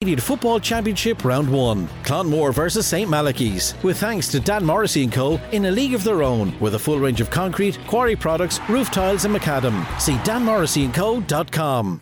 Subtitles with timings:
[0.00, 1.86] Football Championship Round 1.
[2.04, 3.74] Clonmore versus St Malachy's.
[3.82, 5.38] With thanks to Dan Morrissey & Co.
[5.52, 8.90] in a league of their own with a full range of concrete, quarry products, roof
[8.90, 9.84] tiles and macadam.
[10.00, 12.00] See danmorrisseyandco.com.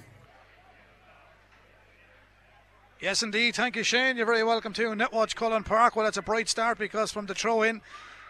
[3.00, 3.56] Yes, indeed.
[3.56, 4.16] Thank you, Shane.
[4.16, 5.96] You're very welcome to Netwatch Cullen Park.
[5.96, 7.80] Well, it's a bright start because from the throw in,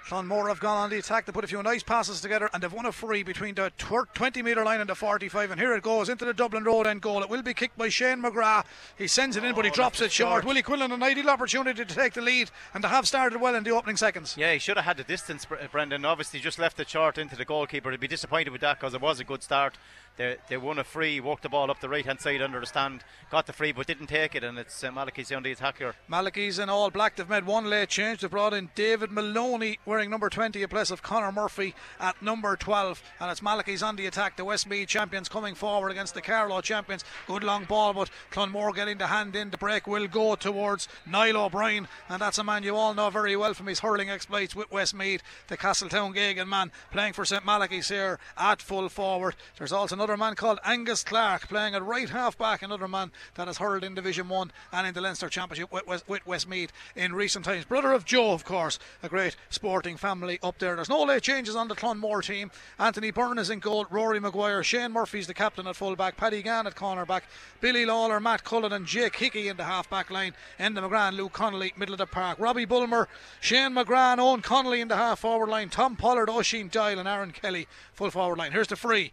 [0.09, 1.27] Clonmore have gone on the attack.
[1.27, 4.43] They put a few nice passes together and they've won a free between the 20
[4.43, 5.50] metre line and the 45.
[5.50, 7.22] And here it goes into the Dublin Road end goal.
[7.22, 8.64] It will be kicked by Shane McGrath.
[8.96, 10.46] He sends it in, but he oh, drops it short.
[10.46, 13.64] Willie Quinlan, an ideal opportunity to take the lead and to have started well in
[13.64, 14.35] the opening seconds.
[14.39, 16.07] Yeah, he should have had the distance, Brendan.
[16.07, 17.90] Obviously, just left it short into the goalkeeper.
[17.90, 19.77] He'd be disappointed with that because it was a good start.
[20.18, 22.67] They, they won a free, walked the ball up the right hand side under the
[22.67, 25.94] stand, got the free but didn't take it, and it's uh, the attack here.
[26.08, 27.14] Malachy's in all black.
[27.14, 28.21] They've made one late change.
[28.21, 32.56] They've brought in David Maloney wearing number 20 in place of Connor Murphy at number
[32.56, 34.36] 12, and it's Malachy's on the attack.
[34.36, 37.05] The Westmeath champions coming forward against the Carlow champions.
[37.28, 39.50] Good long ball, but Clonmore getting the hand in.
[39.50, 43.36] The break will go towards Niall O'Brien, and that's a man you all know very
[43.36, 45.22] well from his hurling exploits with Westmeath.
[45.46, 49.36] The Castletown Geoghegan man playing for St Malachy's here at full forward.
[49.58, 53.47] There's also another man called Angus Clark playing at right half back, another man that
[53.47, 57.12] has hurled in Division 1 and in the Leinster Championship with, West, with Westmeath in
[57.12, 57.64] recent times.
[57.64, 60.77] Brother of Joe, of course, a great sporting family up there.
[60.77, 62.51] There's no late changes on the Clonmore team.
[62.79, 66.42] Anthony Byrne is in goal, Rory Maguire, Shane Murphy's the captain at full back, Paddy
[66.42, 67.23] Gann at cornerback,
[67.61, 71.33] Billy Lawler, Matt Cullen, and Jake Hickey in the half back line, Enda McGrath, Luke
[71.33, 73.09] Connolly, middle of the park, Robbie Bulmer,
[73.41, 77.33] Shane McGrath, Owen Connolly in the half forward line, Tom Pollard, Oisin Doyle, and Aaron
[77.33, 78.53] Kelly full forward line.
[78.53, 79.12] Here's the free.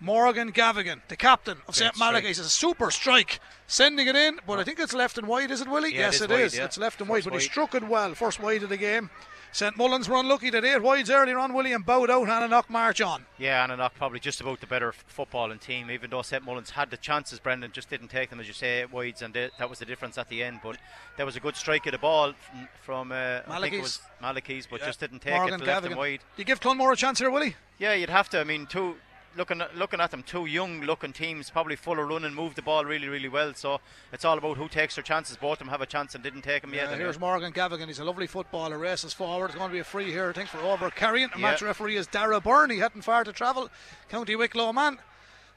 [0.00, 1.98] Morgan Gavigan, the captain of St.
[1.98, 5.50] Malachy's, is a super strike, sending it in, but I think it's left and wide,
[5.50, 5.92] is it, Willie?
[5.92, 6.30] Yeah, yes, it is.
[6.30, 6.56] It wide, is.
[6.56, 6.64] Yeah.
[6.66, 8.14] It's left and wide, but he struck it well.
[8.14, 9.10] First wide of the game.
[9.50, 11.54] St Mullins were unlucky that eight wides earlier on.
[11.54, 13.24] William bowed out and Annanough march on.
[13.38, 16.90] Yeah, Annanough probably just about the better f- footballing team, even though St Mullins had
[16.90, 17.38] the chances.
[17.38, 20.18] Brendan just didn't take them, as you say, eight wides, and that was the difference
[20.18, 20.60] at the end.
[20.62, 20.76] But
[21.16, 24.00] there was a good strike of the ball from, from uh, I think it was
[24.20, 24.86] Malachy's, but yeah.
[24.86, 26.20] just didn't take Morgan it, left and wide.
[26.36, 27.56] Do you give Clonmore a chance here, Willie?
[27.78, 28.40] Yeah, you'd have to.
[28.40, 28.96] I mean, two
[29.36, 32.62] looking at, looking at them, two young looking teams, probably full of running, move the
[32.62, 33.54] ball really, really well.
[33.54, 33.80] So
[34.12, 35.36] it's all about who takes their chances.
[35.36, 36.98] Both of them have a chance and didn't take them yeah, yet.
[36.98, 37.86] Here's Morgan Gavigan.
[37.86, 38.78] He's a lovely footballer.
[38.78, 39.46] Races forward.
[39.46, 41.28] It's going to be a free here, I think, for Over carrying.
[41.32, 41.50] The yeah.
[41.50, 42.70] match referee is Dara Byrne.
[42.70, 43.70] He hadn't far to travel.
[44.08, 44.98] County Wicklow man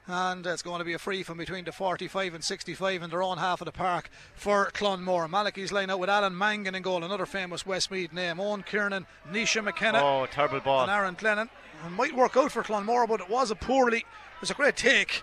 [0.06, 3.22] and it's going to be a free from between the 45 and 65 in their
[3.22, 5.28] own half of the park for Clonmore.
[5.28, 8.40] Malachy's line out with Alan Mangan in goal, another famous Westmeath name.
[8.40, 11.48] Owen Kiernan, Nisha McKenna, oh, terrible ball, and Aaron Glennon.
[11.86, 14.76] It might work out for Clonmore, but it was a poorly it was a great
[14.76, 15.22] take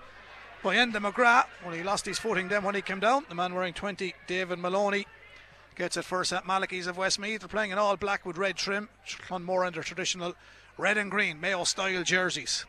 [0.64, 1.46] by Enda McGrath.
[1.64, 3.26] Well, he lost his footing then when he came down.
[3.28, 5.06] The man wearing 20, David Maloney,
[5.76, 7.42] gets it first at Malachy's of Westmeath.
[7.42, 8.90] They're playing in all black with red trim.
[9.28, 10.36] Clonmore in their traditional
[10.78, 12.66] red and green Mayo style jerseys.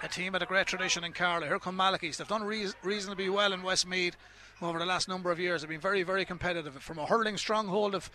[0.00, 1.48] A team with a great tradition in Carlow.
[1.48, 2.18] Here come Malachy's.
[2.18, 4.16] They've done re- reasonably well in Westmeath
[4.62, 5.60] over the last number of years.
[5.62, 8.08] They've been very, very competitive from a hurling stronghold of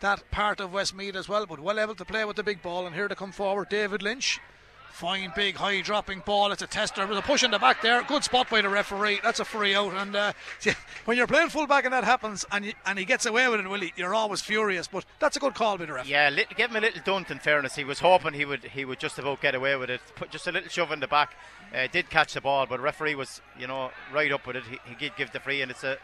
[0.00, 2.86] that part of Westmeath as well, but well able to play with the big ball.
[2.86, 4.38] And here to come forward, David Lynch.
[4.94, 6.52] Fine, big, high dropping ball.
[6.52, 8.04] It's a tester with a push in the back there.
[8.04, 9.18] Good spot by the referee.
[9.24, 9.92] That's a free out.
[9.92, 10.32] And uh,
[11.04, 13.68] when you're playing fullback and that happens and, you, and he gets away with it,
[13.68, 14.86] Willie, you're always furious.
[14.86, 16.12] But that's a good call by the referee.
[16.12, 17.74] Yeah, give him a little dunt in fairness.
[17.74, 20.00] He was hoping he would he would just about get away with it.
[20.14, 21.34] Put just a little shove in the back.
[21.74, 24.62] Uh, did catch the ball, but referee was, you know, right up with it.
[24.70, 25.98] He, he did give the free, and it's a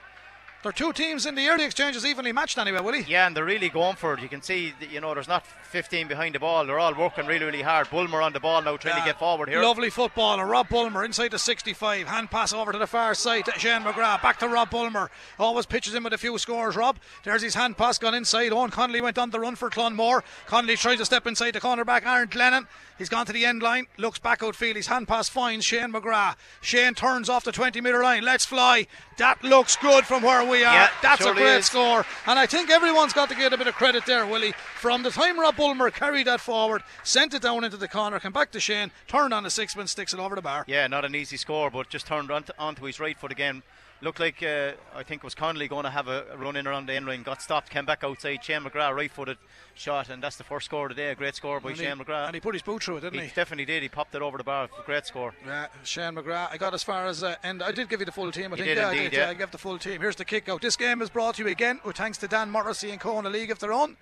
[0.63, 3.11] there are two teams in the early exchanges evenly matched anyway, will he?
[3.11, 4.21] Yeah, and they're really going for it.
[4.21, 6.67] You can see, that, you know, there's not 15 behind the ball.
[6.67, 7.89] They're all working really, really hard.
[7.89, 9.05] Bulmer on the ball now, trying yeah.
[9.05, 9.63] to get forward here.
[9.63, 12.07] Lovely footballer, Rob Bulmer inside the 65.
[12.07, 14.21] Hand pass over to the far side to Shane McGrath.
[14.21, 15.11] Back to Rob Bulmer.
[15.39, 16.77] Always pitches in with a few scores.
[16.77, 18.53] Rob, there's his hand pass gone inside.
[18.53, 20.23] Owen Connolly went on the run for Clonmore.
[20.47, 22.05] Connolly tries to step inside the cornerback.
[22.05, 22.67] Aaron Glennon.
[23.01, 24.77] He's gone to the end line, looks back outfield.
[24.77, 26.37] His hand pass finds Shane McGrath.
[26.61, 28.23] Shane turns off the 20 metre line.
[28.23, 28.87] Let's fly.
[29.17, 30.75] That looks good from where we are.
[30.75, 31.67] Yeah, That's a great is.
[31.67, 32.05] score.
[32.27, 34.53] And I think everyone's got to get a bit of credit there, Willie.
[34.77, 38.33] From the time Rob Bulmer carried that forward, sent it down into the corner, came
[38.33, 40.65] back to Shane, turned on the sixpence, sticks it over the bar.
[40.67, 43.63] Yeah, not an easy score, but just turned onto, onto his right foot again
[44.03, 46.95] looked like uh, I think was Connolly going to have a, run in around the
[46.95, 48.43] end line, got stopped, came back outside.
[48.43, 49.39] Shane McGrath right footed
[49.75, 51.11] shot, and that's the first score of the day.
[51.11, 52.27] A great score by and Shane he, McGrath.
[52.27, 53.27] And he put his boot through it, didn't he?
[53.27, 53.83] He definitely did.
[53.83, 54.69] He popped it over the bar.
[54.87, 55.35] Great score.
[55.47, 56.53] Yeah, Shane McGrath.
[56.53, 58.53] I got as far as, uh, and I did give you the full team.
[58.53, 59.13] I you think did yeah, indeed, I did.
[59.13, 59.29] Yeah.
[59.31, 60.01] I gave the full team.
[60.01, 60.63] Here's the kick out.
[60.63, 63.19] This game is brought to you again with thanks to Dan Morrissey and Co.
[63.19, 63.97] in a league of their own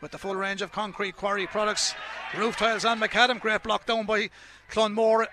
[0.00, 1.94] with the full range of concrete quarry products,
[2.36, 3.40] roof tiles and macadam.
[3.40, 4.28] Great block down by
[4.70, 5.26] Clonmore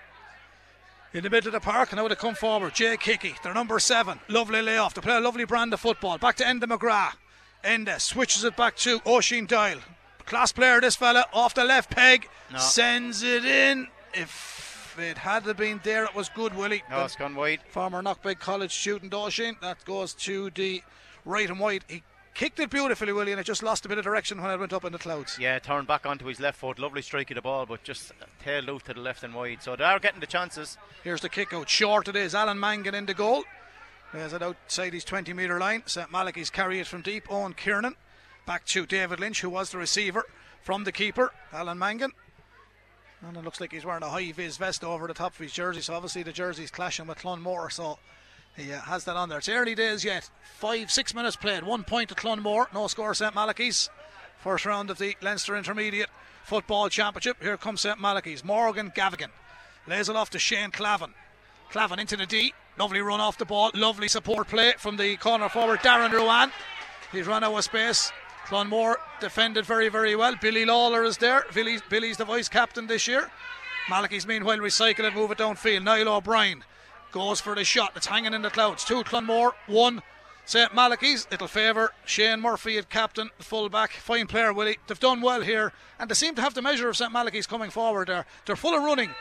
[1.12, 1.92] in the middle of the park.
[1.92, 2.74] And now they come forward.
[2.74, 4.20] Jake Hickey, their number seven.
[4.28, 4.94] Lovely layoff.
[4.94, 6.18] They play a lovely brand of football.
[6.18, 7.14] Back to Enda McGrath.
[7.64, 9.80] Enda switches it back to Oisin Doyle.
[10.24, 12.28] Class player, this fella, off the left peg.
[12.52, 12.58] No.
[12.58, 13.88] Sends it in.
[14.14, 16.82] If it had been there, it was good, Willie.
[16.90, 17.60] No, it's gone wide.
[17.68, 19.56] Former Knockbeg College student Oisin.
[19.60, 20.82] That goes to the
[21.24, 21.84] right and wide.
[21.88, 22.02] He
[22.40, 24.72] kicked it beautifully, Willie, and it just lost a bit of direction when it went
[24.72, 25.36] up in the clouds.
[25.38, 26.78] Yeah, turned back onto his left foot.
[26.78, 29.62] Lovely strike of the ball, but just tailed out to the left and wide.
[29.62, 30.78] So they are getting the chances.
[31.04, 31.68] Here's the kick out.
[31.68, 32.34] Short it is.
[32.34, 33.44] Alan Mangan in the goal.
[34.14, 35.82] There's it outside his 20 metre line.
[35.84, 36.10] St.
[36.10, 37.30] Malachy's carry it from deep.
[37.30, 37.96] Owen Kiernan.
[38.46, 40.24] Back to David Lynch, who was the receiver
[40.62, 42.12] from the keeper, Alan Mangan.
[43.20, 45.52] And it looks like he's wearing a high vis vest over the top of his
[45.52, 47.98] jersey, so obviously the jersey's clashing with Clonmore, so
[48.56, 49.38] he uh, has that on there.
[49.38, 50.28] It's early days yet.
[50.58, 51.62] Five, six minutes played.
[51.62, 52.66] One point to Clonmore.
[52.74, 53.34] No score, St.
[53.34, 53.88] Malachy's.
[54.38, 56.10] First round of the Leinster Intermediate
[56.44, 57.42] Football Championship.
[57.42, 57.98] Here comes St.
[57.98, 58.44] Malachy's.
[58.44, 59.30] Morgan Gavigan
[59.86, 61.12] lays it off to Shane Clavin.
[61.72, 62.52] Clavin into the D.
[62.78, 63.70] Lovely run off the ball.
[63.74, 66.50] Lovely support play from the corner forward, Darren Ruan.
[67.12, 68.12] He's run out of space.
[68.46, 70.34] Clonmore defended very, very well.
[70.40, 71.44] Billy Lawler is there.
[71.54, 73.30] Billy's, Billy's the vice captain this year.
[73.88, 75.84] Malachy's meanwhile recycle it, move it downfield.
[75.84, 76.64] Niall O'Brien
[77.12, 77.92] goes for the shot.
[77.96, 78.84] It's hanging in the clouds.
[78.84, 80.02] Two Clonmore, one
[80.44, 80.74] St.
[80.74, 81.26] Malachy's.
[81.30, 83.92] It'll favour Shane Murphy at captain, full back.
[83.92, 84.78] Fine player, Willie.
[84.86, 87.12] They've done well here, and they seem to have the measure of St.
[87.12, 88.26] Malachy's coming forward there.
[88.46, 89.14] They're full of running.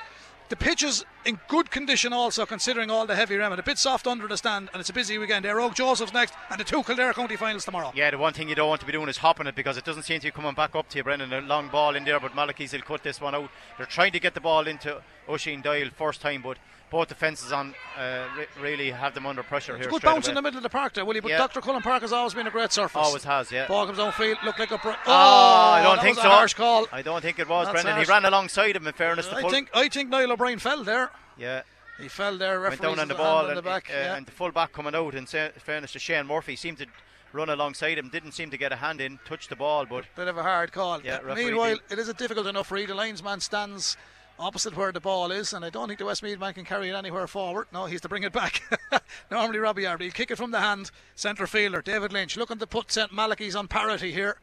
[0.50, 3.52] The pitch is in good condition also, considering all the heavy rain.
[3.52, 5.46] A bit soft under the stand, and it's a busy weekend.
[5.46, 7.92] There, Oak Joseph's next, and the two Kildare County finals tomorrow.
[7.96, 9.86] Yeah, the one thing you don't want to be doing is hopping it because it
[9.86, 11.34] doesn't seem to be coming back up to you, Brendan.
[11.34, 13.50] A long ball in there, but Malachy's will cut this one out.
[13.78, 16.58] They're trying to get the ball into Oisin Doyle first time, but
[16.90, 19.92] both defences on uh, re- really have them under pressure it's here.
[19.92, 20.32] Good bounce away.
[20.32, 21.20] in the middle of the park there, Willie.
[21.20, 21.38] But yeah.
[21.38, 21.62] Dr.
[21.62, 22.96] Cullen Park has always been a great surface.
[22.96, 23.68] Always has, yeah.
[23.68, 24.78] Ball comes downfield, look like a.
[24.78, 26.24] Pro- oh, oh, I don't think so.
[26.24, 26.88] harsh call.
[26.92, 27.96] I don't think it was, That's Brendan.
[27.96, 28.08] Harsh.
[28.08, 28.88] He ran alongside him.
[28.88, 31.12] In fairness, I think I think Niall O'Brien fell there.
[31.40, 31.62] Yeah.
[32.00, 32.62] He fell there.
[32.62, 34.16] Went down on the ball and, the back, uh, yeah.
[34.16, 35.16] and the full back coming out.
[35.16, 36.88] In fairness to Shane Murphy, seemed to
[37.34, 38.10] run alongside him.
[38.10, 40.72] Didn't seem to get a hand in, touch the ball, but bit of a hard
[40.72, 41.02] call.
[41.02, 42.90] Yeah, Meanwhile, it is a difficult enough read.
[42.90, 43.98] The linesman stands
[44.40, 46.96] opposite where the ball is, and I don't think the Westmeath man can carry it
[46.96, 47.68] anywhere forward.
[47.74, 48.62] No, he's to bring it back.
[49.32, 50.92] Normally, Robbie Yardy, he'll kick it from the hand.
[51.16, 54.38] Centre fielder David Lynch looking to put St Malachy's on parity here.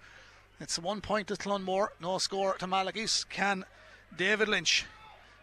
[0.61, 3.25] It's one point to Clonmore, no score to Malachy's.
[3.25, 3.65] Can
[4.17, 4.87] David Lynch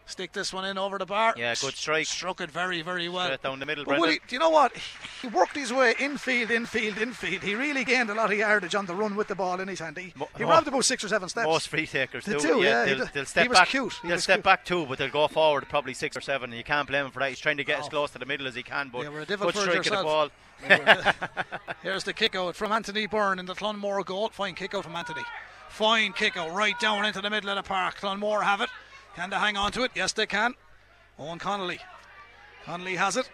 [0.06, 1.34] stick this one in over the bar.
[1.36, 2.06] Yeah, good strike.
[2.06, 3.26] Struck it very, very well.
[3.26, 4.72] Straight down the middle, but Willie, do you know what?
[5.22, 7.42] He worked his way infield, infield, infield.
[7.42, 9.80] He really gained a lot of yardage on the run with the ball in his
[9.80, 9.96] hand.
[9.98, 11.46] He, Mo- he robbed about six or seven steps.
[11.46, 12.38] Most free takers do.
[12.38, 12.62] do.
[12.62, 13.68] Yeah, they'll, they'll step he back.
[13.68, 13.94] Cute.
[14.02, 14.44] He they'll step cute.
[14.44, 16.50] back too, but they'll go forward probably six or seven.
[16.50, 17.30] And you can't blame him for that.
[17.30, 17.82] He's trying to get oh.
[17.82, 18.90] as close to the middle as he can.
[18.90, 20.28] But yeah, we're a good strike of the ball.
[21.82, 24.30] Here's the kick out from Anthony Byrne in the Clonmore goal.
[24.30, 25.22] Fine kick out from Anthony.
[25.68, 27.96] Fine kick out right down into the middle of the park.
[27.96, 28.70] Clonmore have it.
[29.16, 29.92] Can they hang on to it?
[29.94, 30.54] Yes, they can.
[31.18, 31.78] Owen Connolly.
[32.64, 33.30] Connolly has it.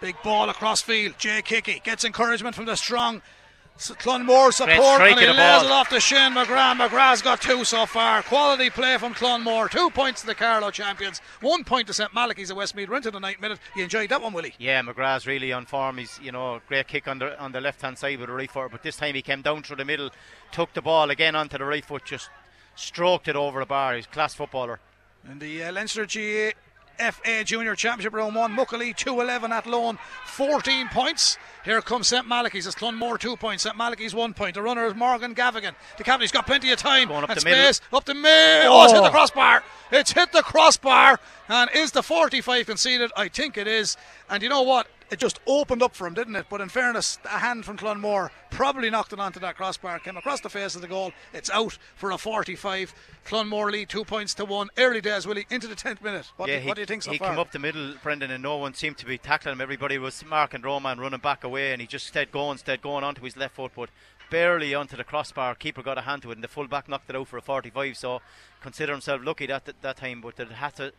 [0.00, 1.14] Big ball across field.
[1.18, 3.22] Jake Hickey gets encouragement from the strong
[3.78, 6.76] Clonmore support and he lays it off to Shane McGrath.
[6.76, 8.22] McGrath's got two so far.
[8.22, 9.70] Quality play from Clonmore.
[9.70, 11.20] Two points to the Carlow champions.
[11.40, 12.88] One point to St Malachy's at Westmeath.
[12.88, 13.58] We're into the ninth minute.
[13.76, 14.54] You enjoyed that one, Willie?
[14.58, 15.98] Yeah, McGrath's really on form.
[15.98, 18.50] He's you know great kick on the on the left hand side with the right
[18.50, 20.10] foot, but this time he came down through the middle,
[20.52, 22.30] took the ball again onto the right foot, just
[22.76, 23.96] stroked it over the bar.
[23.96, 24.78] He's a class footballer.
[25.28, 26.52] In the uh, Leinster GA
[26.98, 31.36] FA Junior Championship Round 1, Muckalee 211 Athlone, 14 points.
[31.64, 32.66] Here comes St Malachy's.
[32.66, 33.64] It's Clonmore 2 points.
[33.64, 34.54] St Malachy's 1 point.
[34.54, 35.74] The runner is Morgan Gavigan.
[35.98, 37.80] The captain's got plenty of time Going up and the space.
[37.82, 37.98] Middle.
[37.98, 38.72] Up the middle.
[38.72, 38.80] Oh.
[38.80, 39.62] oh, it's hit the crossbar.
[39.90, 41.20] It's hit the crossbar.
[41.48, 43.10] And is the 45 conceded?
[43.16, 43.96] I think it is.
[44.30, 44.86] And you know what?
[45.10, 46.46] It just opened up for him, didn't it?
[46.48, 50.40] But in fairness, a hand from Clonmore probably knocked it onto that crossbar, came across
[50.40, 51.12] the face of the goal.
[51.32, 52.94] It's out for a 45.
[53.24, 54.68] Clonmore lead two points to one.
[54.76, 56.30] Early days, Willie, into the 10th minute.
[56.36, 57.30] What, yeah, do, he, what do you think so he far?
[57.30, 59.60] came up the middle, Brendan, and no one seemed to be tackling him.
[59.60, 63.04] Everybody was Mark and Roman running back away, and he just stayed going, stayed going
[63.04, 63.90] onto his left foot, but
[64.30, 65.54] barely onto the crossbar.
[65.54, 67.42] Keeper got a hand to it, and the full back knocked it out for a
[67.42, 67.96] 45.
[67.96, 68.20] So
[68.60, 70.92] consider himself lucky that that time, but it had to,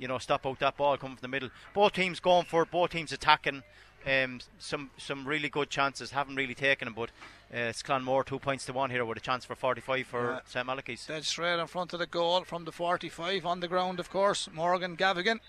[0.00, 1.50] you know, stop out that ball coming from the middle.
[1.74, 3.62] Both teams going for it, both teams attacking.
[4.06, 6.10] Um, some some really good chances.
[6.12, 7.10] Haven't really taken them, but
[7.52, 10.40] uh, it's Clonmore two points to one here with a chance for 45 for yeah.
[10.46, 11.04] St Malachy's.
[11.04, 14.48] Dead straight in front of the goal from the 45 on the ground, of course.
[14.54, 15.40] Morgan Gavigan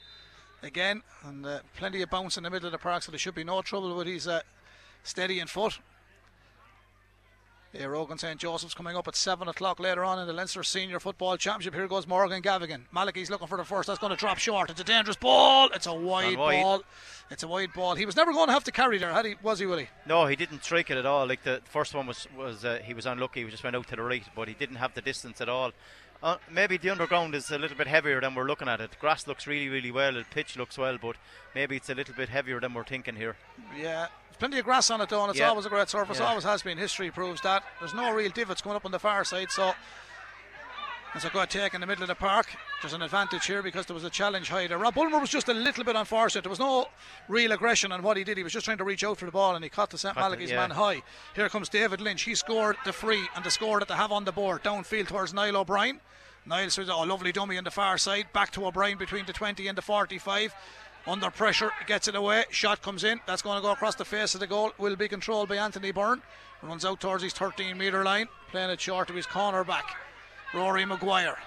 [0.62, 3.36] again, and uh, plenty of bounce in the middle of the park, so there should
[3.36, 4.42] be no trouble with his uh,
[5.02, 5.80] steady in foot.
[7.74, 8.38] Here, Rogan St.
[8.38, 11.74] Joseph's coming up at 7 o'clock later on in the Leinster Senior Football Championship.
[11.74, 12.82] Here goes Morgan Gavigan.
[12.92, 13.88] Malachy's looking for the first.
[13.88, 14.70] That's going to drop short.
[14.70, 15.70] It's a dangerous ball.
[15.74, 16.84] It's a wide, wide, ball.
[17.30, 17.96] It's a wide ball.
[17.96, 19.36] He was never going to have to carry there, had he?
[19.42, 19.88] Was he, Willie?
[20.06, 21.26] No, he didn't strike it at all.
[21.26, 23.46] Like the first one was, was uh, he was unlucky.
[23.46, 25.72] He just went out to the right, but he didn't have the distance at all.
[26.24, 28.92] Uh, maybe the underground is a little bit heavier than we're looking at it.
[29.00, 30.14] Grass looks really, really well.
[30.14, 31.16] The pitch looks well, but
[31.56, 33.36] maybe it's a little bit heavier than we're thinking here.
[33.76, 35.50] Yeah, There's plenty of grass on it though, and it's yeah.
[35.50, 36.20] always a great surface.
[36.20, 36.28] Yeah.
[36.28, 36.78] Always has been.
[36.78, 37.64] History proves that.
[37.80, 39.74] There's no real divots coming up on the far side, so
[41.14, 42.56] As a good take in the middle of the park.
[42.82, 44.78] There's an advantage here because there was a challenge high there.
[44.78, 46.44] Rob Bulmer was just a little bit unfortunate.
[46.44, 46.88] There was no
[47.28, 48.38] real aggression on what he did.
[48.38, 50.16] He was just trying to reach out for the ball and he caught the St.
[50.16, 50.56] Malachy's yeah.
[50.56, 51.02] man high.
[51.36, 52.22] Here comes David Lynch.
[52.22, 55.34] He scored the free and the score that they have on the board downfield towards
[55.34, 56.00] Niall O'Brien.
[56.46, 58.28] Niles with oh, a lovely dummy on the far side.
[58.32, 60.56] Back to O'Brien between the 20 and the 45.
[61.08, 62.46] Under pressure, gets it away.
[62.52, 63.20] Shot comes in.
[63.28, 64.72] That's going to go across the face of the goal.
[64.78, 66.22] Will be controlled by Anthony Byrne.
[66.62, 68.30] Runs out towards his 13 metre line.
[68.52, 69.98] Playing it short to his corner back.
[70.54, 71.38] Rory Maguire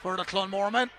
[0.00, 0.90] for the Clonmore men.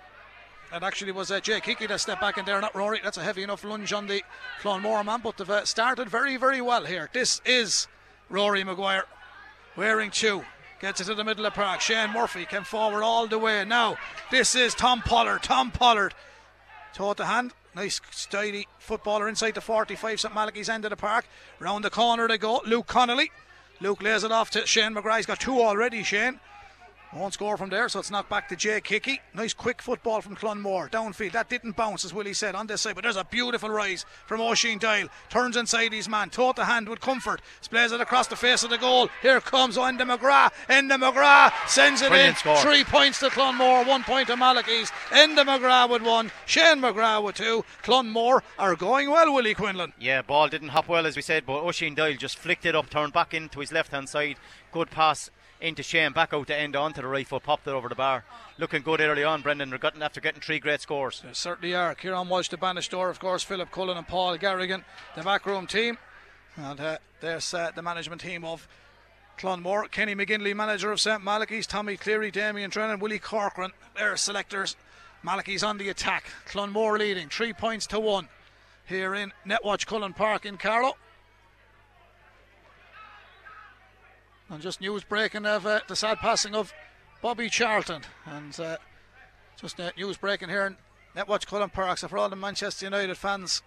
[0.74, 3.00] It actually was uh, Jake Hickey that stepped back in there, not Rory.
[3.04, 4.24] That's a heavy enough lunge on the
[4.62, 7.10] Clonmore man, but they've uh, started very, very well here.
[7.14, 7.88] This is
[8.30, 9.06] Rory Maguire
[9.76, 10.44] wearing two.
[10.82, 11.82] Gets it to the middle of the park.
[11.82, 13.64] Shane Murphy came forward all the way.
[13.64, 13.98] Now,
[14.32, 15.44] this is Tom Pollard.
[15.44, 16.14] Tom Pollard.
[16.94, 17.54] Toe the hand.
[17.76, 20.34] Nice, steady footballer inside the 45, St.
[20.34, 21.28] Malachy's end of the park.
[21.60, 22.62] Round the corner they go.
[22.66, 23.32] Luke Connolly.
[23.82, 25.18] Luke lays it off to Shane McGrath.
[25.18, 26.40] He's got two already, Shane.
[27.16, 29.22] Won't score from there, so it's knocked back to Jake Hickey.
[29.34, 30.90] Nice quick football from Clonmore.
[30.90, 31.32] Downfield.
[31.32, 32.96] That didn't bounce, as Willie said, on this side.
[32.96, 35.08] But there's a beautiful rise from Oisin Doyle.
[35.30, 36.30] Turns inside his man.
[36.30, 37.42] Taught the hand with comfort.
[37.62, 39.08] Splays it across the face of the goal.
[39.22, 40.52] Here comes Enda McGrath.
[40.68, 42.40] Enda McGrath sends it Brilliant in.
[42.40, 42.58] Score.
[42.58, 43.88] Three points to Clonmore.
[43.88, 44.92] One point to Malachy's.
[45.12, 46.32] Enda McGrath with one.
[46.46, 47.64] Shane McGrath with two.
[47.82, 49.94] Clonmore are going well, Willie Quinlan.
[49.98, 52.90] Yeah, ball didn't hop well, as we said, but Oisin Doyle just flicked it up,
[52.90, 54.36] turned back into his left hand side.
[54.74, 55.30] Good pass
[55.66, 57.96] into Shane, back out to end on to the right foot, popped it over the
[57.96, 58.24] bar.
[58.58, 59.74] Looking good early on, Brendan.
[60.02, 61.22] After getting three great scores.
[61.22, 61.96] They certainly are.
[61.96, 65.98] Kieran Walsh, the Bannister, of course, Philip Cullen and Paul Garrigan, the backroom team.
[66.56, 68.68] And uh, there's uh, the management team of
[69.38, 69.90] Clonmore.
[69.90, 71.24] Kenny McGinley, manager of St.
[71.24, 71.68] Malachy's.
[71.68, 74.76] Tommy Cleary, Damien Drennan, Willie Corcoran, their selectors.
[75.24, 76.26] Malachy's on the attack.
[76.48, 78.30] Clonmore leading, three points to one
[78.86, 80.96] here in Netwatch Cullen Park in Carlow.
[84.50, 86.72] And just news breaking of uh, the sad passing of
[87.22, 88.04] Bobby Charlton.
[88.26, 88.78] And uh,
[89.60, 90.78] just uh, news breaking here in
[91.16, 91.98] Netwatch Cullen Park.
[91.98, 93.64] So for all the Manchester United fans,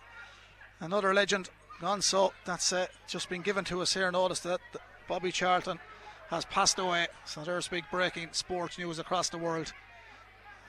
[0.81, 2.03] another legend gone.
[2.03, 4.11] So that's uh, just been given to us here.
[4.11, 4.61] Notice that
[5.09, 5.81] Bobby Charlton
[6.29, 7.09] has passed away.
[7.25, 9.73] So there's big breaking sports news across the world.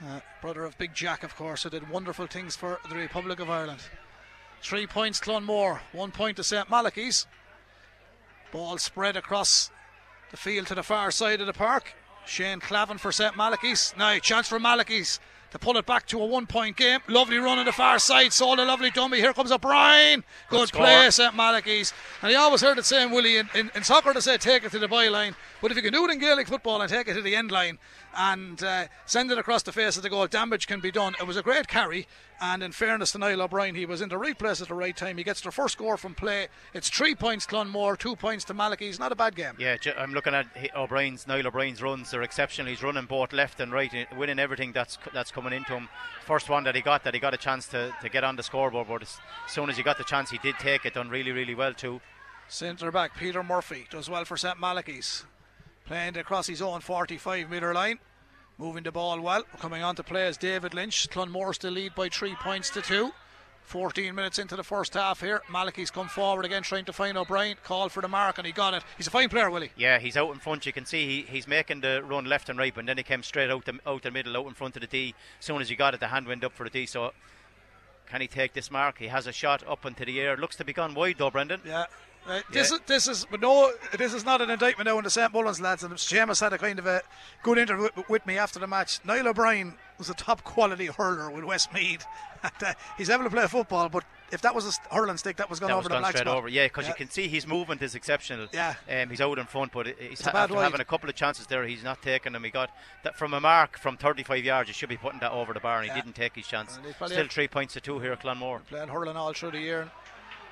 [0.04, 3.50] Uh, brother of Big Jack, of course, who did wonderful things for the Republic of
[3.50, 3.82] Ireland.
[4.62, 5.82] Three points, Clonmore.
[5.92, 6.70] One point to St.
[6.70, 7.28] Malachy's.
[8.52, 9.70] Ball spread across
[10.32, 11.94] the field to the far side of the park.
[12.26, 13.36] Shane Clavin for St.
[13.36, 13.94] Malachy's.
[13.98, 15.20] Now, chance for Malachy's
[15.52, 17.00] to pull it back to a one point game.
[17.08, 18.34] Lovely run on the far side.
[18.34, 19.18] Sold a lovely dummy.
[19.18, 20.24] Here comes O'Brien.
[20.50, 21.34] Good, Good play, St.
[21.34, 21.92] Malachy's.
[22.22, 24.72] And he always heard it saying, Willie, in, in, in, soccer to say take it
[24.72, 25.34] to the byline.
[25.62, 27.52] But if you can do it in Gaelic football and take it to the end
[27.52, 27.80] line
[28.16, 31.16] and uh, send it across the face of the goal, damage can be done.
[31.20, 32.08] It was a great carry.
[32.42, 34.96] And in fairness to Niall O'Brien, he was in the right place at the right
[34.96, 35.18] time.
[35.18, 36.48] He gets the first score from play.
[36.74, 38.98] It's three points Clonmore, two points to Malachy's.
[39.00, 39.56] Not a bad game.
[39.60, 42.12] Yeah, I'm looking at O'Brien's, Niall O'Brien's runs.
[42.12, 42.70] They're exceptional.
[42.70, 45.90] He's running both left and right, winning everything that's that's coming into him.
[46.26, 48.44] First one that he got, that he got a chance to, to get on the
[48.44, 48.88] scoreboard.
[48.88, 50.94] But as soon as he got the chance, he did take it.
[50.94, 52.00] Done really, really well too.
[52.48, 55.26] Centre back Peter Murphy does well for St Malachy's.
[55.90, 57.98] Playing across his own 45 metre line.
[58.60, 59.42] Moving the ball well.
[59.58, 61.10] Coming on to play is David Lynch.
[61.10, 63.12] Clonmore still lead by three points to two.
[63.64, 65.42] 14 minutes into the first half here.
[65.50, 67.58] Malachy's come forward again trying to find O'Brien.
[67.64, 68.84] Call for the mark and he got it.
[68.98, 69.72] He's a fine player, Willie.
[69.76, 70.68] Yeah, he's out in front.
[70.68, 73.24] You can see he, he's making the run left and right, but then he came
[73.24, 75.16] straight out the, out the middle, out in front of the D.
[75.40, 76.86] As soon as he got it, the hand went up for the D.
[76.86, 77.14] So
[78.08, 79.00] can he take this mark?
[79.00, 80.38] He has a shot up into the air.
[80.38, 81.62] Looks to be gone wide though, Brendan.
[81.66, 81.86] Yeah,
[82.30, 82.44] Right.
[82.52, 82.76] This yeah.
[82.76, 85.60] is this is but no this is not an indictment now on the St Mullins
[85.60, 87.02] lads and Seamus had a kind of a
[87.42, 89.00] good interview with me after the match.
[89.04, 92.06] Niall O'Brien was a top quality hurler with Westmeath.
[92.44, 95.50] and, uh, he's able to play football, but if that was a hurling stick, that
[95.50, 96.38] was going that over was the black straight spot.
[96.38, 96.48] over.
[96.48, 96.92] Yeah, because yeah.
[96.92, 98.48] you can see his movement is exceptional.
[98.54, 101.48] Yeah, um, he's out in front, but he's ha- after having a couple of chances
[101.48, 102.44] there, he's not taking them.
[102.44, 102.70] He got
[103.04, 104.70] that from a mark from 35 yards.
[104.70, 105.96] You should be putting that over the bar, and yeah.
[105.96, 106.80] he didn't take his chance.
[107.06, 108.62] Still three points to two here at Clonmore.
[108.68, 109.92] Playing hurling all through the year.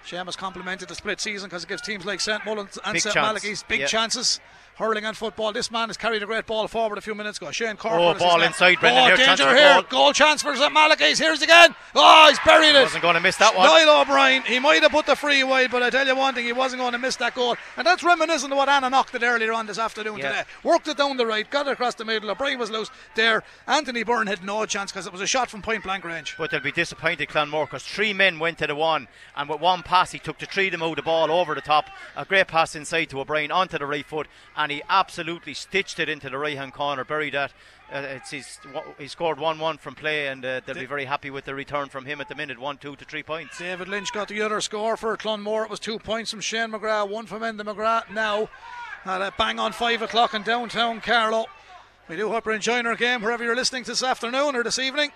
[0.08, 3.64] Seamus complimented the split season because it gives teams like St Mullins and St Malachy's
[3.64, 3.88] big yeah.
[3.88, 4.40] chances
[4.78, 5.52] hurling and football.
[5.52, 7.52] This man has carried a great ball forward a few minutes ago.
[7.52, 8.16] Shane Corcoran.
[8.16, 9.04] Oh, ball inside, Brendan.
[9.04, 9.82] Oh, here, danger here.
[9.90, 11.20] Goal chance for St Malachy's.
[11.20, 11.76] Here's again.
[11.96, 12.84] Oh, he's buried it.
[12.84, 13.66] Wasn't going to miss that one.
[13.66, 14.44] Niall O'Brien.
[14.44, 16.82] He might have put the free wide, but I tell you one thing, he wasn't
[16.82, 17.58] going to miss that goal.
[17.76, 20.30] And that's reminiscent of what Anna knocked it earlier on this afternoon yeah.
[20.30, 20.44] today.
[20.64, 22.30] Worked it down the right, got it across the middle.
[22.30, 23.44] O'Brien was loose there.
[23.66, 26.36] Anthony Byrne had no chance because it was a shot from point blank range.
[26.38, 29.82] But they'll be disappointed, Clonmore, because three men went to the one, and with one
[29.82, 31.90] pass, he took them out the ball over the top.
[32.16, 36.10] A great pass inside to O'Brien onto the right foot, and he absolutely stitched it
[36.10, 37.52] into the right hand corner, buried that.
[37.92, 38.60] Uh, it's his,
[38.98, 41.88] he scored 1 1 from play, and uh, they'll be very happy with the return
[41.88, 43.58] from him at the minute 1 2 to 3 points.
[43.58, 45.64] David Lynch got the other score for Clonmore.
[45.64, 48.12] It was 2 points from Shane McGrath, 1 from Enda McGrath.
[48.14, 48.50] Now,
[49.06, 51.46] at a bang on 5 o'clock in downtown Carlow.
[52.10, 55.12] We do hope you're enjoying our game wherever you're listening this afternoon or this evening.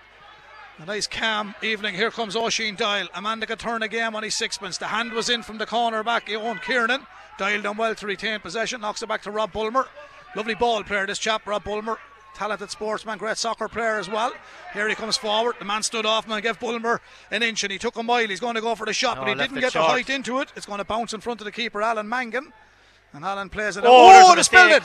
[0.82, 1.94] A nice calm evening.
[1.94, 3.08] Here comes Oisin Doyle.
[3.14, 4.80] Amanda could turn again on his sixpence.
[4.80, 6.28] The hand was in from the corner back.
[6.32, 7.06] Owen Kiernan.
[7.38, 8.82] Doyle done well to retain possession.
[8.82, 9.88] Knocks it back to Rob Bulmer.
[10.36, 12.00] Lovely ball player, this chap, Rob Bulmer.
[12.34, 14.32] Talented sportsman, great soccer player as well.
[14.74, 15.56] Here he comes forward.
[15.60, 18.28] The man stood off and gave Bulmer an inch and he took a mile.
[18.28, 19.86] He's going to go for the shot, Oh, but he didn't get short.
[19.86, 20.52] the height into it.
[20.56, 22.52] It's going to bounce in front of the keeper, Alan Mangan.
[23.14, 23.84] And Alan plays it.
[23.84, 23.90] Out.
[23.92, 24.84] Oh, a they spilled it.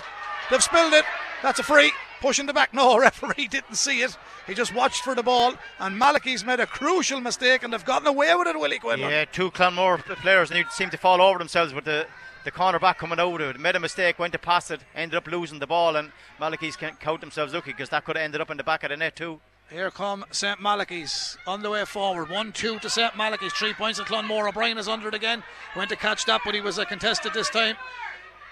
[0.51, 1.05] They've spilled it.
[1.43, 1.93] That's a free.
[2.21, 2.73] Pushing the back.
[2.73, 4.17] No, referee didn't see it.
[4.47, 5.55] He just watched for the ball.
[5.79, 9.11] And Malachy's made a crucial mistake and they've gotten away with it, Willie Quinlan.
[9.11, 12.07] Yeah, two Clonmore players need, seem to fall over themselves with the,
[12.45, 13.61] the corner back coming out of it.
[13.61, 16.99] Made a mistake, went to pass it, ended up losing the ball, and Malachy's can't
[17.01, 19.17] count themselves lucky because that could have ended up in the back of the net
[19.17, 19.41] too.
[19.69, 20.61] Here come St.
[20.61, 22.31] Malachy's on the way forward.
[22.31, 23.17] 1 2 to St.
[23.17, 23.53] Malachy's.
[23.53, 24.49] Three points at Clonmore.
[24.49, 25.43] O'Brien is under it again.
[25.75, 27.77] Went to catch that, but he was uh, contested this time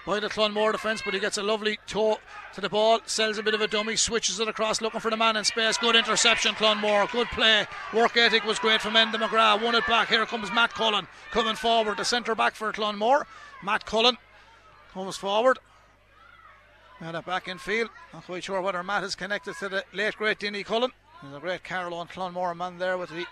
[0.05, 1.01] by the Clonmore defence.
[1.03, 2.19] But he gets a lovely toe
[2.53, 2.99] to the ball.
[3.05, 3.95] Sells a bit of a dummy.
[3.95, 5.77] Switches it across, looking for the man in space.
[5.77, 7.11] Good interception, Clonmore.
[7.11, 7.65] Good play.
[7.93, 9.61] Work ethic was great from Enda McGrath.
[9.61, 10.09] Won it back.
[10.09, 11.97] Here comes Matt Cullen coming forward.
[11.97, 13.25] The centre back for Clonmore.
[13.63, 14.17] Matt Cullen
[14.93, 15.59] comes forward.
[17.01, 17.89] Now that back in field.
[18.13, 20.91] Not quite sure whether Matt is connected to the late great Dinny Cullen.
[21.21, 23.25] There's a great Carlow and Clonmore man there with the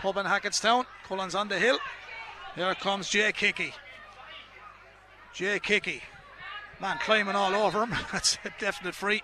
[0.00, 0.86] pub in Hackettstown.
[1.06, 1.78] Cullen's on the hill.
[2.54, 3.74] Here comes Jake Hickey.
[5.36, 6.02] Jake Hickey.
[6.80, 7.94] Man climbing all over him.
[8.12, 9.22] That's a definite free.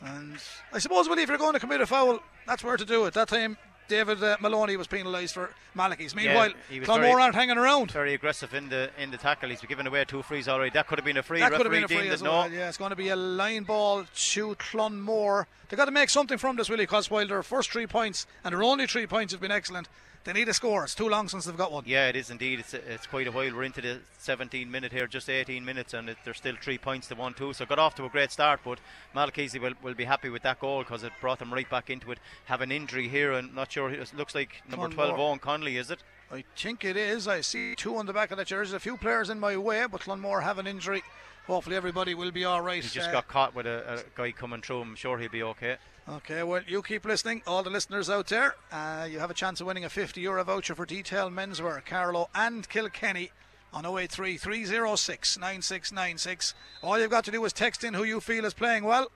[0.00, 0.36] And
[0.72, 3.14] I suppose, Willie, if you're going to commit a foul, that's where to do it.
[3.14, 3.56] That time,
[3.88, 6.14] David uh, Maloney was penalised for Malachy's.
[6.14, 7.90] Meanwhile, was Clonmore aren't hanging around.
[7.90, 9.50] Very aggressive in the in the tackle.
[9.50, 10.70] He's given away two frees already.
[10.70, 11.40] That could have been a free.
[11.40, 12.48] That could have been a free as well.
[12.48, 12.56] no.
[12.56, 15.46] Yeah, it's going to be a line ball to Clonmore.
[15.68, 18.52] They've got to make something from this, Willie, because while their first three points and
[18.52, 19.88] their only three points have been excellent,
[20.28, 20.84] they need a score.
[20.84, 21.84] It's too long since they've got one.
[21.86, 22.60] Yeah, it is indeed.
[22.60, 23.50] It's it's quite a while.
[23.54, 27.08] We're into the 17 minute here, just 18 minutes, and it, there's still three points
[27.08, 27.54] to one two.
[27.54, 28.78] So got off to a great start, but
[29.14, 32.12] Malachy will, will be happy with that goal because it brought them right back into
[32.12, 32.18] it.
[32.44, 33.90] Have an injury here, and not sure.
[33.90, 35.30] It looks like number One 12 more.
[35.30, 36.00] Owen Connolly, is it?
[36.30, 37.26] I think it is.
[37.26, 38.76] I see two on the back of the jersey.
[38.76, 41.02] A few players in my way, but Clonmore have an injury.
[41.48, 42.82] Hopefully, everybody will be all right.
[42.84, 44.82] He just Uh, got caught with a, a guy coming through.
[44.82, 45.78] I'm sure he'll be okay.
[46.08, 48.54] Okay, well, you keep listening, all the listeners out there.
[48.72, 52.28] Uh, you have a chance of winning a 50 euro voucher for Detail Menswear, Carlow
[52.34, 53.30] and Kilkenny
[53.72, 56.54] on 083 306 9696.
[56.82, 59.10] All you've got to do is text in who you feel is playing well.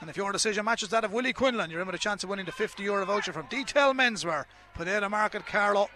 [0.00, 2.30] And if your decision matches that of Willie Quinlan, you're in with a chance of
[2.30, 5.88] winning the 50 euro voucher from Detail Menswear, Potato Market, Carlow.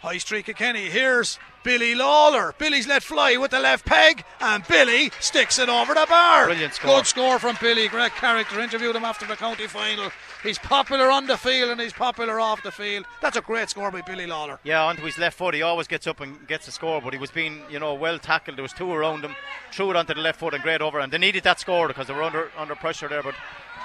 [0.00, 0.88] High Street of Kenny.
[0.88, 2.54] Here's Billy Lawler.
[2.58, 6.46] Billy's let fly with the left peg, and Billy sticks it over the bar.
[6.46, 6.98] Brilliant score.
[6.98, 7.88] Good score from Billy.
[7.88, 8.60] Great character.
[8.60, 10.10] Interviewed him after the county final.
[10.44, 13.04] He's popular on the field and he's popular off the field.
[13.20, 14.60] That's a great score by Billy Lawler.
[14.62, 15.54] Yeah, onto his left foot.
[15.54, 18.20] He always gets up and gets a score, but he was being, you know, well
[18.20, 18.56] tackled.
[18.56, 19.34] There was two around him.
[19.72, 21.00] Threw it onto the left foot and great over.
[21.00, 23.24] And they needed that score because they were under under pressure there.
[23.24, 23.34] But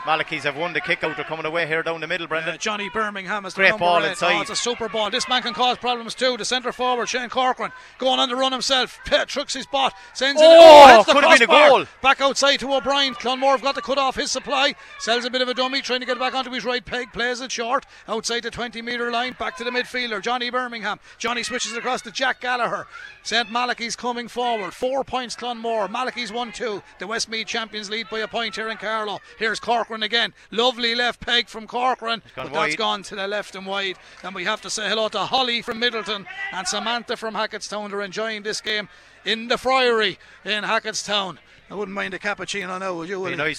[0.06, 1.16] Malachy's have won the kick out.
[1.16, 2.56] They're coming away here down the middle, Brendan.
[2.56, 4.10] Uh, Johnny Birmingham is the Great ball eight.
[4.12, 4.38] inside.
[4.38, 5.10] Oh, it's a super ball.
[5.12, 6.38] This man can cause problems too.
[6.38, 9.00] The centre forward, Shane Corcoran, going on the run himself.
[9.06, 9.94] Trucks his bot.
[10.14, 10.48] Sends it.
[10.50, 11.86] Oh, hits the could have been a goal.
[12.02, 13.14] Back outside to O'Brien.
[13.14, 14.74] Clonmore have got to cut off his supply.
[15.00, 17.14] Sells a bit of a dummy, trying to get back onto his right peg.
[17.14, 17.86] Plays it short.
[18.08, 19.36] Outside the 20 metre line.
[19.38, 21.00] Back to the midfielder, Johnny Birmingham.
[21.20, 22.88] Johnny switches across to Jack Gallagher.
[23.24, 23.52] St.
[23.52, 24.74] Malachy's coming forward.
[24.74, 25.90] Four points, Clonmore.
[25.90, 26.82] Malachy's 1 2.
[27.00, 29.20] The Westmeath champions lead by a point here in Carlow.
[29.38, 30.34] Here's Corcoran again.
[30.50, 32.22] Lovely left peg from Corcoran.
[32.36, 32.78] But that's wide.
[32.78, 33.98] gone to the left and wide.
[34.24, 37.90] And we have to say hello to Holly from Middleton and Samantha from Hackettstown.
[37.90, 38.90] They're enjoying this game
[39.26, 41.38] in the Friary in Hackettstown.
[41.70, 43.18] I wouldn't mind a cappuccino now, would you?
[43.18, 43.56] Be Willie?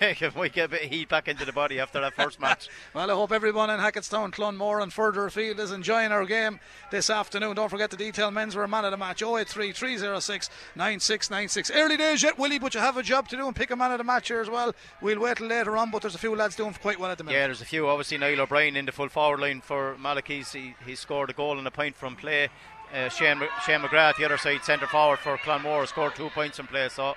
[0.20, 0.34] nice.
[0.34, 2.68] we get a bit of heat back into the body after that first match.
[2.94, 6.58] Well, I hope everyone in Hackettstown, Clonmore, and further afield is enjoying our game
[6.90, 7.54] this afternoon.
[7.54, 11.70] Don't forget the detail Menswear man of the match 083 306 9696.
[11.70, 13.92] Early days yet, Willie, but you have a job to do and pick a man
[13.92, 14.74] of the match here as well.
[15.00, 17.24] We'll wait till later on, but there's a few lads doing quite well at the
[17.24, 17.38] minute.
[17.38, 17.88] Yeah, there's a few.
[17.88, 20.52] Obviously, Niall O'Brien in the full forward line for Malachy's.
[20.52, 22.48] He, he scored a goal and a point from play.
[22.92, 26.66] Uh, Shane, Shane McGrath, the other side, centre forward for Clonmore, scored two points in
[26.66, 26.88] play.
[26.88, 27.14] So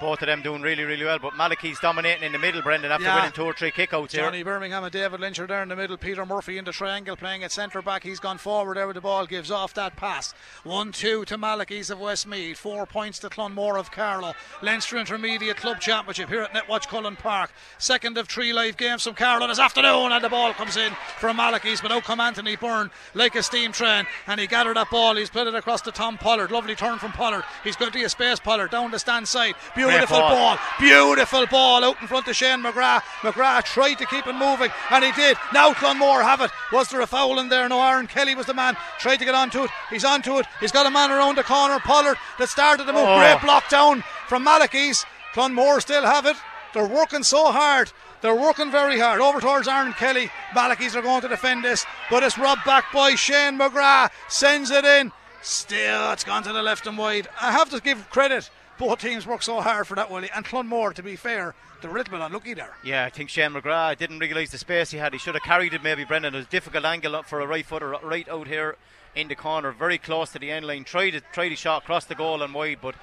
[0.00, 1.18] both of them doing really, really well.
[1.18, 3.16] But Malachy's dominating in the middle, Brendan, after Yeah.
[3.16, 4.24] winning two or three kickouts here.
[4.24, 5.96] Johnny Birmingham and David Lynch are there in the middle.
[5.96, 8.02] Peter Murphy in the triangle playing at centre back.
[8.02, 10.32] He's gone forward there with the ball, gives off that pass.
[10.64, 12.58] 1 2 to Malachy's of Westmeath.
[12.58, 14.34] Four points to Clonmore of Carlow.
[14.62, 17.52] Leinster Intermediate Club Championship here at Netwatch Cullen Park.
[17.78, 21.36] Second of three live games from Carlow this afternoon, and the ball comes in from
[21.36, 21.80] Malachy's.
[21.80, 25.16] But out come Anthony Byrne like a steam train, and he gathered that ball.
[25.16, 26.50] He's played it across to Tom Pollard.
[26.50, 27.44] Lovely turn from Pollard.
[27.64, 29.54] He's going to be a space Pollard down the stand side.
[29.74, 30.56] Beautiful ball.
[30.56, 30.58] ball.
[30.78, 33.02] Beautiful ball out in front of Shane McGrath.
[33.20, 35.36] McGrath tried to keep it moving, and he did.
[35.52, 36.50] Now Clonmore have it.
[36.72, 37.68] Was there a foul in there?
[37.68, 38.76] No, Aaron Kelly was the man.
[38.98, 39.70] Tried to get onto it.
[39.88, 40.46] He's onto it.
[40.60, 41.78] He's got a man around the corner.
[41.80, 43.06] Pollard that started the move.
[43.06, 43.18] Oh.
[43.18, 45.04] Great block down from Malachy's.
[45.34, 46.36] Clonmore still have it.
[46.72, 47.92] They're working so hard.
[48.20, 49.20] They're working very hard.
[49.20, 50.30] Over towards Aaron Kelly.
[50.54, 54.10] Malachy's are going to defend this, but it's robbed back by Shane McGrath.
[54.28, 55.12] Sends it in.
[55.42, 57.28] Still, it's gone to the left and wide.
[57.40, 58.50] I have to give credit.
[58.80, 60.30] Both teams work so hard for that, Willie.
[60.34, 62.74] And Clonmore, to be fair, they're a little bit unlucky there.
[62.82, 65.12] Yeah, I think Shane McGrath didn't realise the space he had.
[65.12, 66.34] He should have carried it, maybe, Brendan.
[66.34, 68.76] It was a difficult angle up for a right footer right out here
[69.14, 70.84] in the corner, very close to the end line.
[70.84, 72.94] Tried it, tried a shot across the goal and wide, but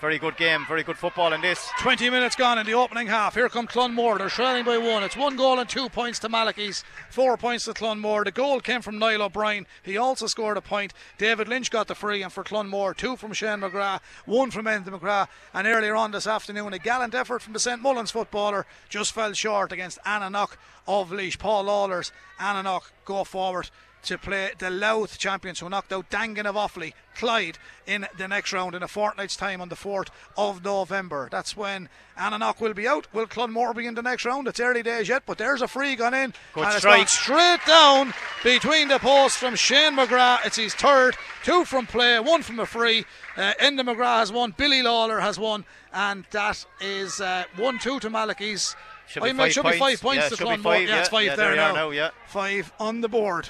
[0.00, 1.68] very good game, very good football in this.
[1.80, 3.34] 20 minutes gone in the opening half.
[3.34, 4.18] Here come Clonmore.
[4.18, 5.02] They're trailing by one.
[5.02, 8.24] It's one goal and two points to Malachy's, four points to Clonmore.
[8.24, 9.66] The goal came from Niall O'Brien.
[9.82, 10.92] He also scored a point.
[11.18, 14.88] David Lynch got the free, and for Clonmore, two from Shane McGrath, one from Enda
[14.88, 15.28] McGrath.
[15.52, 19.32] And earlier on this afternoon, a gallant effort from the St Mullins footballer just fell
[19.32, 20.56] short against Annanough
[20.86, 21.36] of Laois.
[21.38, 23.70] Paul Lawler's Annanough go forward
[24.04, 28.52] to play the Louth champions who knocked out Dangan of Offaly, Clyde, in the next
[28.52, 31.28] round in a fortnight's time on the 4th of November.
[31.30, 33.06] That's when Annanough will be out.
[33.12, 34.46] Will Clonmore be in the next round?
[34.46, 36.32] It's early days yet, but there's a free gone in.
[36.54, 37.02] Good and strike.
[37.02, 40.46] it's straight down between the posts from Shane McGrath.
[40.46, 41.16] It's his third.
[41.44, 43.04] Two from play, one from a free.
[43.36, 48.00] Uh, Enda McGrath has one, Billy Lawler has one, and that is uh, 1 2
[48.00, 48.76] to Malachy's.
[49.08, 49.76] Should be I mean, five should points.
[49.76, 50.62] be five points Yeah, to Clonmore.
[50.62, 51.72] five, yeah, it's five Yeah, there, there now.
[51.74, 52.10] now, yeah.
[52.26, 53.48] Five on the board.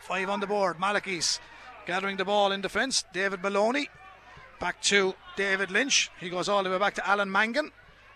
[0.00, 0.78] Five on the board.
[0.78, 1.40] Malachy's
[1.86, 3.04] gathering the ball in defence.
[3.12, 3.88] David Maloney
[4.60, 6.10] back to David Lynch.
[6.20, 7.72] He goes all the way back to Alan Mangan.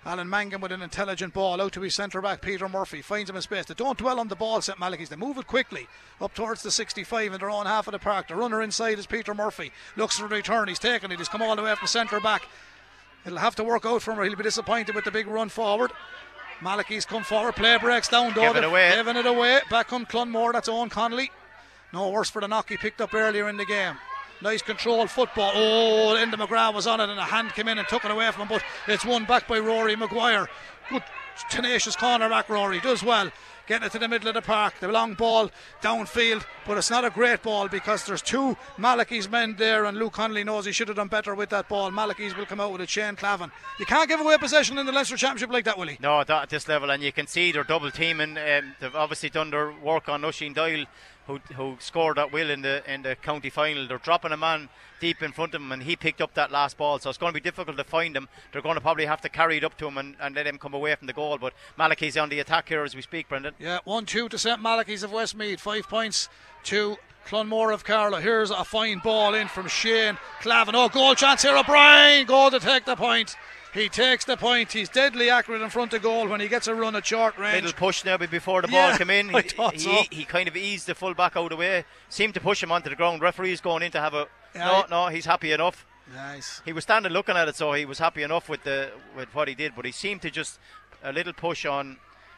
[0.07, 3.37] Alan Mangan with an intelligent ball out to his centre back Peter Murphy finds him
[3.37, 3.65] in space.
[3.65, 5.09] They don't dwell on the ball, St Malachy's.
[5.09, 5.89] They move it quickly
[6.21, 8.29] up towards the 65 in their own half of the park.
[8.29, 9.73] The runner inside is Peter Murphy.
[9.97, 10.69] Looks for the return.
[10.69, 11.19] He's taken it.
[11.19, 12.47] He's come all the way from centre back.
[13.25, 15.49] It'll have to work out for him or he'll be disappointed with the big run
[15.49, 15.91] forward.
[16.61, 18.43] Malachy's come forward, play breaks down, though.
[18.43, 18.93] Give it away.
[18.95, 19.61] Giving it away.
[19.71, 21.31] Back on Clonmore, that's Owen Connolly.
[21.95, 23.97] No worse for the knock he picked up earlier in the game.
[24.43, 25.53] Nice controlled football.
[25.55, 28.31] Oh, Enda McGrath was on it and a hand came in and took it away
[28.33, 30.49] from him, but it's won back by Rory Maguire.
[30.91, 31.05] Good
[31.51, 33.31] tenacious cornerback Rory, does well.
[33.67, 34.75] Getting it to the middle of the park.
[34.81, 39.55] The long ball downfield, but it's not a great ball because there's two Malachy's men
[39.57, 41.91] there, and Luke Connolly knows he should have done better with that ball.
[41.91, 43.51] Malachy's will come out with a Shane Clavin.
[43.79, 45.97] You can't give away possession in the Leinster Championship like that, Willie.
[45.99, 48.37] No, not at this level, and you can see they're double teaming.
[48.37, 50.85] Um, they've obviously done their work on Oisin Doyle,
[51.27, 53.87] who who scored that will in the in the county final.
[53.87, 54.69] They're dropping a man
[55.01, 56.99] deep in front of him, and he picked up that last ball.
[56.99, 58.29] So it's going to be difficult to find him.
[58.53, 60.59] They're going to probably have to carry it up to him and, and let him
[60.59, 61.39] come away from the goal.
[61.39, 63.55] But Malachy's on the attack here as we speak, Brendan.
[63.59, 65.61] Yeah, 1 2 to St Malachy's of Westmeath.
[65.61, 66.29] Five points
[66.65, 68.19] to Clonmore of Carlow.
[68.19, 70.75] Here's a fine ball in from Shane Clavin.
[70.75, 71.57] Oh, goal chance here.
[71.57, 72.27] O'Brien.
[72.27, 73.37] Goal to take the point.
[73.75, 74.73] He takes the point.
[74.73, 77.65] He's deadly accurate in front of goal when he gets a run at short range.
[77.65, 79.35] Little push now before the Yeah, ball came in.
[79.35, 80.03] I He, so.
[80.11, 81.85] he kind of eased the full back out of the way.
[82.09, 83.21] Seemed to push him onto the ground.
[83.21, 84.29] Referee's going in to have a.
[84.55, 85.85] Yeah, no, no, he's happy enough.
[86.15, 86.63] Nice.
[86.65, 89.49] He was standing looking at it, so he was happy enough with the with what
[89.49, 89.73] he did.
[89.75, 90.61] But he seemed to just
[91.03, 91.97] a little push on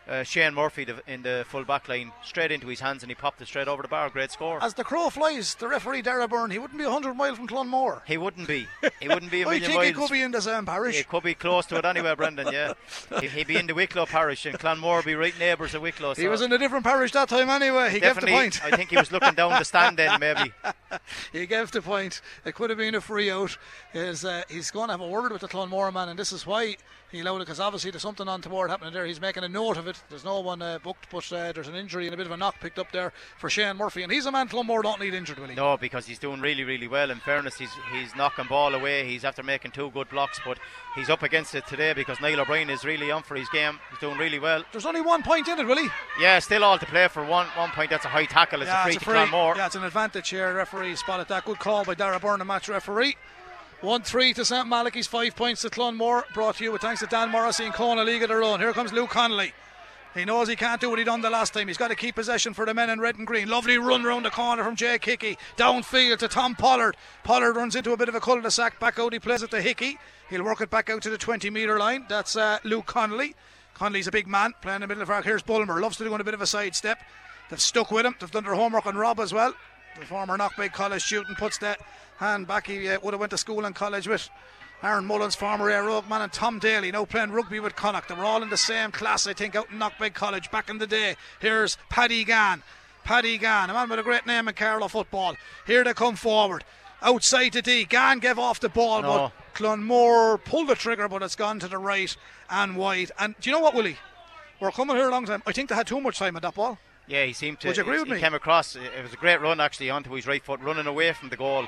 [0.09, 3.15] uh, Shane Murphy the, in the full back line, straight into his hands, and he
[3.15, 4.09] popped it straight over the bar.
[4.11, 4.63] Great score.
[4.63, 8.03] As the crow flies, the referee Dara Byrne, he wouldn't be 100 miles from Clonmore.
[8.07, 8.67] he wouldn't be.
[9.01, 10.97] He wouldn't be a million I think he could be in the same parish.
[10.97, 12.49] He could be close to it anyway, Brendan.
[12.53, 12.75] Yeah,
[13.21, 16.15] He- he'd be in the Wicklow parish, and Clonmore would be right neighbours of Wicklow.
[16.15, 17.91] He was in a different parish that time anyway.
[17.91, 18.65] He gave the point.
[18.65, 20.53] I think he was looking down the stand then, maybe.
[21.33, 22.21] he gave the point.
[22.45, 23.57] It could have been a free out.
[23.93, 26.47] Is uh, he's going to have a word with the Clonmore man, and this is
[26.47, 26.77] why
[27.11, 29.07] he allowed it because obviously there's something on untoward happening there.
[29.07, 29.96] He's making a note of it.
[30.09, 32.37] There's no one uh, booked, but uh, there's an injury and a bit of a
[32.37, 35.39] knock picked up there for Shane Murphy, and he's a man Clonmore don't need injured,
[35.39, 35.55] will he?
[35.55, 37.11] No, because he's doing really, really well.
[37.11, 39.07] In fairness, he's he's knocking ball away.
[39.09, 40.59] He's after making two good blocks, but
[40.95, 43.79] he's up against it today because Niall O'Brien is really on for his game.
[43.91, 44.65] He's doing really well.
[44.73, 45.89] There's only one point in it, will he?
[46.21, 47.91] Yeah, still all to play for one one point.
[47.91, 48.63] That's a high tackle.
[48.63, 49.57] It's a free it's to Clonmore.
[49.57, 50.55] Yeah, it's an advantage here.
[50.55, 51.45] Referee spotted that.
[51.45, 53.17] Good call by Dara Byrne, the match referee.
[53.83, 56.25] 1 3 to St Malachy's, 5 points to Clonmore.
[56.33, 58.59] Brought to you with thanks to Dan Morrissey and Kona League of their own.
[58.59, 59.53] Here comes Luke Connolly.
[60.17, 61.69] He knows he can't do what he done the last time.
[61.69, 63.49] He's got to keep possession for the men in red and green.
[63.49, 65.37] Lovely run round the corner from Jake Hickey.
[65.59, 66.97] Downfield to Tom Pollard.
[67.23, 68.81] Pollard runs into a bit of a cul-de-sac.
[68.81, 69.99] Back out he plays it to Hickey.
[70.31, 72.07] He'll work it back out to the 20 metre line.
[72.09, 73.35] That's uh, Luke Connolly.
[73.75, 75.27] Connolly's a big man playing in the middle of the park.
[75.27, 75.81] Here's Bulmer.
[75.81, 76.99] Loves to do a bit of a side step.
[77.51, 78.15] They've stuck with him.
[78.19, 79.53] They've done their homework on Rob as well.
[80.01, 81.79] The former Knockbeg College student puts that
[82.17, 82.69] hand back.
[82.69, 84.31] He uh, would have went to school and college with
[84.83, 88.09] Aaron Mullins, former Éire Óg man, and Tom Daly, now playing rugby with Connacht.
[88.09, 90.79] They were all in the same class, I think, out in Knockbeg College back in
[90.79, 91.17] the day.
[91.41, 92.63] Here's Paddy Gann.
[93.03, 95.35] Paddy Gann, a man with a great name in Carlow football.
[95.67, 96.63] Here they come forward.
[97.03, 97.85] Outside the D.
[97.85, 99.09] Gann gave off the ball, No.
[99.09, 102.15] but Clonmore pulled the trigger, but it's gone to the right
[102.51, 103.11] and wide.
[103.19, 103.97] And do you know what, Willie?
[104.61, 105.43] We're coming here a long time.
[105.47, 106.79] I think they had too much time on that ball.
[107.07, 107.69] Yeah, he seemed to.
[107.69, 108.21] Would you agree with he me?
[108.21, 108.75] came across.
[108.75, 111.67] It was a great run actually onto his right foot, running away from the goal,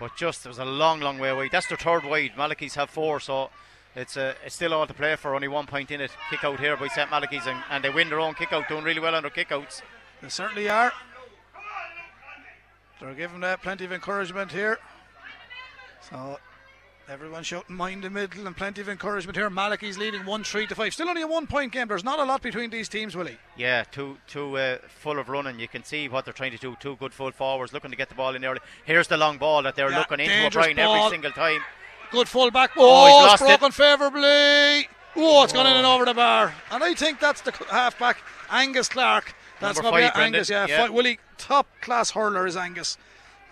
[0.00, 1.48] but just it was a long, long way away.
[1.52, 2.32] That's their third wide.
[2.36, 3.50] Malachy's have four, so
[3.94, 5.34] it's, uh, it's still all to play for.
[5.34, 6.10] Only one point in it.
[6.30, 8.82] Kick out here by St Malachy's, and, and they win their own kick out, doing
[8.82, 9.82] really well on their kick outs.
[10.22, 10.92] They certainly are.
[13.00, 14.78] They're giving uh, plenty of encouragement here.
[16.08, 16.38] So
[17.10, 19.50] everyone shouting mind the middle and plenty of encouragement here.
[19.50, 20.94] Malachy's leading one three to five.
[20.94, 21.88] Still only a one point game.
[21.88, 23.36] There's not a lot between these teams, Willie.
[23.56, 25.58] Yeah, two two uh, full of running.
[25.58, 26.76] You can see what they're trying to do.
[26.78, 28.60] Two good full forwards looking to get the ball in early.
[28.84, 31.60] Here's the long ball that they're Yeah, looking into O'Brien every single time.
[32.12, 32.70] Good full back.
[32.76, 33.46] Oh, Oh, it's lost it.
[33.46, 34.88] broken favourably.
[35.16, 36.54] Oh, it's gone in and over the bar.
[36.70, 38.18] And I think that's the half back,
[38.50, 39.34] Angus Clark.
[39.60, 40.34] That's Number probably five, Brendan.
[40.36, 40.66] Angus, yeah.
[40.68, 40.86] Yeah.
[40.86, 42.96] Fi- Willie, top class hurler is Angus.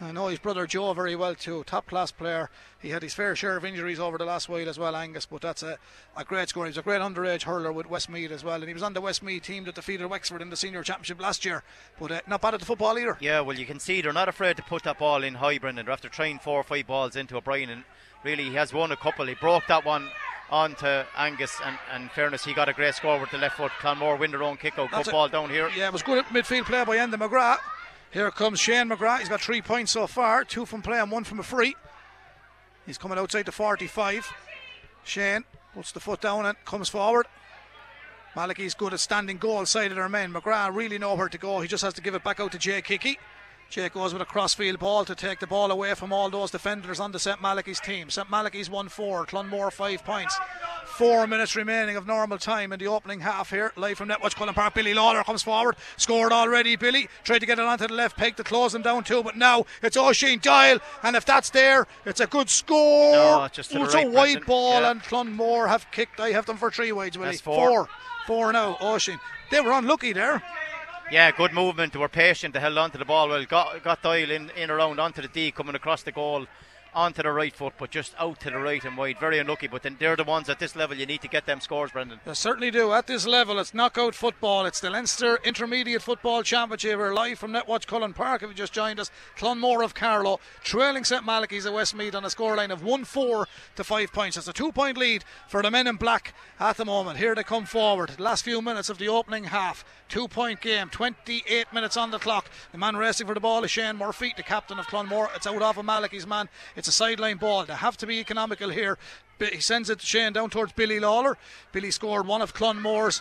[0.01, 1.65] I know his brother Joe very well too.
[1.65, 2.49] Top class player.
[2.81, 5.27] He had his fair share of injuries over the last while as well, Angus.
[5.27, 5.79] But that's a,
[6.17, 6.65] a great score.
[6.65, 9.01] He was a great underage hurler with Westmeath as well, and he was on the
[9.01, 11.65] Westmeath team that defeated Wexford in the senior championship last year.
[11.99, 13.17] But uh, not bad at the football either.
[13.21, 15.89] Yeah, well, you can see they're not afraid to put that ball in high, Brendan.
[15.89, 17.85] After trying four or five balls into O'Brien, and
[18.23, 19.27] really he has won a couple.
[19.27, 20.09] He broke that one
[20.51, 23.73] on to Angus, and, and fairness, he got a great score with the left foot.
[23.81, 24.91] Clonmore win their own kick out.
[24.91, 25.69] Good That's ball down here.
[25.77, 27.59] Yeah, it was good midfield play by Enda McGrath.
[28.11, 29.19] Here comes Shane McGrath.
[29.19, 31.77] He's got three points so far, two from play and one from a free.
[32.89, 34.33] He's coming outside the 45.
[35.05, 37.27] Shane puts the foot down and comes forward.
[38.35, 40.33] Malachy's good at standing goal side of their men.
[40.33, 41.61] McGrath really know where to go.
[41.61, 43.19] He just has to give it back out to Jake Hickey.
[43.71, 46.99] Jay goes with a crossfield ball to take the ball away from all those defenders
[46.99, 48.09] on the St Malachy's team.
[48.09, 50.39] St Malachy's 1 4, Clonmore 5 points.
[50.97, 53.73] Four minutes remaining of normal time in the opening half here.
[53.77, 54.73] Live from Netwatch Cullen Park.
[54.75, 55.77] Billy Lawler comes forward.
[55.99, 57.09] Scored already, Billy.
[57.25, 59.67] Tried to get it onto the left peg to close them down too, but now
[59.83, 60.79] it's Oisin Doyle.
[61.03, 63.13] And if that's there, it's a good score.
[63.13, 64.91] No, just to Ooh, the it's right, a wide ball, Yeah.
[64.93, 66.19] and Clonmore have kicked.
[66.21, 67.33] I have them for three wides, Willie.
[67.33, 67.69] That's four.
[67.69, 67.89] Four.
[68.27, 69.21] Four now, Oisin.
[69.51, 70.43] They were unlucky there.
[71.11, 71.95] Yeah, good movement.
[71.95, 72.53] They were patient.
[72.53, 73.43] They held on to the ball well.
[73.47, 76.47] Got got Doyle in, in around onto the D, coming across the goal,
[76.95, 79.19] onto the right foot, but just out to the right and wide.
[79.19, 79.69] Very unlucky.
[79.69, 82.21] But then they're the ones at this level you need to get them scores, Brendan.
[82.25, 82.93] They certainly do.
[82.93, 84.67] At this level, it's knockout football.
[84.67, 86.99] It's the Leinster Intermediate Football Championship.
[86.99, 88.43] We're live from Netwatch Cullen Park.
[88.43, 92.29] If you just joined us, Clonmore of Carlow trailing St Malachy's at Westmeath on a
[92.29, 93.47] scoreline of 1 4
[93.77, 94.37] to 5 points.
[94.37, 97.19] It's a two point lead for the men in black at the moment.
[97.19, 98.19] Here they come forward.
[98.19, 99.85] Last few minutes of the opening half.
[100.09, 102.51] Two point game, 28 minutes on the clock.
[102.73, 105.29] The man racing for the ball is Shane Murphy, the captain of Clonmore.
[105.37, 106.49] It's out off of Malachy's man.
[106.79, 107.65] It's a sideline ball.
[107.65, 108.99] They have to be economical here.
[109.41, 111.37] He sends it to Shane down towards Billy Lawler.
[111.73, 113.21] Billy scored one of Clonmore's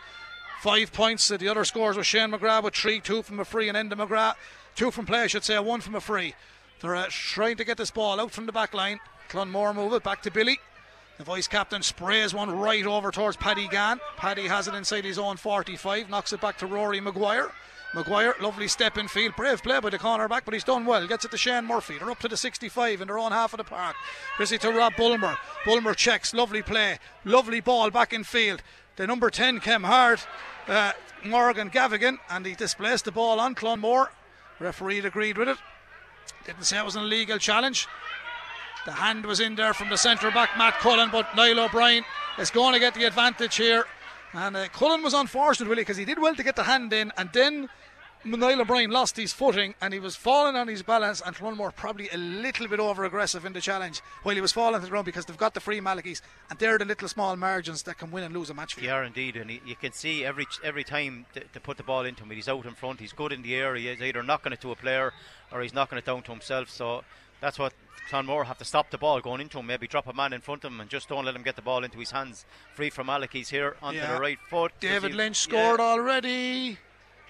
[0.62, 1.28] five points.
[1.28, 4.36] The other scores were Shane McGrath with three, two from a free, and Enda McGrath,
[4.76, 6.36] two from play, I should say, one from a free.
[6.82, 9.00] They're uh, trying to get this ball out from the back line.
[9.28, 10.60] Clonmore move it back to Billy.
[11.18, 14.00] The vice captain sprays one right over towards Paddy Gann.
[14.18, 17.50] Paddy has it inside his own 45, knocks it back to Rory Maguire.
[17.98, 21.08] Maguire, lovely step in field, brave play by the cornerback, but he's done well.
[21.08, 21.98] Gets it to Shane Murphy.
[21.98, 23.96] They're up to the 65 in their own half of the park.
[24.38, 25.36] Busy to Rob Bulmer.
[25.66, 28.62] Bulmer checks, lovely play, lovely ball back in field.
[28.98, 30.20] The number 10 came hard,
[30.68, 30.92] uh,
[31.26, 34.12] Morgan Gavigan, and he displaced the ball on Clonmore.
[34.60, 35.58] Referee agreed with it.
[36.46, 37.88] Didn't say it was an illegal challenge.
[38.86, 42.04] The hand was in there from the centre back, Matt Cullen, but Niall O'Brien
[42.38, 43.86] is going to get the advantage here.
[44.38, 47.12] And uh, Cullen was unfortunate, really, because he did well to get the hand in,
[47.18, 47.70] and then
[48.24, 51.22] Niall O'Brien lost his footing and he was falling on his balance.
[51.26, 54.76] And Clonmore probably a little bit over aggressive in the challenge while he was falling
[54.76, 56.22] to the ground because they've got the free Malachy's,
[56.52, 58.88] and they're the little small margins that can win and lose a match for you.
[58.88, 61.84] They are indeed, and he, you can see every every time to, to put the
[61.84, 63.00] ball into him, he's out in front.
[63.00, 63.74] He's good in the air.
[63.76, 65.14] He's either knocking it to a player
[65.52, 66.70] or he's knocking it down to himself.
[66.70, 67.04] So
[67.42, 67.74] that's what
[68.10, 69.68] Clonmore have to stop the ball going into him.
[69.68, 71.62] Maybe drop a man in front of him and just don't let him get the
[71.62, 72.46] ball into his hands.
[72.74, 73.34] Free from Alec.
[73.34, 74.14] He's here onto Yeah.
[74.16, 74.72] the right foot.
[74.80, 75.52] David he- Lynch yeah.
[75.52, 76.78] scored already.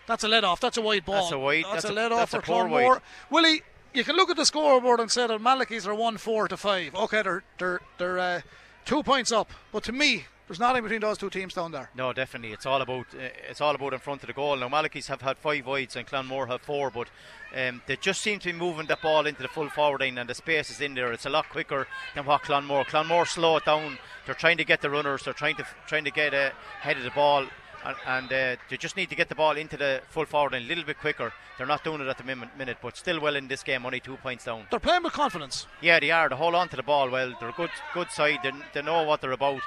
[0.05, 0.59] That's a let off.
[0.61, 1.15] That's a wide ball.
[1.21, 3.01] That's a wide- That's, that's a a- let off for Clonmore.
[3.29, 6.55] Willie, you can look at the scoreboard and say that Malachy's are one four to
[6.57, 6.93] five.
[6.95, 8.41] Okay, they're they're they're uh,
[8.85, 11.89] two points up, but to me, there's nothing between those two teams down there.
[11.95, 12.53] No, definitely.
[12.53, 14.55] It's all about uh, it's all about in front of the goal.
[14.55, 17.09] Now Malachy's have had five wides and Clonmore have four, but
[17.55, 20.29] um, they just seem to be moving that ball into the full forward line, and
[20.29, 21.11] the space is in there.
[21.11, 22.85] It's a lot quicker than what Clonmore.
[22.85, 23.97] Clonmore slow it down.
[24.25, 25.23] They're trying to get the runners.
[25.23, 27.45] They're trying to trying to get uh, ahead of the ball.
[27.85, 30.59] And, and uh, they just need to get the ball into the full forward a
[30.59, 31.31] little bit quicker.
[31.57, 33.99] They're not doing it at the min- minute, but still well in this game, only
[33.99, 34.65] two points down.
[34.71, 35.67] They're playing with confidence.
[35.79, 36.27] Yeah, they are.
[36.27, 37.33] They hold on to the ball well.
[37.39, 38.39] They're a good, good side.
[38.43, 39.61] They, they know what they're about.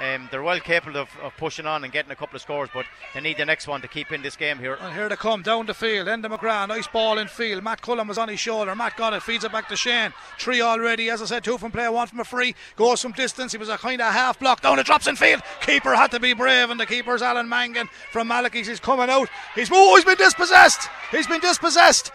[0.00, 2.84] Um, they're well capable of, of pushing on and getting a couple of scores, but
[3.14, 4.74] they need the next one to keep in this game here.
[4.80, 6.08] And here they come down the field.
[6.08, 7.62] Enda McGrath, nice ball in field.
[7.62, 8.74] Matt Cullen was on his shoulder.
[8.74, 10.12] Matt got it, feeds it back to Shane.
[10.38, 12.54] Three already, as I said, two from play, one from a free.
[12.74, 13.52] Goes from distance.
[13.52, 14.78] He was a kind of half block down.
[14.78, 15.42] It drops in field.
[15.60, 18.66] Keeper had to be brave, and the keeper's Alan Mangan from Malachy's.
[18.66, 19.28] He's coming out.
[19.54, 20.88] He's oh, he's been dispossessed.
[21.12, 22.10] He's been dispossessed.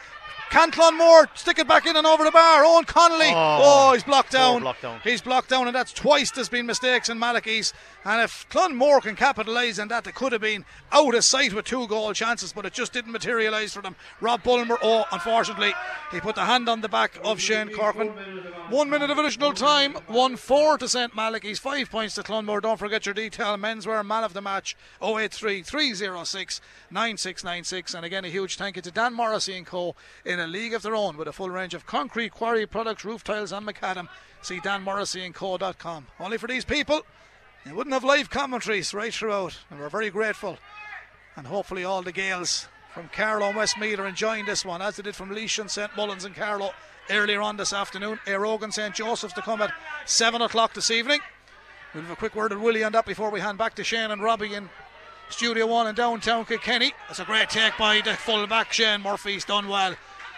[0.49, 2.63] Can Moore, stick it back in and over the bar?
[2.65, 3.31] Owen Connolly.
[3.33, 4.62] Oh, oh he's blocked oh, down.
[4.62, 4.99] blocked down.
[5.03, 7.73] He's blocked down, and that's twice there's been mistakes in Malachy's.
[8.05, 11.65] And if Clonmore can capitalise on that, they could have been out of sight with
[11.65, 13.97] two goal chances, but it just didn't materialise for them.
[14.21, 15.73] Rob Bulmer, oh, unfortunately,
[16.12, 18.09] he put the hand on the back of Shane Corcoran.
[18.69, 21.13] One minute of additional time, 1 4 to St.
[21.13, 22.62] Malachy's, five points to Clonmore.
[22.62, 23.57] Don't forget your detail.
[23.57, 27.93] Menswear man of the match 083 306 9696.
[27.93, 29.95] And again, a huge thank you to Dan Morrissey and Co.
[30.23, 33.23] in a league of their own with a full range of concrete, quarry products, roof
[33.23, 34.07] tiles, and macadam.
[34.41, 36.07] See danmorrisseyandco.com.
[36.19, 37.01] Only for these people.
[37.65, 40.58] They wouldn't have live commentaries right throughout, and we're very grateful.
[41.36, 45.04] And hopefully, all the Gaels from Carlow and Westmeath are enjoying this one, as they
[45.04, 46.72] did from Laois and St Mullins and Carlow
[47.10, 48.19] earlier on this afternoon.
[48.26, 49.74] Éire St Joseph's to come at
[50.06, 51.19] 7 o'clock this evening.
[51.93, 54.12] We'll have a quick word with Willie on that before we hand back to Shane
[54.12, 54.69] and Robbie in
[55.30, 56.93] Studio 1 in downtown Kilkenny.
[57.10, 59.34] It's a great take by the full back, Shane Murphy.
[59.34, 59.95] He's done well.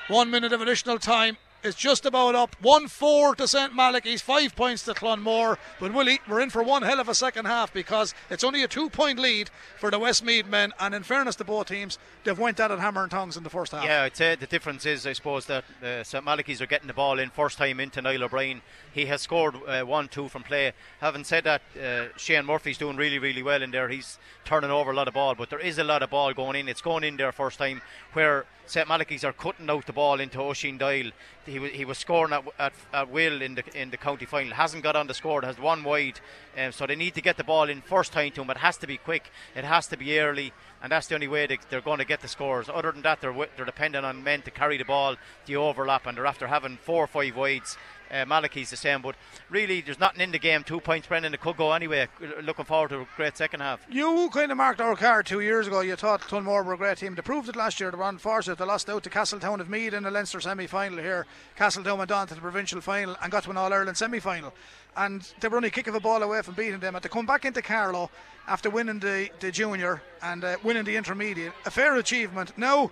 [0.07, 2.55] One minute of additional time is just about up.
[2.61, 5.57] 1 4 to St Malachy's, five points to Clonmore.
[5.79, 8.89] But we're in for one hell of a second half because it's only a two
[8.89, 10.73] point lead for the Westmeath men.
[10.79, 13.49] And in fairness to both teams, they've went at it hammer and tongs in the
[13.49, 13.83] first half.
[13.83, 16.93] Yeah, I'd say the difference is, I suppose, that uh, St Malachy's are getting the
[16.93, 18.61] ball in first time into Niall O'Brien.
[18.93, 20.73] He has scored uh, 1 2 from play.
[20.99, 23.89] Having said that, uh, Shane Murphy's doing really, really well in there.
[23.89, 26.55] He's turning over a lot of ball, but there is a lot of ball going
[26.55, 26.67] in.
[26.67, 27.81] It's going in there first time
[28.13, 31.11] where St Malachy's are cutting out the ball into Oisin Doyle.
[31.51, 34.53] He, w- he was scoring at, at, at, will in the in the county final.
[34.53, 35.41] Hasn't got on the score.
[35.41, 36.19] Has one wide,
[36.57, 38.49] um, so they need to get the ball in first time to him.
[38.49, 39.29] It has to be quick.
[39.55, 42.21] It has to be early, and that's the only way they, are going to get
[42.21, 42.69] the scores.
[42.69, 46.17] Other than that, they're they're dependent on men to carry the ball, the overlap, and
[46.17, 47.77] they're after having four or five wides
[48.11, 49.15] uh, Malachy's the same, but
[49.49, 50.63] really, there's nothing in the game.
[50.63, 51.33] Two points, Brendan.
[51.33, 52.07] It could go anyway.
[52.43, 53.85] Looking forward to a great second half.
[53.89, 55.81] You kind of marked our card two years ago.
[55.81, 57.15] You thought Clonmore were a great team.
[57.15, 57.91] They proved it last year.
[57.91, 58.57] They were unfortunate.
[58.57, 61.25] They lost out to Castletown of Meath in the Leinster semi final here.
[61.55, 64.53] Castletown went on to the provincial final and got to an All Ireland semi final.
[64.97, 66.95] And they were only kick of a ball away from beating them.
[66.95, 68.09] And to come back into Carlow
[68.47, 72.57] after winning the, the junior and uh, winning the intermediate, a fair achievement.
[72.57, 72.91] Now,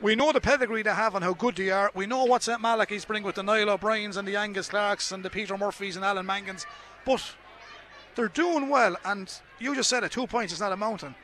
[0.00, 1.90] we know the pedigree they have and how good they are.
[1.94, 5.24] We know what St Malachy's bring with the Niall O'Briens and the Angus Clarks and
[5.24, 6.66] the Peter Murphys and Alan Mangans.
[7.04, 7.34] But
[8.14, 11.14] they're doing well, and you just said it, two points is not a mountain.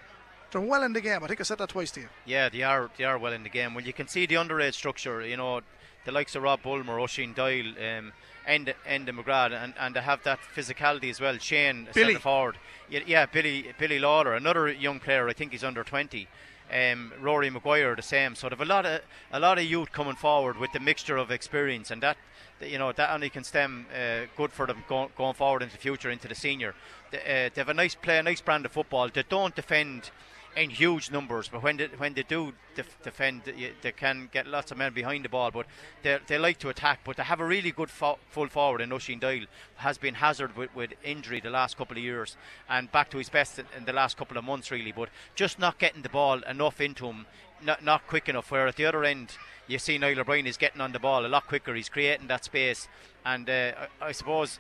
[0.51, 1.25] They're well in the game.
[1.25, 2.09] I think I said that twice to you.
[2.25, 2.89] Yeah, they are.
[2.97, 3.75] They are well in the game.
[3.75, 5.21] Well, you can see the underage structure.
[5.21, 5.63] You know,
[6.05, 8.13] the likes of Rob Bulmer, Oisin Doyle, um,
[8.47, 11.39] and Enda McGrath, and, and they have that physicality as well.
[11.39, 12.57] Shane, Billy forward,
[12.89, 15.29] yeah, yeah, Billy Billy Lawler, another young player.
[15.29, 16.29] I think he's under twenty
[16.73, 18.35] um, Rory Maguire the same.
[18.35, 19.01] So they've a lot of
[19.33, 22.17] a lot of youth coming forward with the mixture of experience, and that
[22.61, 25.81] you know that only can stem uh, good for them go, going forward into the
[25.81, 26.75] future into the senior.
[27.11, 29.09] They, uh, they have a nice play, a nice brand of football.
[29.09, 30.11] They don't defend
[30.57, 33.43] in huge numbers, but when they, when they do def- defend,
[33.83, 35.51] they can get lots of men behind the ball.
[35.51, 35.67] But
[36.03, 37.01] they, they like to attack.
[37.05, 39.47] But they have a really good fo- full forward in Oisin Doyle.
[39.77, 42.37] Has been hazard with, with, injury the last couple of years,
[42.69, 44.93] and back to his best in, in, the last couple of months really.
[44.93, 47.27] But just not getting the ball enough into him,
[47.63, 48.51] not not quick enough.
[48.51, 49.37] Where at the other end,
[49.67, 51.75] you see Niall O'Brien is getting on the ball a lot quicker.
[51.75, 52.89] He's creating that space,
[53.25, 54.59] and uh, I, I suppose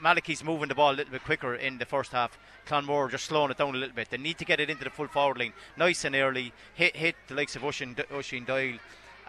[0.00, 2.38] Malachy's moving the ball a little bit quicker in the first half.
[2.66, 4.10] Clonmore just slowing it down a little bit.
[4.10, 6.52] They need to get it into the full forward line, nice and early.
[6.74, 8.78] Hit hit the likes of Oisin, Oisin Doyle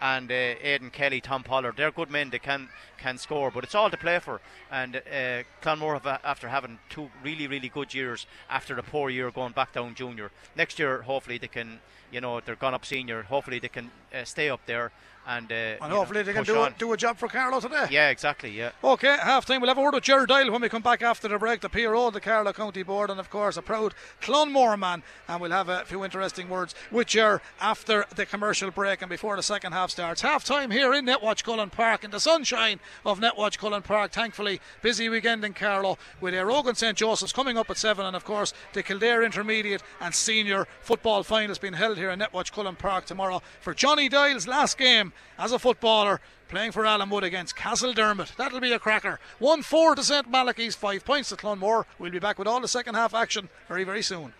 [0.00, 1.76] and uh, Aidan Kelly, Tom Pollard.
[1.76, 2.30] They're good men.
[2.30, 4.40] They can can score, but it's all to play for.
[4.70, 9.30] And uh, Clonmore, have, after having two really really good years after a poor year
[9.30, 11.80] going back down junior, next year hopefully they can.
[12.10, 13.24] You know they're gone up senior.
[13.24, 14.92] Hopefully they can uh, stay up there
[15.28, 17.86] and, uh, and hopefully know, they can do a, do a job for Carlow today.
[17.90, 18.50] Yeah, exactly.
[18.50, 18.70] Yeah.
[18.82, 19.60] Okay, half time.
[19.60, 21.60] We'll have a word with Jared Doyle when we come back after the break.
[21.60, 25.02] The PRO, the Carlow County Board, and of course a proud Clonmore man.
[25.28, 29.36] And we'll have a few interesting words with Jared after the commercial break and before
[29.36, 30.22] the second half starts.
[30.22, 34.12] Half time here in Netwatch Cullen Park in the sunshine of Netwatch Cullen Park.
[34.12, 38.24] Thankfully, busy weekend in Carlow with Óg St Joseph's coming up at seven, and of
[38.24, 42.76] course the Kildare Intermediate and Senior Football Final has been held here in Netwatch Cullen
[42.76, 48.34] Park tomorrow for Johnny Doyle's last game as a footballer playing for Allenwood against Castledermot.
[48.36, 49.20] That'll be a cracker.
[49.38, 51.84] 1 4 to St Malachy's, 5 points to Clonmore.
[51.98, 54.32] We'll be back with all the second half action very, very soon.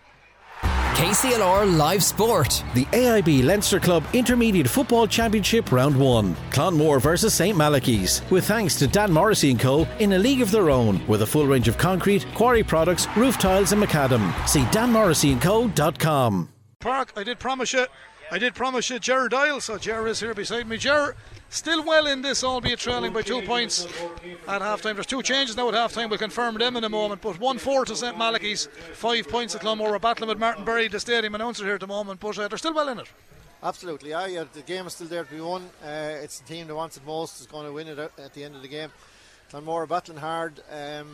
[0.99, 2.61] KCLR Live Sport.
[2.73, 6.35] The AIB Leinster Club Intermediate Football Championship Round 1.
[6.51, 8.21] Clonmore versus St Malachy's.
[8.29, 9.87] With thanks to Dan Morrissey & Co.
[9.99, 13.37] in a league of their own with a full range of concrete, quarry products, roof
[13.37, 14.33] tiles and macadam.
[14.45, 16.49] See danmorrisseyandco.com.
[16.81, 17.85] Park, I did promise you
[18.31, 20.77] I did promise you Jared Doyle, so Jared is here beside me.
[20.77, 21.15] Jared,
[21.49, 23.87] still well in this, albeit trailing by two points
[24.47, 24.95] at half time.
[24.95, 26.09] There's two changes now at half time.
[26.09, 27.21] We'll confirm them in a moment.
[27.21, 29.99] But 1 4 to St Malachy's, five points at Clonmore.
[29.99, 32.75] Battling with Martin Berry, the stadium announcer here at the moment, but uh, they're still
[32.75, 33.07] well in it.
[33.63, 34.43] Absolutely, yeah, yeah.
[34.53, 35.63] The game is still there to be won.
[35.83, 38.43] Uh, it's the team that wants it most is going to win it at the
[38.43, 38.91] end of the game.
[39.51, 40.61] Clonmore battling hard.
[40.71, 41.07] Um,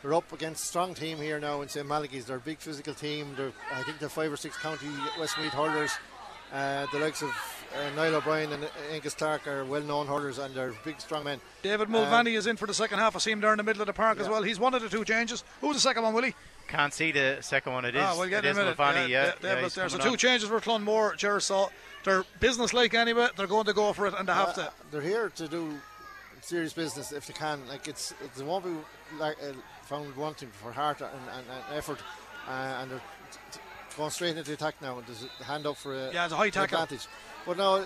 [0.00, 1.86] they're up against a strong team here now in St.
[1.86, 2.24] Malachy's.
[2.24, 3.34] They're a big physical team.
[3.36, 4.88] They're, I think they're five or six county
[5.18, 5.92] Westmeath hurlers.
[6.52, 7.30] Uh, the likes of
[7.74, 11.40] uh, Niall O'Brien and Angus Clark are well known hurlers and they're big, strong men.
[11.62, 13.16] David Mulvaney um, is in for the second half.
[13.16, 14.24] I see him there in the middle of the park yeah.
[14.24, 14.42] as well.
[14.42, 15.44] He's one of the two changes.
[15.62, 16.34] Who's the second one, Willie?
[16.68, 17.84] Can't see the second one.
[17.86, 18.02] It is.
[18.04, 18.78] Ah, we'll get it in a minute.
[18.78, 19.88] Mulvaney, yeah, yeah, yeah, there.
[19.88, 21.16] So two changes for Clonmore.
[21.16, 21.68] Ger saw
[22.04, 23.28] they're business like anyway.
[23.36, 24.72] They're going to go for it and they have uh, to.
[24.90, 25.74] They're here to do
[26.42, 27.60] serious business if they can.
[27.68, 28.74] Like it's, it's they won't be
[29.18, 29.52] like uh,
[29.84, 31.98] found wanting for heart and, and, and effort,
[32.48, 33.02] uh, and they're
[33.52, 33.60] t-
[33.94, 34.98] going straight into the attack now.
[34.98, 36.82] And there's a hand up for a yeah, it's a high tackle.
[36.82, 37.06] advantage.
[37.46, 37.84] But no,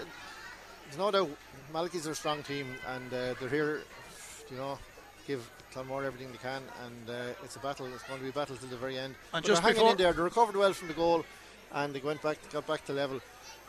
[0.85, 1.31] there's no doubt
[1.73, 3.83] Malachy's are a strong team, and uh, they're here,
[4.51, 4.79] you know,
[5.27, 7.87] give Clonmore everything they can, and uh, it's a battle.
[7.87, 9.15] It's going to be a battle till the very end.
[9.33, 10.13] And but just they're hanging in there.
[10.13, 11.25] They recovered well from the goal,
[11.73, 13.21] and they went back, got back to level.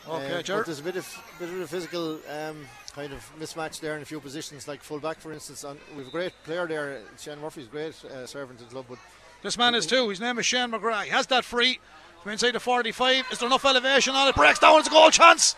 [0.07, 3.79] Okay, uh, but there's a bit of bit of a physical um, kind of mismatch
[3.79, 5.63] there in a few positions, like full back, for instance.
[5.63, 7.01] And we've a great player there.
[7.19, 8.99] Shane Murphy's great uh, servant to the club, but
[9.41, 10.07] this man is too.
[10.09, 11.05] His name is Shane McGrath.
[11.05, 11.79] He has that free
[12.27, 13.25] from inside the 45.
[13.31, 14.35] Is there enough elevation on it?
[14.35, 14.79] Breaks down.
[14.79, 15.55] It's a goal chance.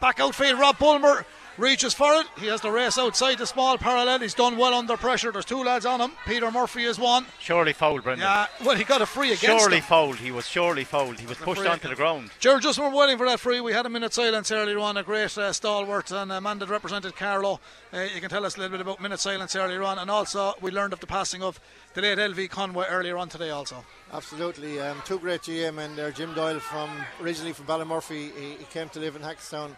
[0.00, 1.26] Back outfield, Rob Bulmer
[1.58, 2.26] reaches for it.
[2.38, 4.20] He has the race outside the small parallel.
[4.20, 5.32] He's done well under pressure.
[5.32, 6.12] There's two lads on him.
[6.26, 7.26] Peter Murphy is one.
[7.40, 8.26] Surely fouled, Brendan.
[8.26, 9.82] Yeah, well, he got a free against Surely him.
[9.82, 10.16] fouled.
[10.16, 11.18] He was surely fouled.
[11.18, 12.30] He was pushed onto the ground.
[12.38, 13.60] George, just we're waiting for that free.
[13.60, 14.96] We had a minute silence earlier on.
[14.96, 17.60] A great uh, stalwart and a man that represented Carlow.
[17.92, 19.98] Uh, you can tell us a little bit about minute silence earlier on.
[19.98, 21.60] And also, we learned of the passing of
[21.94, 23.84] the late LV Conway earlier on today, also.
[24.12, 24.80] Absolutely.
[24.80, 26.10] Um, two great GAA men there.
[26.10, 26.90] Jim Doyle, from
[27.20, 29.76] originally from Ballymurphy, he, he came to live in Hackstown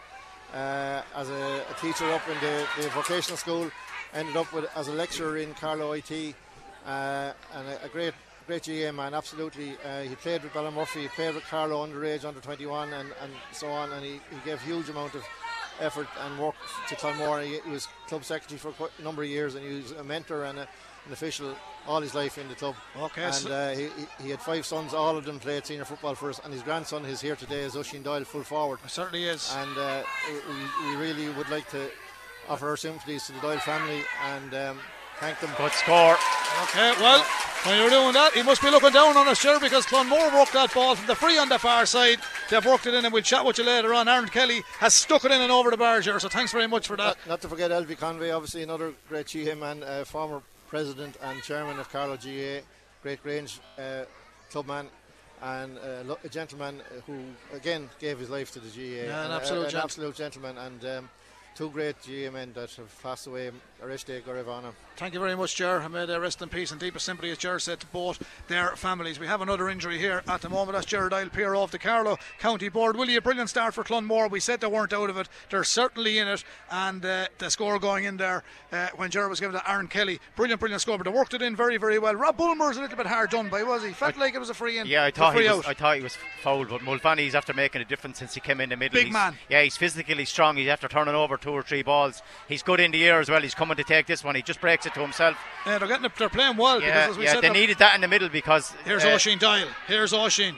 [0.55, 3.71] uh, as a, a, teacher up in the, the, vocational school,
[4.15, 6.35] ended up with as a lecturer in Carlow IT,
[6.87, 8.15] uh, and a, a, great
[8.47, 9.77] great GAA man, absolutely.
[9.85, 13.69] Uh, he played with Ballymurphy, he played with Carlow underage, under 21, and, and so
[13.69, 15.23] on, and he, he gave huge amount of
[15.81, 16.55] effort and work
[16.89, 17.45] to Clonmore.
[17.45, 20.45] He, he was club secretary for a number of years, and he was a mentor
[20.45, 20.69] and a,
[21.09, 21.55] an official
[21.87, 22.77] all his life in the club.
[22.97, 23.25] Okay.
[23.25, 23.89] And uh, he,
[24.23, 27.05] he had five sons, all of them played senior football for us, and his grandson
[27.07, 28.79] is here today is Oisin Doyle, full forward.
[28.85, 29.53] It certainly is.
[29.57, 31.89] And uh, we, we really would like to
[32.49, 34.79] offer our sympathies to the Doyle family and um,
[35.19, 35.51] thank them.
[35.57, 36.17] Good score.
[36.65, 37.25] Okay, well,
[37.65, 40.53] when you're doing that, he must be looking down on us, sure, because Clonmore worked
[40.53, 42.19] that ball from the free on the far side.
[42.51, 44.09] They've worked it in, and we'll chat with you later on.
[44.09, 46.87] Aaron Kelly has stuck it in and over the bar, here, so thanks very much
[46.87, 47.17] for that.
[47.21, 51.43] Not, not to forget Elvie Conway, obviously another great GAA man uh, former president and
[51.43, 52.61] chairman of Carlow GAA,
[53.03, 54.05] Great Grange uh,
[54.51, 54.87] clubman,
[55.43, 57.19] and uh, a gentleman who
[57.55, 59.07] again gave his life to the GAA.
[59.07, 61.11] Yeah, an, absolute, an absolute gentleman, and um,
[61.55, 63.51] two great GAA men that have passed away.
[63.83, 64.73] Arishte Gorivana.
[64.97, 65.89] Thank you very much, Ger.
[65.89, 69.21] May they rest in peace and deepest sympathy, as Ger said, to both their families.
[69.21, 70.73] We have another injury here at the moment.
[70.73, 72.97] That's Gerardile Peer off the Carlow County Board.
[72.97, 74.29] Will you a brilliant start for Clonmore?
[74.29, 75.29] We said they weren't out of it.
[75.51, 76.43] They're certainly in it.
[76.71, 80.19] And uh, the score going in there uh, when Ger was given to Aaron Kelly.
[80.35, 80.99] Brilliant, brilliant score.
[80.99, 82.15] But they worked it in very, very well.
[82.17, 83.93] Rob Bulmer's a little bit hard done by, was he?
[83.93, 84.89] Felt I, like it was a free in.
[84.89, 86.71] Yeah, I thought, he was, I thought he was fouled.
[86.71, 88.97] But Mulvaney's after making a difference since he came in the middle.
[88.97, 89.37] Big he's, man.
[89.49, 90.57] Yeah, he's physically strong.
[90.57, 92.21] He's after turning over two or three balls.
[92.49, 93.41] He's good in the air as well.
[93.41, 94.35] He's coming to take this one.
[94.35, 95.37] He just breaks it to himself.
[95.67, 97.95] Yeah, they're getting they're playing well yeah, because as we yeah, said, they needed that
[97.95, 99.69] in the middle because here's uh, Oisin Doyle.
[99.87, 100.57] Here's Oisin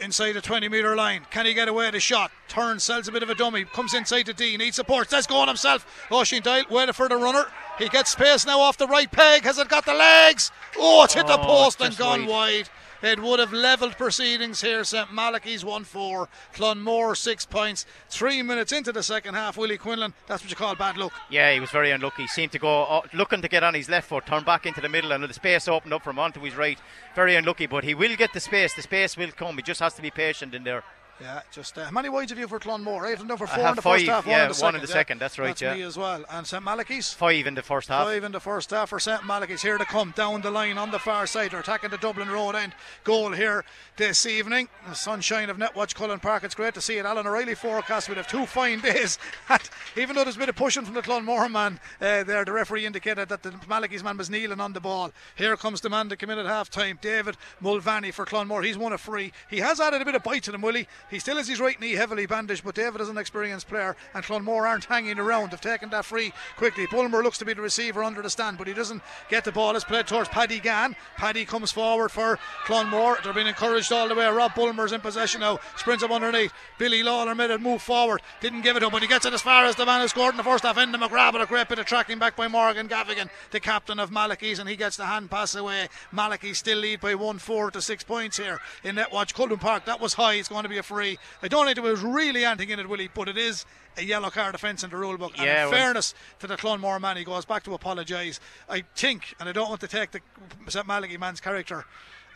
[0.00, 1.26] inside the 20 metre line.
[1.30, 2.30] Can he get away the shot?
[2.48, 5.36] Turns, sells a bit of a dummy, comes inside the D, needs support, let's go
[5.36, 5.86] on himself.
[6.10, 7.46] Oisin Doyle waiting for the runner.
[7.78, 9.42] He gets space now off the right peg.
[9.42, 10.50] Has it got the legs?
[10.76, 12.68] Oh, it's hit oh, the post and gone wide.
[13.04, 14.82] It would have levelled proceedings here.
[14.82, 16.26] St Malachy's 1 4.
[16.54, 17.84] Clonmore 6 points.
[18.08, 19.58] Three minutes into the second half.
[19.58, 21.12] Willie Quinlan, that's what you call bad luck.
[21.28, 22.22] Yeah, he was very unlucky.
[22.22, 24.80] He seemed to go uh, looking to get on his left foot, turn back into
[24.80, 26.78] the middle, and the space opened up from onto his right.
[27.14, 28.72] Very unlucky, but he will get the space.
[28.72, 29.56] The space will come.
[29.56, 30.82] He just has to be patient in there.
[31.20, 33.06] Yeah, just uh, how many wides have you for Clonmore?
[33.06, 34.74] Eight and for four in the five, first half, yeah, one in the second.
[34.74, 35.46] In the second that's right.
[35.48, 35.74] That's yeah.
[35.74, 36.24] me as well.
[36.28, 38.06] And St Malachy's five in the first half.
[38.06, 39.62] Five in the first half for St Malachy's.
[39.62, 41.52] Here to come down the line on the far side.
[41.52, 43.64] They're attacking the Dublin Road end goal here
[43.96, 44.68] this evening.
[44.88, 46.42] The sunshine of Netwatch Cullen Park.
[46.42, 47.06] It's great to see it.
[47.06, 48.08] Alan O'Reilly forecast.
[48.08, 49.18] We have two fine days.
[49.96, 52.86] even though there's a bit of pushing from the Clonmore man uh, there, the referee
[52.86, 55.12] indicated that the Malachy's man was kneeling on the ball.
[55.36, 56.98] Here comes the man to come in at half time.
[57.00, 58.64] David Mulvaney for Clonmore.
[58.64, 59.32] He's won a free.
[59.48, 60.88] He has added a bit of bite to him, Willie.
[61.10, 64.24] He still has his right knee heavily bandaged but David is an experienced player, and
[64.24, 65.50] Clonmore aren't hanging around.
[65.50, 66.86] They've taken that free quickly.
[66.90, 69.76] Bulmer looks to be the receiver under the stand, but he doesn't get the ball.
[69.76, 70.96] It's played towards Paddy Gann.
[71.16, 73.22] Paddy comes forward for Clonmore.
[73.22, 74.26] They're being encouraged all the way.
[74.26, 75.60] Rob Bulmer's in possession now.
[75.76, 76.52] Sprints up underneath.
[76.78, 78.22] Billy Lawler made it move forward.
[78.40, 80.32] Didn't give it up, but he gets it as far as the man who scored
[80.32, 80.76] in the first half.
[80.76, 84.10] Enda McGrath, but a great bit of tracking back by Morgan Gavigan, the captain of
[84.10, 85.88] Malachy's, and he gets the hand pass away.
[86.12, 89.84] Malachy still lead by 1 4 to 6 points here in Netwatch Cullen Park.
[89.84, 90.34] That was high.
[90.34, 91.18] It's going to be a free referee.
[91.42, 93.66] I don't think there was really anything in it, Willie, but it is
[93.96, 95.32] a yellow card offence in the rule book.
[95.36, 98.40] And Yeah, in well- fairness to the Clonmore man, he goes back to apologise.
[98.68, 100.20] I think, and I don't want to take the
[100.68, 100.86] St.
[100.86, 101.84] Malachy man's character.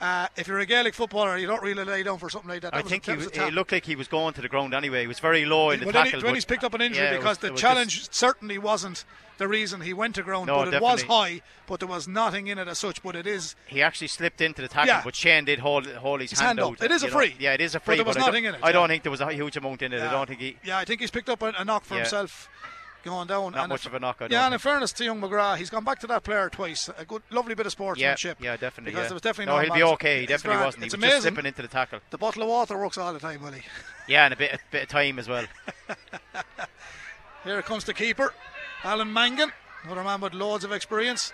[0.01, 2.73] Uh, if you're a Gaelic footballer, you don't really lay down for something like that.
[2.73, 5.01] That I think a, he was looked like he was going to the ground anyway.
[5.01, 6.21] He was very low in the Well, then, he, tackle.
[6.23, 9.05] then but- he's picked up an injury yeah, because was- the challenge just- certainly wasn't
[9.39, 12.47] the reason he went to ground, No, but it was high, but there was nothing
[12.47, 13.03] in it as such.
[13.03, 15.03] But it is he actually slipped into the tackle, Yeah.
[15.05, 16.73] but Shane did hold, hold his, His hand up.
[16.73, 16.83] out.
[16.83, 17.19] It is a you know.
[17.19, 17.37] free.
[17.41, 17.97] Yeah, it is a But free.
[17.97, 18.95] there was I don't- nothing in it, I don't yeah.
[18.95, 20.01] think there was a huge amount in it.
[20.03, 20.57] I don't think he.
[20.65, 22.49] Yeah, I think he's picked up a, a knock for himself
[23.05, 23.53] going down.
[23.53, 25.71] Not and much if- of a knock, yeah, and in fairness to young McGrath, he's
[25.71, 26.91] gone back to that player twice.
[26.99, 28.39] A good, lovely bit of Yeah, sportsmanship.
[28.41, 28.93] yeah, definitely.
[28.93, 29.09] Because yeah.
[29.09, 30.21] there was definitely no, no he'll be okay.
[30.21, 30.65] He definitely grand.
[30.67, 30.83] wasn't.
[30.83, 31.33] He It's was just amazing.
[31.35, 32.01] slipping into the tackle.
[32.11, 33.63] The bottle of water works all the time, Willie.
[34.09, 35.45] Yeah, and a bit, a bit of time as well.
[37.45, 38.33] Here comes the keeper,
[38.83, 39.53] Alan Mangan,
[39.85, 41.33] another man with loads of experience.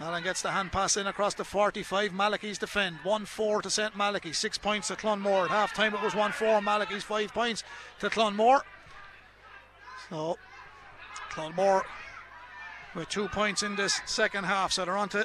[0.00, 2.12] Alan gets the hand pass in across the 45.
[2.14, 2.96] Malachy's defend.
[3.02, 3.94] 1 4 to St.
[3.94, 4.32] Malachy.
[4.32, 5.44] Six points to Clonmore.
[5.44, 6.62] At half time it was 1 4.
[6.62, 7.62] Malachy's five points
[8.00, 8.62] to Clonmore.
[10.08, 10.38] So,
[11.30, 11.82] Clonmore
[12.94, 14.72] with two points in this second half.
[14.72, 15.24] So they're on to.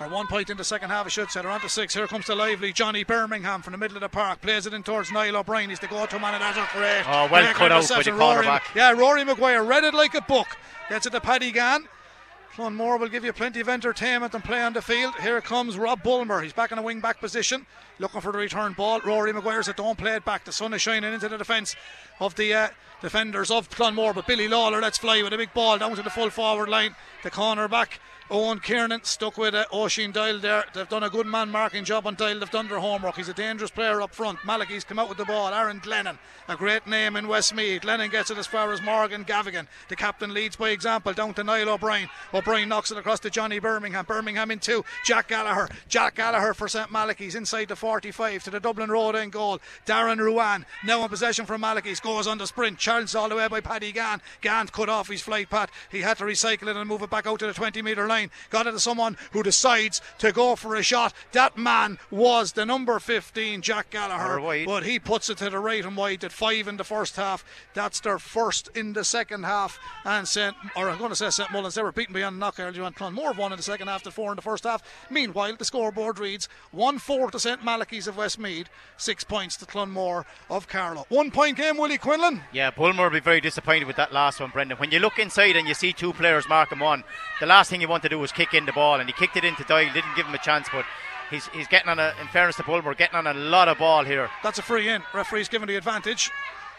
[0.00, 1.42] Or one point in the second half, I should say.
[1.42, 1.94] They're on to six.
[1.94, 4.40] Here comes the lively Johnny Birmingham from the middle of the park.
[4.40, 5.70] Plays it in towards Niall O'Brien.
[5.70, 7.04] He's the go to man, and that's a great.
[7.06, 8.62] Oh, well cut out by the cornerback.
[8.74, 10.56] Yeah, Rory Maguire read it like a book.
[10.88, 11.86] Gets it to Paddy Gann.
[12.54, 15.14] Clonmore will give you plenty of entertainment and play on the field.
[15.22, 16.42] Here comes Rob Bulmer.
[16.42, 17.64] He's back in a wing back position,
[17.98, 19.00] looking for the return ball.
[19.00, 20.44] Rory Maguire said, Don't play it back.
[20.44, 21.74] The sun is shining into the defence
[22.20, 22.68] of the uh,
[23.00, 24.14] defenders of Clonmore.
[24.14, 26.94] But Billy Lawler lets fly with a big ball down to the full forward line.
[27.22, 28.00] The corner back.
[28.30, 30.64] Owen Kiernan stuck with uh, Oisin Doyle there.
[30.72, 32.38] They've done a good man marking job on Doyle.
[32.38, 33.16] They've done their homework.
[33.16, 34.38] He's a dangerous player up front.
[34.44, 35.52] Malachy's come out with the ball.
[35.52, 36.18] Aaron Glennon,
[36.48, 37.82] a great name in Westmeath.
[37.82, 39.66] Glennon gets it as far as Morgan Gavigan.
[39.88, 42.08] The captain leads by example down to Niall O'Brien.
[42.32, 44.04] O'Brien knocks it across to Johnny Birmingham.
[44.04, 44.84] Birmingham in two.
[45.04, 45.68] Jack Gallagher.
[45.88, 46.90] Jack Gallagher for St.
[46.90, 49.60] Malachy's inside the 45 to the Dublin Road end goal.
[49.84, 52.00] Darren Ruan now in possession from Malachy's.
[52.00, 52.78] Goes on the sprint.
[52.78, 54.22] Challenged all the way by Paddy Gann.
[54.40, 55.70] Gann cut off his flight path.
[55.90, 58.21] He had to recycle it and move it back out to the 20 metre line.
[58.50, 61.12] Got it to someone who decides to go for a shot.
[61.32, 64.64] That man was the number 15, Jack Gallagher.
[64.66, 67.44] But he puts it to the right and wide at five in the first half.
[67.74, 69.78] That's their first in the second half.
[70.04, 70.54] And St.
[70.76, 71.50] or I'm going to say St.
[71.50, 72.92] Mullins, they were beaten beyond knock earlier on.
[72.92, 74.82] Clonmore have won in the second half to four in the first half.
[75.10, 77.64] Meanwhile, the scoreboard reads 1 4 to St.
[77.64, 81.06] Malachy's of Westmeath, six points to Clonmore of Carlow.
[81.08, 82.42] One point game, Willie Quinlan.
[82.52, 84.78] Yeah, Bulmer will be very disappointed with that last one, Brendan.
[84.78, 87.04] When you look inside and you see two players marking one,
[87.40, 89.36] the last thing you want to do was kick in the ball, and he kicked
[89.36, 90.84] it into Doyle, didn't give him a chance, but
[91.30, 94.04] he's he's getting on a, in fairness to Bulmer, getting on a lot of ball
[94.04, 94.30] here.
[94.42, 95.02] That's a free in.
[95.14, 96.30] Referee's given the advantage.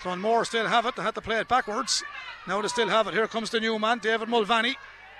[0.01, 0.95] Clonmore still have it.
[0.95, 2.03] They had to play it backwards.
[2.47, 3.13] Now they still have it.
[3.13, 4.76] Here comes the new man, David Mulvaney.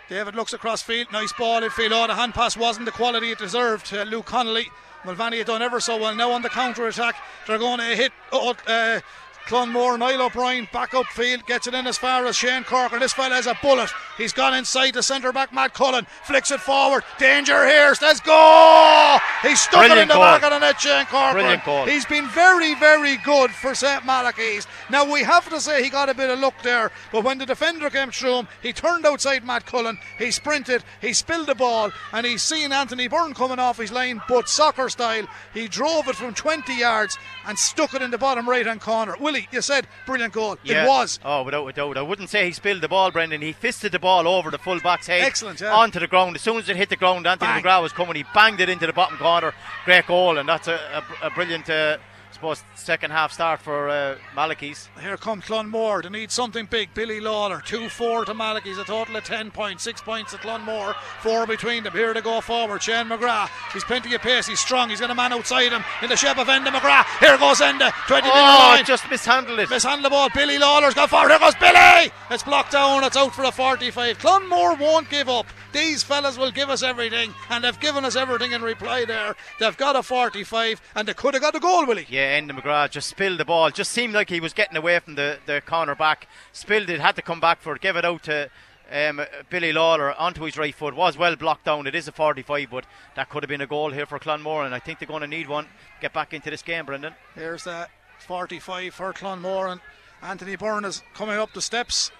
[0.10, 1.08] David looks across field.
[1.12, 1.94] Nice ball in field.
[1.94, 3.94] Oh, the hand pass wasn't the quality it deserved.
[3.94, 4.70] Uh, Luke Connolly.
[5.06, 6.16] Mulvaney had done ever so well.
[6.16, 7.16] Now on the counter attack,
[7.48, 9.00] they're going to hit oh, uh,
[9.46, 9.98] Clonmore.
[9.98, 13.00] Niall O'Brien back up field, gets it in as far as Shane Corker.
[13.00, 13.90] This fella has a bullet.
[14.18, 16.06] He's gone inside the centre back, Matt Cullen.
[16.24, 17.04] Flicks it forward.
[17.18, 17.94] Danger here.
[18.02, 19.18] Let's go!
[19.42, 20.24] He stuck it in the goal.
[20.24, 21.34] back of the net, Shane Corker.
[21.34, 21.90] Brilliant.
[21.90, 24.06] He's been very, very good for St.
[24.06, 24.68] Malachy's.
[24.90, 27.46] Now, we have to say he got a bit of luck there, but when the
[27.46, 31.92] defender came through him, he turned outside Matt Cullen, he sprinted, he spilled the ball,
[32.12, 36.16] and he's seen Anthony Byrne coming off his line, but soccer style, he drove it
[36.16, 39.16] from 20 yards and stuck it in the bottom right hand corner.
[39.20, 40.58] Willie, you said brilliant goal.
[40.64, 40.86] Yeah.
[40.86, 41.20] It was.
[41.24, 41.98] Oh, without a doubt.
[41.98, 43.42] I wouldn't say he spilled the ball, Brendan.
[43.42, 45.22] He fisted the ball over the full back's head.
[45.22, 45.74] Excellent, yeah.
[45.74, 46.36] Onto the ground.
[46.36, 47.64] As soon as it hit the ground, Anthony Bang.
[47.64, 48.16] McGrath was coming.
[48.16, 49.54] He banged it into the bottom corner.
[49.86, 51.98] Great goal, and that's a, a, a brilliant, uh,
[52.44, 54.90] suppose, second half start for uh, Malachy's.
[55.00, 56.04] Here comes Clonmore.
[56.04, 56.94] They need something big.
[56.94, 59.84] Billy Lawler, 2 4 to Malachy's, a total of 10 points.
[59.84, 61.94] 6 points to Clonmore, 4 between them.
[61.94, 62.84] Here to go forward.
[62.84, 63.50] Shane McGrath.
[63.72, 64.46] He's plenty of pace.
[64.48, 64.90] He's strong.
[64.90, 67.06] He's got a man outside him in the shape of Enda McGrath.
[67.20, 67.92] Here goes Enda.
[68.08, 68.86] 20 metre Oh, line.
[68.86, 69.70] just mishandled it.
[69.70, 70.30] Mishandle the ball.
[70.34, 71.30] Billy Lawler's got forward.
[71.30, 72.12] Here goes Billy.
[72.30, 73.04] It's blocked down.
[73.06, 74.18] It's out for a 45.
[74.20, 75.46] Clonmore won't give up.
[75.72, 79.36] These fellas will give us everything, and they've given us everything in reply there.
[79.60, 82.06] They've got a 45, and they could have got a goal, Willie.
[82.10, 83.70] Yeah, Enda McGrath just spilled the ball.
[83.70, 86.28] Just seemed like he was getting away from the, the corner back.
[86.52, 88.50] Spilled it, had to come back for it, give it out to
[88.92, 89.22] um,
[89.52, 90.96] Billy Lawler onto his right foot.
[90.96, 91.86] Was well blocked down.
[91.86, 94.74] It is a 45, but that could have been a goal here for Clonmore, and
[94.74, 95.68] I think they're going to need one.
[96.02, 97.14] Get back into this game, Brendan.
[97.36, 99.82] Here's that 45 for Clonmore, and
[100.24, 102.12] Anthony Byrne is coming up the steps.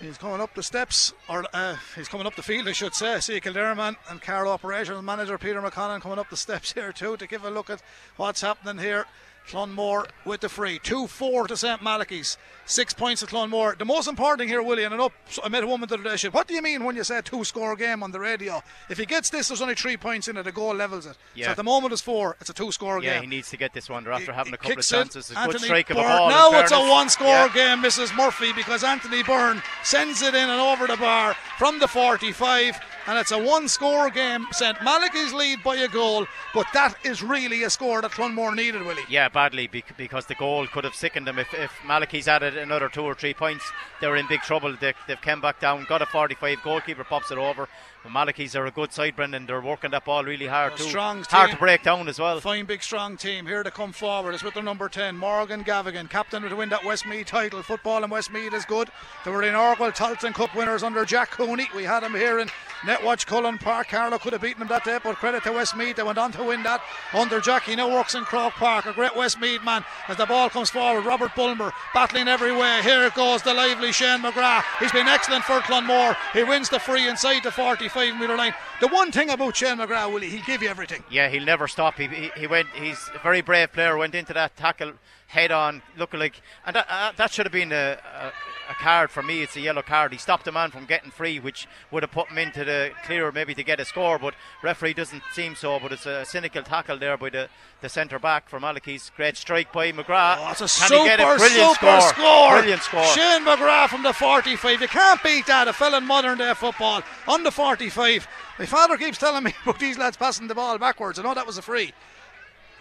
[0.00, 3.18] He's coming up the steps, or uh, he's coming up the field, I should say.
[3.18, 7.26] See Kilderman and Carlow Operations Manager Peter McConnell coming up the steps here too to
[7.26, 7.82] give a look at
[8.16, 9.06] what's happening here.
[9.48, 10.78] Clonmore with the free.
[10.78, 11.82] 2 4 to St.
[11.82, 12.36] Malachy's.
[12.66, 13.78] Six points to Clonmore.
[13.78, 16.28] The most important thing here, Willie, and up, I met a woman the other day.
[16.28, 18.62] What do you mean when you say two score game on the radio?
[18.90, 20.42] If he gets this, there's only three points in it.
[20.42, 21.16] The goal levels it.
[21.34, 21.46] Yeah.
[21.46, 22.36] So at the moment it's four.
[22.40, 23.14] It's a two score yeah, game.
[23.14, 25.30] Yeah, he needs to get this one after having a couple of chances.
[25.30, 25.98] It, a good strike Byrne.
[25.98, 26.28] of a ball.
[26.28, 27.48] Now it's a one score yeah.
[27.54, 28.14] game, Mrs.
[28.14, 32.78] Murphy, because Anthony Byrne sends it in and over the bar from the 45
[33.08, 34.46] and it's a one score game.
[34.52, 34.76] St.
[34.82, 39.02] Malachy's lead by a goal, but that is really a score that Clonmore needed, Willie.
[39.08, 41.38] Yeah, badly because the goal could have sickened them.
[41.38, 43.64] If, if Malachy's added another two or three points,
[44.02, 44.76] they were in big trouble.
[44.78, 47.66] They, have come back down, got a 45, goalkeeper pops it over.
[48.02, 49.46] But Malachy's are a good side, Brendan.
[49.46, 50.84] They're working that ball really hard too.
[50.84, 52.40] Strong Hard to break down as well.
[52.40, 53.46] Fine, big, strong team.
[53.46, 56.84] Here to come forward is with their number 10, Morgan Gavigan, captain to win that
[56.84, 57.62] Westmeath title.
[57.62, 58.88] Football in Westmeath is good.
[59.24, 61.68] They were in Orwell Tailteann Cup winners under Jack Cooney.
[61.74, 62.48] We had him here in
[62.82, 63.88] Netwatch Cullen Park.
[63.88, 65.96] Carlow could have beaten them that day, but credit to Westmeath.
[65.96, 66.80] They went on to win that
[67.12, 67.74] under Jackie.
[67.74, 68.86] Now works in Croke Park.
[68.86, 71.04] A great Westmeath man as the ball comes forward.
[71.04, 72.80] Robert Bulmer battling every way.
[72.82, 74.62] Here it goes, the lively Shane McGrath.
[74.78, 76.16] He's been excellent for Clonmore.
[76.32, 77.50] He wins the free inside the
[77.88, 78.54] 45 metre line.
[78.80, 81.02] The one thing about Shane McGrath, Willie, he'll give you everything.
[81.10, 81.94] Yeah, he'll never stop.
[81.96, 82.68] He, he, he went.
[82.74, 83.96] He's a very brave player.
[83.96, 84.92] Went into that tackle
[85.28, 88.32] head on, looking like, and that, uh, that should have been a, a
[88.68, 89.42] a card for me.
[89.42, 90.12] It's a yellow card.
[90.12, 93.32] He stopped the man from getting free, which would have put him into the clear,
[93.32, 94.18] maybe to get a score.
[94.18, 95.78] But referee doesn't seem so.
[95.80, 97.48] But it's a cynical tackle there by the,
[97.80, 99.10] the centre back for Malachy's.
[99.16, 100.36] Great strike by McGrath.
[100.40, 102.12] Oh, it's a Can super, he get a brilliant super score.
[102.12, 102.50] score.
[102.58, 103.04] Brilliant score.
[103.04, 104.82] Shane McGrath from the 45.
[104.82, 105.68] You can't beat that.
[105.68, 108.28] A fella in modern day football on the 45.
[108.58, 111.18] My father keeps telling me about these lads passing the ball backwards.
[111.18, 111.92] I know that was a free.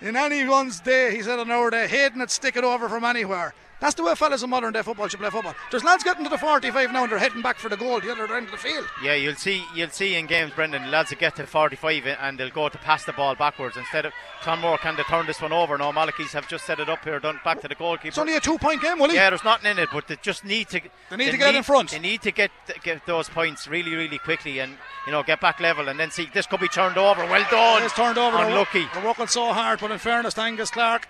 [0.01, 3.53] In anyone's day, he said on our day, Hayden would stick it over from anywhere.
[3.79, 5.53] That's the way fellas in modern day football should play football.
[5.69, 8.11] There's lads getting to the 45 now and they're heading back for the goal the
[8.11, 8.85] other end of the field.
[9.03, 12.49] Yeah, you'll see you'll see in games, Brendan, lads that get to 45 and they'll
[12.49, 15.77] go to pass the ball backwards instead of Clonmore can they turn this one over.
[15.77, 18.07] No, Malachy's have just set it up here, done back to the goalkeeper.
[18.07, 19.15] It's only a two point game, Willie?
[19.15, 20.81] Yeah, there's nothing in it, but they just need to.
[21.09, 21.91] They need they to get need, in front.
[21.91, 22.51] They need to get
[22.83, 26.27] get those points really, really quickly and you know get back level and then see
[26.33, 27.23] this could be turned over.
[27.25, 27.83] Well done.
[27.83, 28.37] It's turned over.
[28.37, 28.87] Unlucky.
[28.93, 31.07] They're working so hard, but in fairness Angus Clark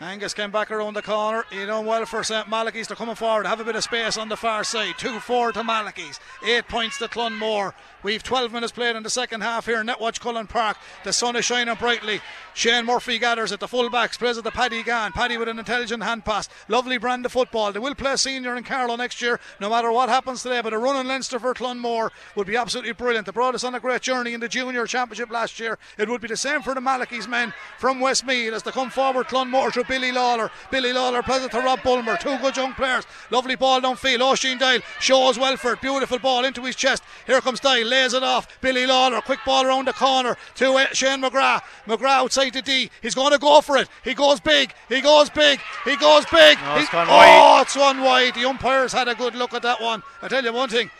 [0.00, 1.44] Angus came back around the corner.
[1.52, 2.88] You know well for St Malachy's.
[2.88, 3.46] They're coming forward.
[3.46, 4.94] Have a bit of space on the far side.
[4.98, 6.18] 2 4 to Malachy's.
[6.44, 7.74] Eight points to Clonmore.
[8.02, 10.76] We've 12 minutes played in the second half here in Netwatch Cullen Park.
[11.04, 12.20] The sun is shining brightly.
[12.54, 15.12] Shane Murphy gathers at the fullbacks, plays at the Paddy Gann.
[15.12, 16.48] Paddy with an intelligent hand pass.
[16.68, 17.72] Lovely brand of football.
[17.72, 20.60] They will play senior in Carlow next year, no matter what happens today.
[20.60, 23.26] But a run in Leinster for Clonmore would be absolutely brilliant.
[23.26, 25.78] They brought us on a great journey in the junior championship last year.
[25.96, 29.28] It would be the same for the Malachy's men from Westmeath as they come forward.
[29.28, 30.50] Clonmore to Billy Lawler.
[30.70, 32.16] Billy Lawler it to Rob Bulmer.
[32.16, 33.04] Two good young players.
[33.30, 34.20] Lovely ball downfield.
[34.20, 35.80] Oisin Doyle shows Welford.
[35.80, 37.02] Beautiful ball into his chest.
[37.26, 38.60] Here comes Doyle, lays it off.
[38.60, 39.20] Billy Lawler.
[39.20, 41.62] Quick ball around the corner to uh, Shane McGrath.
[41.86, 42.90] McGrath outside the D.
[43.02, 43.88] He's going to go for it.
[44.02, 44.72] He goes big.
[44.88, 45.60] He goes big.
[45.84, 46.58] He goes big.
[46.60, 48.34] No, it's gone oh, it's one wide.
[48.34, 50.02] The umpires had a good look at that one.
[50.22, 50.90] I tell you one thing.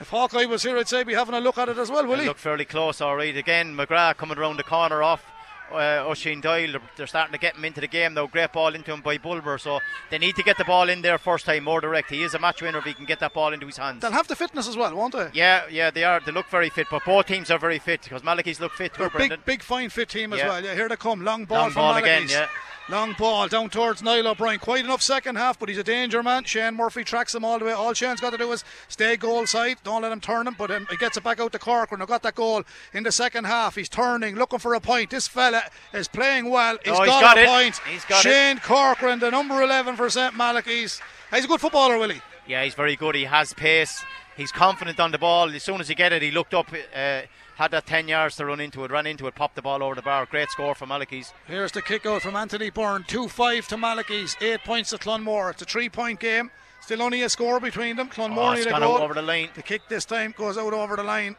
[0.00, 2.26] If Hawkeye was here, I'd say be having a look at it as well, Willie?
[2.26, 3.36] Look fairly close, all right.
[3.36, 5.24] Again, McGrath coming around the corner off
[5.72, 6.78] uh, Oisin Doyle.
[6.96, 8.26] They're starting to get him into the game now.
[8.26, 9.58] Great ball into him by Bulmer.
[9.58, 12.10] So they need to get the ball in there first time more direct.
[12.10, 14.02] He is a match winner if he can get that ball into his hands.
[14.02, 15.30] They'll have the fitness as well, won't they?
[15.32, 16.20] Yeah, yeah, they are.
[16.20, 19.08] They look very fit, but both teams are very fit because Malachy's look fit too.
[19.16, 20.48] Big, big, fine fit team as yeah.
[20.48, 20.64] well.
[20.64, 21.22] Yeah, here they come.
[21.22, 22.48] Long ball Long from ball again, yeah.
[22.90, 24.58] Long ball down towards Niall O'Brien.
[24.58, 26.44] Quite enough second half, but he's a danger man.
[26.44, 27.72] Shane Murphy tracks him all the way.
[27.72, 29.78] All Shane's got to do is stay goal side.
[29.84, 32.00] Don't let him turn him, but um, he gets it back out to Cork when
[32.00, 32.62] they got that goal
[32.92, 33.74] in the second half.
[33.76, 35.08] He's turning, looking for a point.
[35.08, 35.62] This fella
[35.94, 36.76] is playing well.
[36.84, 37.46] He's, oh, got, got, a it.
[37.46, 37.80] point.
[37.90, 38.62] He's got Shane it.
[38.62, 41.00] Corcoran, the number 11 for St Malachy's.
[41.32, 42.20] He's a good footballer, Willie.
[42.46, 43.14] Yeah, he's very good.
[43.14, 44.04] He has pace.
[44.36, 45.48] He's confident on the ball.
[45.48, 46.68] As soon as he get it, he looked up.
[46.94, 47.22] Uh,
[47.56, 49.94] had that 10 yards to run into it, ran into it, popped the ball over
[49.94, 50.26] the bar.
[50.26, 51.32] Great score for Malachy's.
[51.46, 55.50] Here's the kick out from Anthony Byrne 2 5 to Malachy's, 8 points to Clonmore.
[55.50, 56.50] It's a three point game.
[56.80, 58.08] Still only a score between them.
[58.08, 58.98] Clonmore oh, need a goal.
[58.98, 59.48] over the line.
[59.54, 61.36] The kick this time goes out over the line.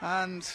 [0.00, 0.48] And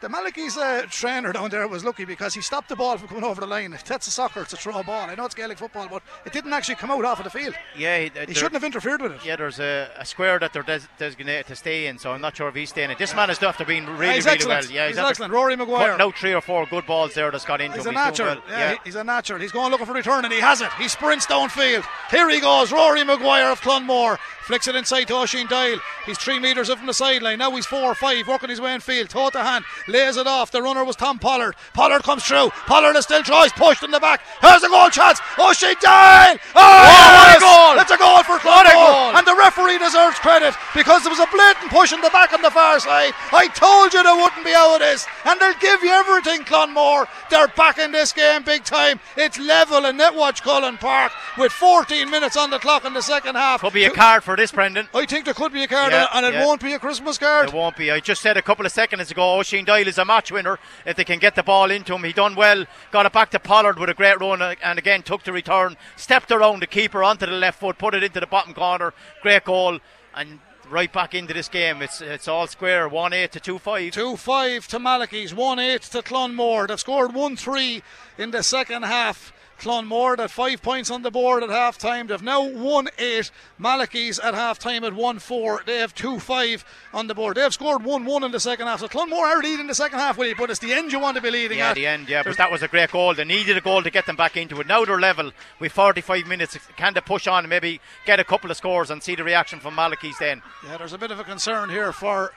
[0.00, 3.24] the Malachy's uh, trainer down there was lucky because he stopped the ball from coming
[3.24, 3.72] over the line.
[3.72, 5.08] If that's a soccer, it's a throw ball.
[5.08, 7.54] I know it's Gaelic football, but it didn't actually come out off of the field.
[7.76, 9.24] Yeah, he, he shouldn't have interfered with it.
[9.24, 12.36] Yeah, there's a, a square that they're des- designated to stay in, so I'm not
[12.36, 12.96] sure if he's staying in.
[12.98, 14.66] This man has after being really, he's really excellent.
[14.66, 14.72] well.
[14.72, 15.32] Yeah, he's, he's excellent.
[15.32, 15.96] Rory Maguire.
[15.96, 17.94] No three or four good balls there that's got into he's him.
[17.94, 18.34] A natural.
[18.34, 18.42] Well.
[18.48, 19.40] Yeah, yeah, he's a natural.
[19.40, 20.72] He's going looking for return and he has it.
[20.74, 21.84] He sprints downfield.
[22.10, 22.72] Here he goes.
[22.72, 25.78] Rory Maguire of Clonmore flicks it inside to Oisin Doyle.
[26.04, 27.38] He's three metres up from the sideline.
[27.38, 29.08] Now he's four or five, working his way in field.
[29.10, 29.64] Toe to hand.
[29.88, 30.50] Lays it off.
[30.50, 31.54] The runner was Tom Pollard.
[31.74, 32.50] Pollard comes through.
[32.66, 34.22] Pollard is still tries, pushed in the back.
[34.40, 35.20] Here's a goal chance.
[35.38, 36.38] Oh, she died.
[36.54, 37.36] Oh, what yes!
[37.36, 37.80] a goal!
[37.82, 39.18] It's a goal for What Clonmore.
[39.18, 42.42] And the referee deserves credit because there was a blatant push in the back on
[42.42, 43.12] the far side.
[43.32, 45.06] I told you there wouldn't be how it is.
[45.24, 47.06] And they'll give you everything, Clonmore.
[47.30, 49.00] They're back in this game big time.
[49.16, 53.34] It's level in Netwatch Cullen Park with 14 minutes on the clock in the second
[53.34, 53.60] half.
[53.60, 54.88] Could be a card for this, Brendan.
[54.94, 56.44] I think there could be a card Yeah, and it yeah.
[56.44, 57.48] won't be a Christmas card.
[57.48, 57.90] It won't be.
[57.90, 61.04] I just said a couple of seconds ago, O'Sheen Is a match winner if they
[61.04, 62.04] can get the ball into him.
[62.04, 65.02] He done well, got it back to Pollard with a great run, uh, and again
[65.02, 68.26] took the return, stepped around the keeper onto the left foot, put it into the
[68.26, 68.94] bottom corner.
[69.22, 69.78] Great goal,
[70.14, 70.38] and
[70.70, 71.82] right back into this game.
[71.82, 73.92] It's it's all square, one eight to two five.
[73.92, 76.68] 2 5 to Malachy's, 1 8 to Clonmore.
[76.68, 77.82] They've scored 1 3
[78.18, 79.32] in the second half.
[79.58, 82.06] Clonmore at five points on the board at half time.
[82.06, 83.30] They've now 1 8.
[83.58, 85.62] Malachy's at half time at 1 4.
[85.66, 87.36] They have 2 5 on the board.
[87.36, 88.80] They've scored 1 1 in the second half.
[88.80, 91.22] So Clonmore are leading the second half, Willie, but it's the end you want to
[91.22, 91.74] be leading Yeah, at.
[91.74, 93.14] the end, yeah, There's- but that was a great goal.
[93.14, 94.66] They needed a goal to get them back into it.
[94.66, 96.58] Now they're level with 45 minutes.
[96.76, 99.60] Can they push on and maybe get a couple of scores and see the reaction
[99.60, 100.42] from Malachy's then?
[100.66, 102.32] Yeah, there's a bit of a concern here for.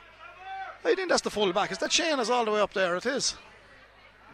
[0.86, 1.72] I think that's the full back.
[1.74, 2.95] Is that Shane is all the way up there?
[2.95, 3.36] It is.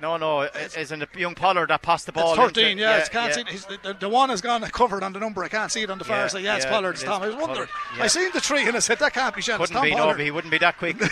[0.02, 2.34] No, no, it isn't it young Pollard that passed the ball?
[2.34, 2.98] It's 13, into- yeah.
[2.98, 5.44] it's can't See, he's, the, the one has gone covered on the number.
[5.44, 6.44] I can't see it on the far Yeah, side.
[6.44, 6.90] Yeah, it's yeah, Pollard.
[6.90, 7.22] it It's Tom.
[7.24, 7.68] I was wondering.
[7.68, 8.04] Pollard, yeah.
[8.04, 9.56] I seen the tree and I said, that can't be Shane.
[9.62, 10.18] It's Couldn't Tom be, no, Pollard.
[10.18, 10.98] but he wouldn't be that quick.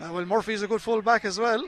[0.00, 1.64] Well, Murphy's a good full back as well.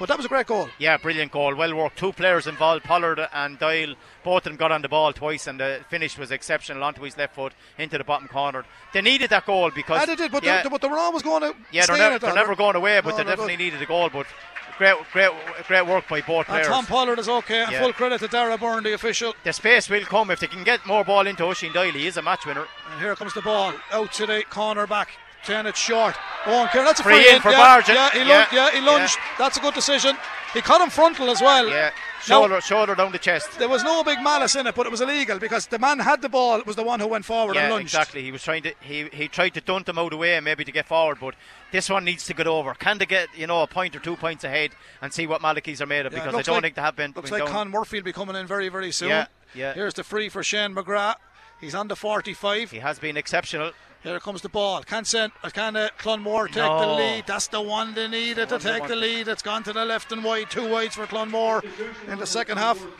[0.00, 0.68] But that was a great goal.
[0.78, 1.54] yeah, brilliant goal.
[1.54, 1.98] Well worked.
[1.98, 3.94] Two players involved, Pollard and Doyle.
[4.24, 7.16] Both of them got on the ball twice, and the finish was exceptional onto his
[7.16, 8.64] left foot into the bottom corner.
[8.92, 10.00] They needed that goal because.
[10.00, 11.54] And they did, but, yeah, they, but they were always going to.
[11.70, 13.64] yeah, they're, in never, it, they're never going away, but No, they definitely good.
[13.64, 14.08] needed a goal.
[14.12, 14.26] But
[14.78, 15.30] great, great,
[15.66, 16.66] great work by both And players.
[16.66, 17.62] Tom Pollard is okay.
[17.62, 17.80] And Yeah.
[17.82, 19.34] full credit to Dara Byrne, the official.
[19.44, 21.92] the space will come if they can get more ball into Oisin Doyle.
[21.92, 22.66] He is a match winner.
[22.90, 25.10] And here comes the ball out to the corner back.
[25.44, 26.16] Ten it short.
[26.46, 27.94] Owen Kieran, that's a Free free, in for yeah, Bargett.
[27.94, 28.24] Yeah, he eh?
[28.24, 28.52] Yeah, lunged.
[28.52, 29.18] Yeah, he lunged.
[29.38, 30.16] That's a good decision.
[30.52, 31.68] He caught him frontal as well.
[31.68, 31.90] Yeah,
[32.28, 33.58] Now- shoulder, shoulder down the chest.
[33.58, 36.22] There was no big malice in it, but it was illegal because the man had
[36.22, 36.58] the ball.
[36.60, 37.86] It was the one who went forward and Yeah, lunged.
[37.92, 38.22] exactly.
[38.22, 40.64] He was trying to he, he tried to dunt them out of the way maybe
[40.64, 41.34] to get forward, but
[41.72, 42.72] this one needs to get over.
[42.74, 44.70] Can they get you know a point or two points ahead
[45.02, 46.12] and see what Malachy's are made of?
[46.12, 47.12] Yeah, because I don't like- think they have been.
[47.16, 47.54] Looks been like down.
[47.54, 49.08] Con Murphy will be coming in very, very soon.
[49.08, 49.72] Yeah, yeah.
[49.74, 51.16] Here's the free for Shane McGrath.
[51.64, 52.72] He's on the 45.
[52.72, 53.72] He has been exceptional.
[54.02, 54.82] Here comes the ball.
[54.82, 57.24] Can send, can uh, Clonmore take the lead?
[57.26, 59.28] That's the one they needed to take the lead.
[59.28, 60.50] It's gone to the left and wide.
[60.50, 61.64] Two wides for Clonmore
[62.06, 62.78] in the second half.
[62.78, 62.90] Number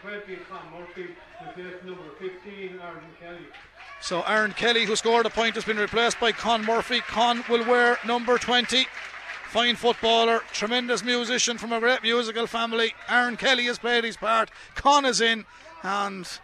[0.00, 0.86] 20, Tom
[1.84, 2.80] number 15,
[4.00, 7.00] So Aaron Kelly, who scored a point, has been replaced by Con Murphy.
[7.00, 8.86] Con will wear number 20.
[9.48, 12.94] Fine footballer, tremendous musician from a great musical family.
[13.08, 14.52] Aaron Kelly has played his part.
[14.76, 15.46] Con is in,
[15.82, 16.38] and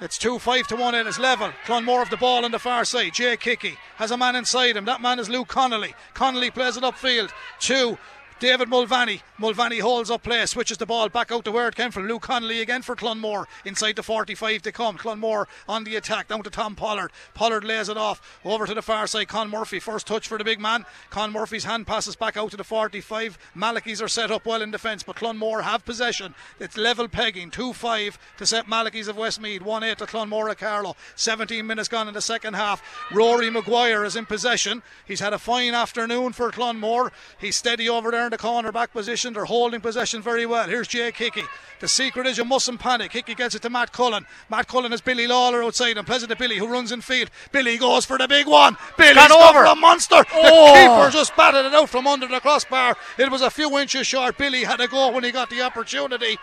[0.00, 1.50] it's 2 5 to 1 and it's level.
[1.66, 3.14] Clonmore of the ball on the far side.
[3.14, 4.84] Jake Hickey has a man inside him.
[4.84, 5.94] That man is Luke Connolly.
[6.14, 7.30] Connolly plays it upfield.
[7.60, 7.96] Two.
[8.40, 9.22] David Mulvaney.
[9.38, 12.08] Mulvaney holds up play, switches the ball back out to where it came from.
[12.08, 13.46] Luke Connolly again for Clonmore.
[13.64, 14.98] Inside the 45 to come.
[14.98, 17.12] Clonmore on the attack, down to Tom Pollard.
[17.32, 19.28] Pollard lays it off over to the far side.
[19.28, 20.84] Con Murphy, first touch for the big man.
[21.10, 23.38] Con Murphy's hand passes back out to the 45.
[23.54, 26.34] Malachy's are set up well in defence, but Clonmore have possession.
[26.58, 30.58] It's level pegging, 2 5 to set Malachy's of Westmeath, 1 8 to Clonmore of
[30.58, 30.96] Carlow.
[31.14, 32.82] 17 minutes gone in the second half.
[33.12, 34.82] Rory Maguire is in possession.
[35.06, 37.12] He's had a fine afternoon for Clonmore.
[37.38, 39.32] He's steady over there in the corner back position.
[39.32, 40.68] They're holding possession very well.
[40.68, 41.44] Here's Jake Hickey.
[41.80, 43.12] The secret is you mustn't panic.
[43.12, 44.26] Hickey gets it to Matt Cullen.
[44.48, 47.30] Matt Cullen has Billy Lawler outside and Pleasant to Billy who runs in field.
[47.52, 48.76] Billy goes for the big one.
[48.96, 49.64] Billy's gone over.
[49.64, 50.24] a monster.
[50.32, 50.74] Oh.
[50.74, 52.96] The keeper just batted it out from under the crossbar.
[53.18, 54.38] It was a few inches short.
[54.38, 56.38] Billy had a go when he got the opportunity.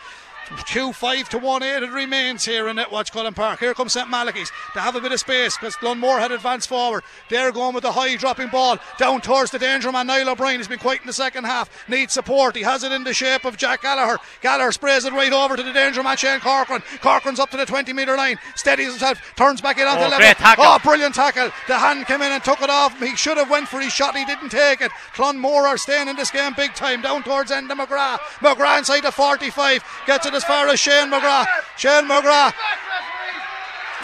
[0.67, 3.59] Two five to one eight it remains here in Netwatch Cullen Park.
[3.59, 4.51] Here comes St Malachy's.
[4.73, 7.03] They have a bit of space because Clonmore had advanced forward.
[7.29, 10.07] They're going with the high dropping ball down towards the danger man.
[10.07, 11.69] Niall O'Brien has been quiet in the second half.
[11.89, 12.55] Needs support.
[12.55, 14.17] He has it in the shape of Jack Gallagher.
[14.41, 16.83] Gallagher sprays it right over to the danger man Shane Corcoran.
[17.01, 18.37] Corcoran's up to the 20 metre line.
[18.55, 19.19] Steadies himself.
[19.35, 20.19] Turns back in on Oh, the level.
[20.19, 20.63] great tackle.
[20.67, 21.49] Oh, brilliant tackle.
[21.67, 22.97] The hand came in and took it off.
[22.99, 24.15] He should have went for his shot.
[24.15, 24.91] He didn't take it.
[25.15, 27.01] Clonmore are staying in this game big time.
[27.01, 28.19] Down towards Enda McGrath.
[28.39, 29.83] McGrath inside the 45.
[30.07, 31.45] Gets it as far as Shane McGrath.
[31.77, 32.53] Shane McGrath.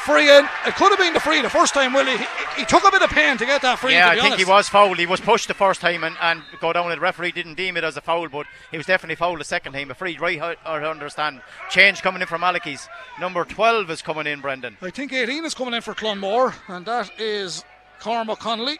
[0.05, 0.45] Free in.
[0.65, 2.15] It could have been the free the first time, Willie.
[2.17, 2.25] He,
[2.59, 3.91] he took a bit of pain to get that free.
[3.93, 4.97] Yeah, I think he was fouled.
[4.99, 6.89] He was pushed the first time and, and go down.
[6.89, 9.73] The referee didn't deem it as a foul, but he was definitely fouled the second
[9.73, 9.91] time.
[9.91, 10.57] A free, right?
[10.65, 11.41] I understand.
[11.69, 12.87] Change coming in from Malachy's.
[13.19, 14.77] Number 12 is coming in, Brendan.
[14.81, 17.65] I think 18 is coming in for Clonmore, and that is
[17.99, 18.79] Cormac Connolly.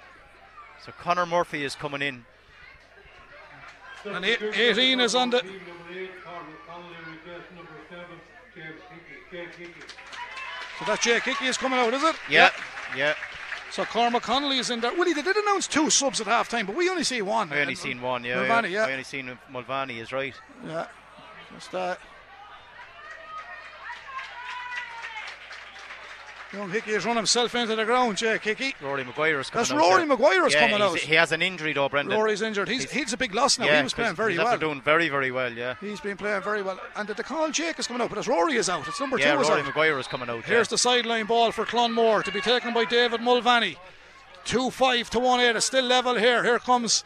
[0.86, 2.26] So Connor Murphy is coming in.
[4.06, 5.42] And eight- 18 is on the.
[5.42, 8.06] Team number 8, Cormac Connolly, replaced number 7,
[8.56, 9.17] James Hickey, Jake Hickey.
[10.80, 12.16] So that Jake Hickey is coming out, is it?
[12.30, 12.52] Yeah,
[12.96, 13.14] yeah.
[13.72, 14.94] So Cormac Connolly is in there.
[14.94, 17.52] Willie, they did announce two subs at half time, but we only see one.
[17.52, 18.36] I only seen one, yeah.
[18.38, 18.86] Mulvaney, yeah.
[18.86, 20.34] I only seen Mulvaney is right.
[20.66, 20.88] Yeah.
[21.54, 22.00] Just that.
[26.54, 28.74] Young Hickey has run himself into the ground, Jake Hickey.
[28.82, 29.80] Rory Maguire is coming That's out.
[29.80, 30.06] Rory there.
[30.06, 30.98] Maguire is yeah, coming out.
[30.98, 32.18] He has an injury though, Brendan.
[32.18, 32.70] Rory's injured.
[32.70, 33.66] He's, he's a big loss now.
[33.66, 34.58] yeah, he was playing very he's well.
[34.58, 35.76] doing very, very well, yeah.
[35.82, 36.80] He's been playing very well.
[36.96, 39.36] And the call Jake is coming out, but as Rory is out, it's number Yeah,
[39.36, 39.68] two is Rory out.
[39.68, 40.46] Maguire is coming out.
[40.46, 40.72] Here's yeah.
[40.72, 43.78] the sideline ball for Clonmore to be taken by David Mulvaney.
[44.46, 45.56] 2 5 to 1 8.
[45.58, 46.44] It's still level here.
[46.44, 47.04] Here comes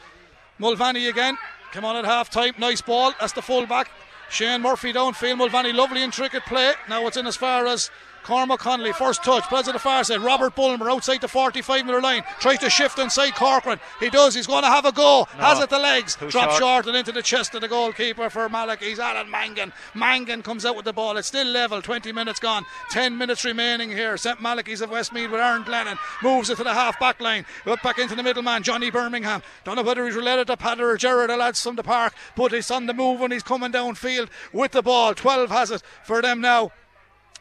[0.59, 1.37] Mulvaney again.
[1.71, 2.53] Come on at half time.
[2.59, 3.13] Nice ball.
[3.19, 3.89] That's the full back.
[4.29, 5.37] Shane Murphy downfield.
[5.39, 6.73] Mulvaney, lovely intricate play.
[6.87, 7.89] Now it's in as far as
[8.23, 8.93] Cormac Connolly.
[8.93, 9.43] First touch.
[9.43, 10.21] Plays to the far side.
[10.21, 12.23] Robert Bulmer outside the 45 metre line.
[12.39, 13.79] Tries to shift inside Corcoran.
[13.99, 14.35] He does.
[14.35, 15.25] He's going to have a go.
[15.37, 16.15] Has it the legs.
[16.15, 16.59] Too Drops short.
[16.59, 18.81] short and into the chest of the goalkeeper for Malak.
[18.81, 19.73] He's Alan Mangan.
[19.93, 21.17] Mangan comes out with the ball.
[21.17, 21.81] It's still level.
[21.81, 22.65] 20 minutes gone.
[22.91, 24.17] 10 minutes remaining here.
[24.17, 24.39] St.
[24.41, 25.97] Malachy's of Westmeath with Aaron Glennon.
[26.21, 27.45] Moves it to the half back line.
[27.65, 28.63] Up back into the middle man.
[28.63, 29.41] Johnny Birmingham.
[29.63, 32.51] Don't know whether he's related to Patter or Gerard, the lads from the park, but
[32.51, 35.13] he's on the move and he's coming downfield with the ball.
[35.13, 36.71] 12 has it for them now.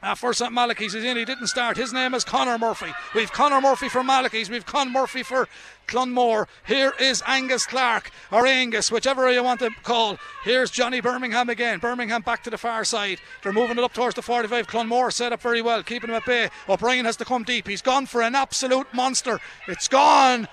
[0.03, 0.53] Uh, for St.
[0.53, 1.17] Malachy's is in.
[1.19, 1.77] He didn't start.
[1.77, 2.93] His name is Connor Murphy.
[3.15, 4.49] We've Connor Murphy for Malachy's.
[4.49, 5.47] We've Con Murphy for
[5.87, 6.47] Clonmore.
[6.67, 10.17] Here is Angus Clark or Angus, whichever you want to call.
[10.45, 11.81] Here's Johnny Birmingham again.
[11.81, 13.19] Birmingham back to the far side.
[13.43, 14.67] They're moving it up towards the 45.
[14.67, 16.49] Clonmore set up very well, keeping him at bay.
[16.69, 17.69] O'Brien has to come deep.
[17.69, 19.39] He's gone for an absolute monster.
[19.69, 20.49] It's gone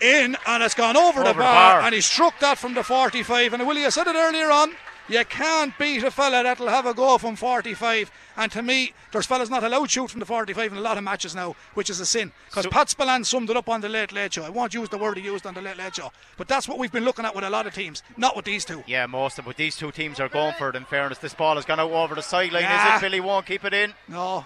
[0.00, 1.80] in and it's gone over, the, Over the bar, bar.
[1.80, 4.72] and he struck that from the 45 and Willie I said it earlier on
[5.08, 9.26] you can't beat a fella that'll have a go from 45 and to me there's
[9.26, 11.88] fellas not allowed to shoot from the 45 in a lot of matches now which
[11.90, 14.44] is a sin because So- Pat Spillane summed it up on the late late show
[14.44, 16.78] I won't use the word he used on the late late show but that's what
[16.78, 19.38] we've been looking at with a lot of teams not with these two Yeah, most
[19.38, 20.76] of but these two teams are going for it.
[20.76, 22.62] In fairness, this ball has gone out over the sideline.
[22.62, 22.96] Yeah.
[22.96, 23.04] Is it?
[23.06, 23.94] Billy won't keep it in.
[24.08, 24.44] no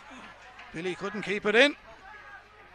[0.74, 1.74] Billy couldn't keep it in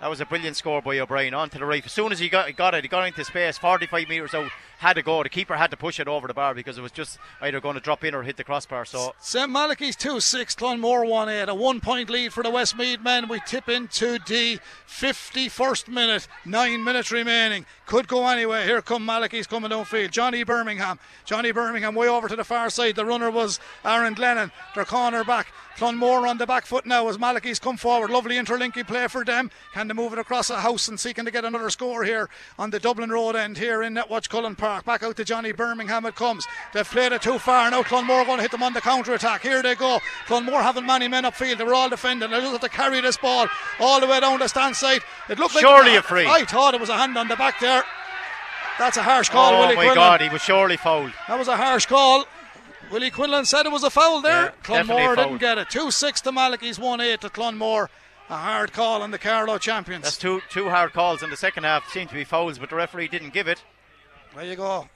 [0.02, 1.86] That was a brilliant score by O'Brien onto the right.
[1.86, 4.94] As soon as he got, got it, he got into space, 45 metres out, had
[4.94, 5.24] to go.
[5.24, 7.76] The keeper had to push it over the bar because it was just either going
[7.76, 8.84] to drop in or hit the crossbar.
[8.86, 9.50] So St.
[9.50, 11.50] Malachy's 2 6, Clonmore 1 8.
[11.50, 13.28] A one point lead for the Westmeath men.
[13.30, 16.28] We tip into the 51st minute.
[16.44, 17.66] Nine minutes remaining.
[17.86, 18.66] Could go anyway.
[18.66, 20.12] Here come Malachy's coming downfield.
[20.12, 21.00] Johnny Birmingham.
[21.24, 22.96] Johnny Birmingham way over to the far side.
[22.96, 24.52] The runner was Aaron Glennon.
[24.76, 25.48] Their corner back.
[25.78, 28.10] Clonmore on the back foot now as Malachy's come forward.
[28.10, 29.52] Lovely interlinking play for them.
[29.74, 32.70] Can they move it across the house and seeking to get another score here on
[32.70, 34.86] the Dublin Road end here in Netwatch Cullen Park.
[34.86, 36.46] Back out to Johnny Birmingham it comes.
[36.74, 37.70] They've played it too far.
[37.72, 39.42] Now Clonmore going to hit them on the counter attack.
[39.42, 40.00] Here they go.
[40.28, 41.58] Clonmore having many men upfield.
[41.58, 42.32] They were all defending.
[42.32, 43.48] They just have to carry this ball
[43.80, 45.02] all the way down the stand side.
[45.30, 46.26] It looked like Surely a free.
[46.28, 47.84] I thought it was a hand on the back there.
[48.78, 49.96] That's a harsh call, oh Willie my Quinlan.
[49.96, 51.14] God, he was surely fouled.
[51.30, 52.26] That was a harsh call.
[52.92, 54.46] Willie Quinlan said it was a foul there.
[54.46, 55.70] Yeah, Clonmore didn't get it.
[55.70, 57.88] 2 6 to Malachy's 1 8 to Clonmore.
[58.30, 60.04] A hard call on the Carlow champions.
[60.04, 61.88] That's two two hard calls in the second half.
[61.90, 63.64] Seemed to be fouls, but the referee didn't give it.
[64.36, 64.90] There you go.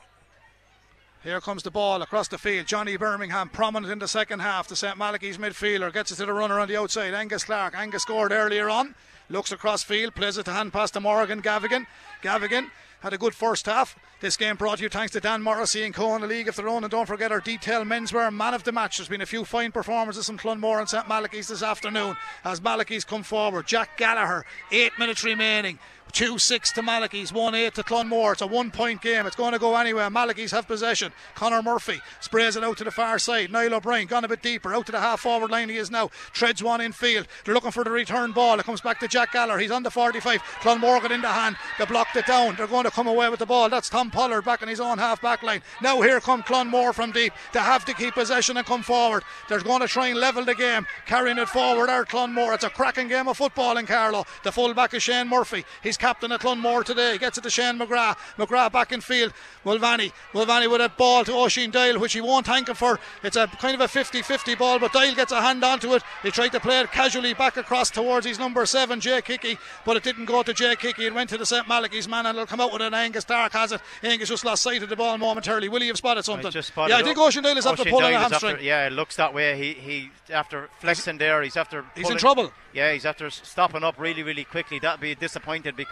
[1.24, 2.66] Here comes the ball across the field.
[2.66, 4.68] Johnny Birmingham prominent in the second half.
[4.68, 4.98] The St.
[4.98, 7.14] Malachy's midfielder gets it to the runner on the outside.
[7.14, 7.76] Angus Clark.
[7.76, 8.96] Angus scored earlier on.
[9.30, 11.86] Looks across field, plays it to hand pass to Morgan Gavigan.
[12.24, 12.72] Gavigan
[13.02, 13.98] had a good first half.
[14.20, 16.14] This game brought to you thanks to Dan Morrissey and Co.
[16.16, 16.84] in the League of Their Own.
[16.84, 18.98] And don't forget our detailed menswear man of the match.
[18.98, 21.08] There's been a few fine performances from Clonmore and St.
[21.08, 23.68] Malachy's this afternoon as Malachy's come forward.
[23.68, 25.80] Jack Gallagher, eight minutes remaining.
[26.12, 28.34] 2 6 to Malachy's, 1 8 to Clonmore.
[28.34, 29.26] It's a one point game.
[29.26, 30.10] It's going to go anywhere.
[30.10, 31.12] Malachy's have possession.
[31.36, 33.52] Connor Murphy sprays it out to the far side.
[33.52, 34.74] Niall O'Brien gone a bit deeper.
[34.74, 36.10] Out to the half forward line he is now.
[36.34, 37.28] Treads one in field.
[37.46, 38.60] They're looking for the return ball.
[38.60, 39.60] It comes back to Jack Gallagher.
[39.60, 40.42] He's on the 45.
[40.62, 41.58] Clonmore got in the hand.
[41.78, 42.56] They blocked it down.
[42.56, 43.70] They're going to come away with the ball.
[43.70, 45.62] That's Tom Pollard back in his own half back line.
[45.82, 47.34] Now here come Clonmore from deep.
[47.54, 49.24] They have to keep possession and come forward.
[49.48, 50.88] They're going to try and level the game.
[51.06, 52.54] Carrying it forward are Clonmore.
[52.56, 54.26] It's a cracking game of football in Carlow.
[54.44, 55.66] The full back is Shane Murphy.
[55.84, 57.18] He's captain at Clonmore today.
[57.18, 58.18] Gets it to Shane McGrath.
[58.38, 59.34] McGrath back in field.
[59.66, 60.12] Mulvaney.
[60.34, 63.00] Mulvaney with a ball to Oisin Doyle, which he won't thank him for.
[63.24, 66.04] It's a kind of a 50 50 ball, but Doyle gets a hand onto it.
[66.24, 69.98] He tried to play it casually back across towards his number seven, Jake Hickey, but
[69.98, 71.06] it didn't go to Jake Hickey.
[71.06, 71.68] It went to the St.
[71.68, 73.82] Malachy's man, and it'll come out with an Angus Clark has it.
[74.04, 75.70] Angus just lost sight of the ball momentarily.
[75.70, 76.48] Willie have spotted something?
[76.56, 78.54] I spotted yeah, I think Oisin Doyle is after pulling a hamstring.
[78.54, 79.58] after- yeah, it looks that way.
[79.58, 81.42] He he after flexing there.
[81.42, 81.86] He's after.
[81.96, 82.52] He's in trouble.
[82.74, 84.80] Yeah, he's after stopping up really really quickly.
[84.80, 85.89] That'd be disappointed because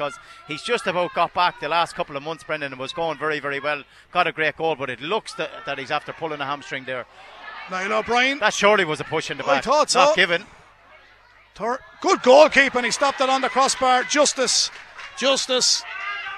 [0.48, 2.43] he's just about got back the last couple of months.
[2.43, 3.84] Brendan and was going very very well.
[4.12, 7.06] Got a great goal, but it looks that, that he's after pulling a hamstring there.
[7.70, 8.39] Niall O'Brien.
[8.39, 9.58] That surely was a push in the back.
[9.58, 10.00] I thought so.
[10.06, 10.45] Not given.
[11.58, 12.86] Good goalkeeping.
[12.86, 14.04] He stopped it on the crossbar.
[14.04, 14.70] Justice.
[15.18, 15.84] Justice.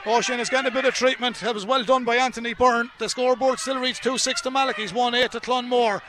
[0.07, 1.43] Oisin is getting a bit of treatment.
[1.43, 2.89] It was well done by Anthony Byrne.
[2.99, 6.01] The scoreboard still reads 2 6 to Malachy's, 1 8 to Clonmore.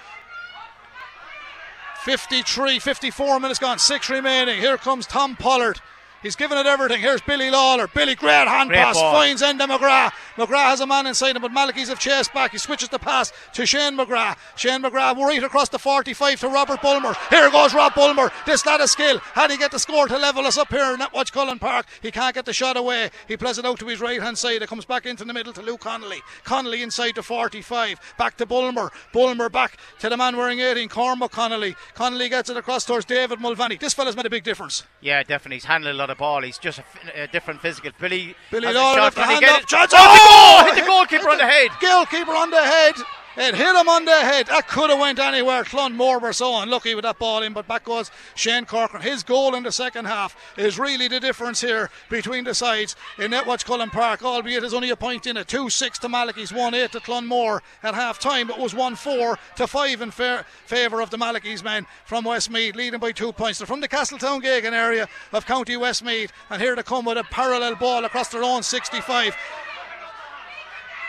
[2.04, 4.58] 53, 54 minutes gone, six remaining.
[4.58, 5.80] Here comes Tom Pollard.
[6.22, 7.00] He's giving it everything.
[7.00, 7.86] Here's Billy Lawler.
[7.88, 8.94] Billy, great hand Great pass.
[8.96, 9.12] ball.
[9.14, 10.12] Finds Enda McGrath.
[10.36, 12.52] McGrath has a man inside him, but Malachy's have chased back.
[12.52, 14.36] He switches the pass to Shane McGrath.
[14.56, 17.14] Shane McGrath right across the 45 to Robert Bulmer.
[17.30, 18.30] Here goes Rob Bulmer.
[18.46, 19.18] This lad of skill.
[19.34, 21.86] Had he get the score to level us up here in Watch Cullen Park?
[22.02, 23.10] He can't get the shot away.
[23.26, 24.62] He plays it out to his right hand side.
[24.62, 26.20] It comes back into the middle to Luke Connolly.
[26.44, 27.98] Connolly inside to 45.
[28.18, 28.90] Back to Bulmer.
[29.12, 31.76] Bulmer back to the man wearing 18, Cormac Connolly.
[31.94, 33.76] Connolly gets it across towards David Mulvaney.
[33.76, 34.84] This fella's made a big difference.
[35.00, 35.56] Yeah, definitely.
[35.56, 36.42] He's handling a lot of ball.
[36.42, 36.80] He's just
[37.14, 37.90] a, different physical.
[37.98, 39.14] Billy, Billy Lawler shot.
[39.14, 39.62] Can he hand get up.
[39.62, 39.68] it?
[39.68, 40.72] Chance- Oh, Oh!
[40.74, 41.70] hit the goalkeeper on the head.
[41.80, 42.94] Goalkeeper on the head.
[43.36, 44.46] It hit him on the head.
[44.46, 45.62] That could have went anywhere.
[45.62, 49.02] Clonmore were so unlucky with that ball in, but back goes Shane Corcoran.
[49.02, 53.30] His goal in the second half is really the difference here between the sides in
[53.30, 55.46] Netwatch Cullen Park, albeit there's only a point in it.
[55.46, 58.50] 2 6 to Malachy's, 1 8 to Clonmore at half time.
[58.50, 62.74] It was 1 4 to 5 in fair, favour of the Malachy's men from Westmeath,
[62.74, 63.58] leading by two points.
[63.58, 67.24] They're from the Castletown Geoghegan area of County Westmead, and here to come with a
[67.24, 69.36] parallel ball across their own 65.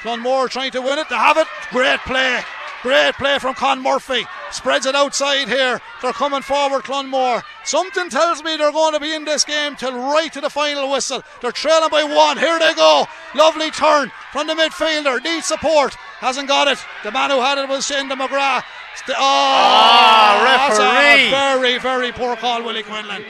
[0.02, 1.10] Clonmore trying to win it.
[1.10, 1.48] They have it.
[1.72, 2.42] Great play.
[2.82, 4.26] Great play from Con Murphy.
[4.52, 5.80] Spreads it outside here.
[6.02, 7.44] They're coming forward, Clonmore.
[7.64, 10.90] Something tells me they're going to be in this game till right to the final
[10.90, 11.22] whistle.
[11.42, 12.40] They're trailing by one.
[12.40, 13.06] Here they go.
[13.36, 15.24] Lovely turn from the midfielder.
[15.24, 15.94] Needs support.
[16.20, 16.80] Hasn't got it.
[17.04, 18.64] The man who had it was Shane McGrath.
[18.96, 21.30] St- oh, ah, ah, a referee.
[21.30, 23.24] very, very poor call, Willie Quinlan.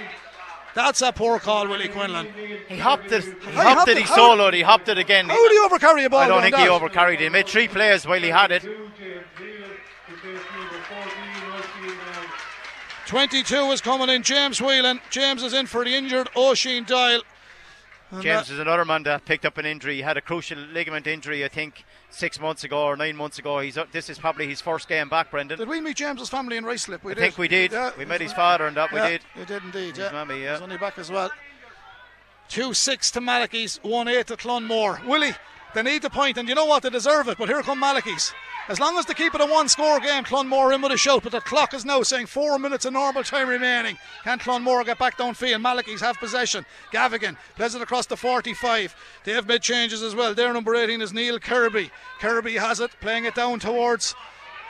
[0.73, 2.27] That's a poor call, Willie Quinlan.
[2.69, 3.23] He hopped it.
[3.25, 3.97] He hopped how- it.
[3.97, 4.53] He soloed.
[4.53, 5.27] He hopped it again.
[5.27, 6.19] How do you overcarry a ball?
[6.21, 7.21] I don't think he overcarried it.
[7.21, 8.61] He made three players while he had it.
[8.61, 9.67] Two James Neal,
[10.09, 11.09] replaced number 14,
[11.53, 12.29] Oisin Doyle.
[13.07, 14.23] 22 is coming in.
[14.23, 15.01] James Whelan.
[15.09, 17.21] James is in for the injured Oisin Doyle.
[18.11, 19.95] And James that- is another man that picked up an injury.
[19.97, 23.59] He had a cruciate ligament injury, I think, six months ago or nine months ago.
[23.59, 25.57] He's this is probably his first game back, Brendan.
[25.57, 27.03] did we meet James's family in Riceslip?
[27.03, 27.21] We I did.
[27.21, 27.71] think we did.
[27.71, 27.91] Yeah.
[27.97, 29.21] We met his father and that yeah, we did.
[29.37, 29.95] We did indeed.
[29.97, 30.11] His Yeah.
[30.11, 30.53] mammy, yeah.
[30.53, 31.31] He's only back as well.
[32.49, 35.05] 2 6 to Malachy's, 1 8 to Clonmore.
[35.07, 35.33] Willie,
[35.73, 36.83] they need the point, and you know what?
[36.83, 38.33] They deserve it, but here come Malachy's.
[38.67, 41.23] As long as they keep it a one score game, Clonmore in with a shout,
[41.23, 43.97] but the clock is now saying four minutes of normal time remaining.
[44.23, 45.61] Can Clonmore get back downfield?
[45.61, 46.65] Malachy's have possession.
[46.93, 48.95] Gavigan plays it across the 45.
[49.23, 50.33] They have made changes as well.
[50.33, 51.89] Their number 18 is Neil Kirby.
[52.19, 54.15] Kirby has it, playing it down towards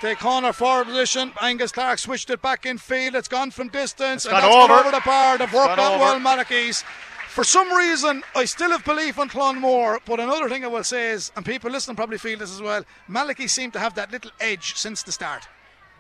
[0.02, 1.32] the corner forward position.
[1.42, 3.14] Angus Clark switched it back in field.
[3.14, 4.26] It's gone from distance.
[4.26, 4.74] and gone that's over.
[4.74, 5.38] over the bar.
[5.38, 6.84] They've worked that well, Malachy's.
[7.32, 11.12] For some reason, I still have belief in Clonmore, but another thing I will say
[11.12, 14.32] is, and people listening probably feel this as well, Malachy seem to have that little
[14.42, 15.48] edge since the start.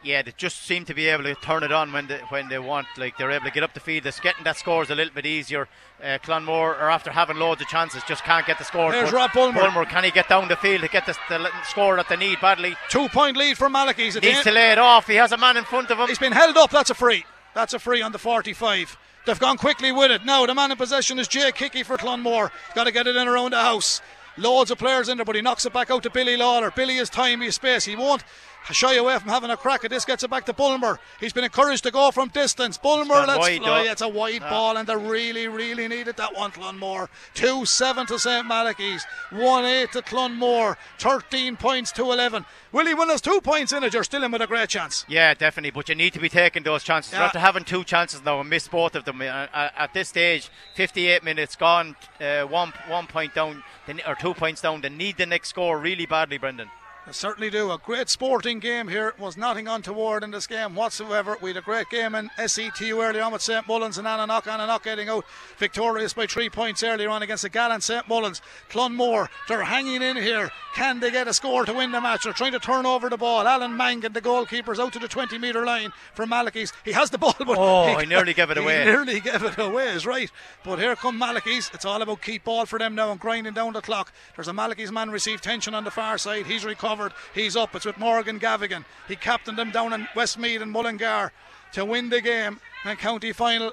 [0.03, 2.59] Yeah, they just seem to be able to turn it on when they when they
[2.59, 2.87] want.
[2.97, 4.03] Like they're able to get up the field.
[4.03, 5.69] They're getting that scores a little bit easier.
[6.03, 8.91] Uh, Clonmore are after having loads of chances, just can't get the score.
[8.91, 9.61] There's Rob Bulmer.
[9.61, 12.41] Bulmer, can he get down the field to get the, the score that they need
[12.41, 12.75] badly?
[12.89, 13.73] Two point lead for.
[13.73, 15.07] At Needs to lay it off.
[15.07, 16.09] He has a man in front of him.
[16.09, 16.71] He's been held up.
[16.71, 17.23] That's a free.
[17.53, 18.97] That's a free on the 45.
[19.25, 20.25] They've gone quickly with it.
[20.25, 22.51] Now the man in possession is Jake Hickey for Clonmore.
[22.73, 24.01] Got to get it in around the house.
[24.37, 26.71] Loads of players in there, but he knocks it back out to Billy Lawler.
[26.71, 27.85] Billy has time, he has space.
[27.85, 28.23] He won't
[28.71, 30.05] shy away from having a crack at this.
[30.05, 30.99] Gets it back to Bulmer.
[31.19, 32.77] He's been encouraged to go from distance.
[32.77, 33.83] Bulmer, let's wide, fly.
[33.83, 33.91] though.
[33.91, 34.49] It's a wide Ah.
[34.49, 37.09] ball, and they really, really needed that one, Clonmore.
[37.33, 38.45] 2 7 to St.
[38.45, 39.05] Malachy's.
[39.31, 40.77] 1 8 to Clonmore.
[40.99, 42.45] 13 points to 11.
[42.71, 45.05] Willie, when there's two points in it, you're still in with a great chance.
[45.09, 45.71] Yeah, definitely.
[45.71, 47.13] But you need to be taking those chances.
[47.13, 47.25] Yeah.
[47.25, 49.21] after having two chances now and miss both of them.
[49.21, 53.63] Uh, uh, At this stage, 58 minutes gone, uh, one one point down,
[54.07, 54.81] or two points down.
[54.81, 56.69] They need the next score really badly, Brendan.
[57.11, 57.69] They certainly do.
[57.71, 59.09] A great sporting game here.
[59.09, 61.35] It Was nothing untoward in this game whatsoever.
[61.41, 64.43] We had a great game in SETU early on with St Mullins and Annanough.
[64.43, 65.25] Annanough getting out
[65.57, 68.41] victorious by three points earlier on against the gallant St Mullins.
[68.69, 70.51] Clonmore, they're hanging in here.
[70.73, 72.23] Can they get a score to win the match?
[72.23, 73.45] They're trying to turn over the ball.
[73.45, 76.71] Alan Mangan, the goalkeeper, is out to the 20 metre line for Malachy's.
[76.85, 78.85] He has the ball, but Oh, he nearly gave it he away.
[78.85, 80.31] nearly gave it away, is right.
[80.63, 81.69] But here come Malachy's.
[81.73, 84.13] It's all about keep ball for them now and grinding down the clock.
[84.37, 86.45] There's a Malachy's man received tension on the far side.
[86.45, 87.00] He's recovered.
[87.33, 87.75] He's up.
[87.75, 88.85] It's with Morgan Gavigan.
[89.07, 91.31] He captained them down in Westmeath and Mullingar
[91.73, 93.71] to win the game and county final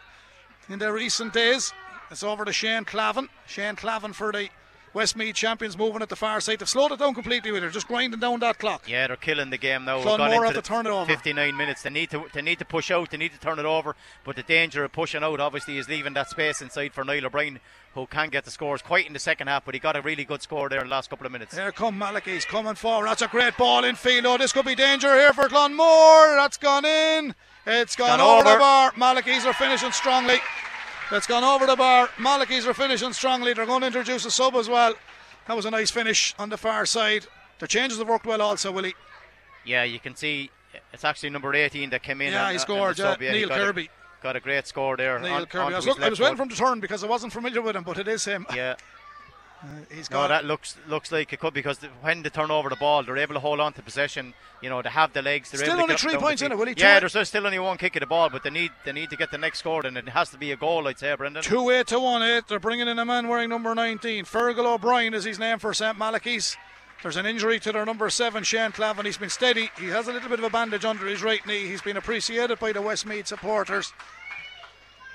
[0.68, 1.72] in the recent days.
[2.10, 3.28] It's over to Shane Clavin.
[3.46, 4.48] Shane Clavin for the
[4.98, 6.58] Westmeath champions moving at the far side.
[6.58, 8.88] They've slowed it down completely with it, just grinding down that clock.
[8.88, 9.98] Yeah, they're killing the game now.
[9.98, 11.06] We've Clonmore have to the turn it over.
[11.06, 11.82] 59 minutes.
[11.82, 13.12] They need to they need to push out.
[13.12, 13.94] They need to turn it over.
[14.24, 17.60] But the danger of pushing out, obviously, is leaving that space inside for Niall O'Brien,
[17.94, 19.64] who can get the scores quite in the second half.
[19.64, 21.56] But he got a really good score there in the last couple of minutes.
[21.56, 23.06] Here come Malachy's coming forward.
[23.06, 24.26] That's a great ball in field.
[24.26, 26.34] Oh, this could be danger here for Clonmore.
[26.34, 27.36] That's gone in.
[27.66, 28.92] It's gone, Gone over, the bar.
[28.98, 30.40] Are finishing strongly.
[31.10, 32.10] It's gone over the bar.
[32.18, 33.54] Malachy's are finishing strongly.
[33.54, 34.94] They're going to introduce a sub as well.
[35.46, 37.26] That was a nice finish on the far side.
[37.60, 38.94] The changes have worked well also, Willie.
[39.64, 40.50] Yeah, you can see
[40.92, 42.32] it's actually number 18 that came in.
[42.32, 42.98] Yeah, on- he scored.
[42.98, 43.22] Yeah, sub.
[43.22, 43.58] Yeah, he Neil got.
[43.58, 43.90] Kirby.
[44.22, 45.18] got a great score there.
[45.18, 45.72] Neil on, Kirby.
[45.72, 47.74] I was, look, I was waiting for him to turn because I wasn't familiar with
[47.74, 48.46] him, but it is him.
[48.54, 48.74] Yeah.
[49.60, 52.50] Uh, he's No, got that looks looks like it could because the, when they turn
[52.50, 54.34] over the ball, they're able to hold on to possession.
[54.62, 55.50] You know, they have the legs.
[55.50, 56.74] They're Still only three points in it, Willie?
[56.76, 59.16] Yeah, there's still only one kick of the ball, but they need they need to
[59.16, 61.42] get the next score, and it has to be a goal, I'd say, Brendan.
[61.42, 62.46] Two eight to one eight.
[62.46, 64.24] They're bringing in a man wearing number 19.
[64.24, 66.56] Fergal O'Brien is his name for St Malachy's.
[67.02, 69.04] There's an injury to their number seven, Shane Clavin.
[69.04, 69.70] He's been steady.
[69.78, 71.66] He has a little bit of a bandage under his right knee.
[71.66, 73.92] He's been appreciated by the Westmeath supporters.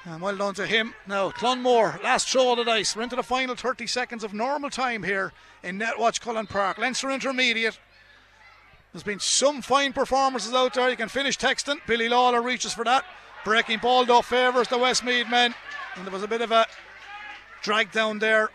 [0.06, 0.93] And well done to him.
[1.08, 2.95] Now, Clonmore, last throw of the dice.
[2.95, 5.32] We're into the final 30 seconds of normal time here
[5.64, 6.78] in Netwatch Cullen Park.
[6.78, 7.80] Leinster Intermediate.
[8.91, 10.89] There's been some fine performances out there.
[10.89, 11.78] You can finish texting.
[11.88, 13.06] Billy Lawler reaches for that.
[13.45, 15.56] Breaking ball though favours the Westmeath men.
[15.95, 16.68] And there was a bit of a
[17.62, 18.49] drag down there.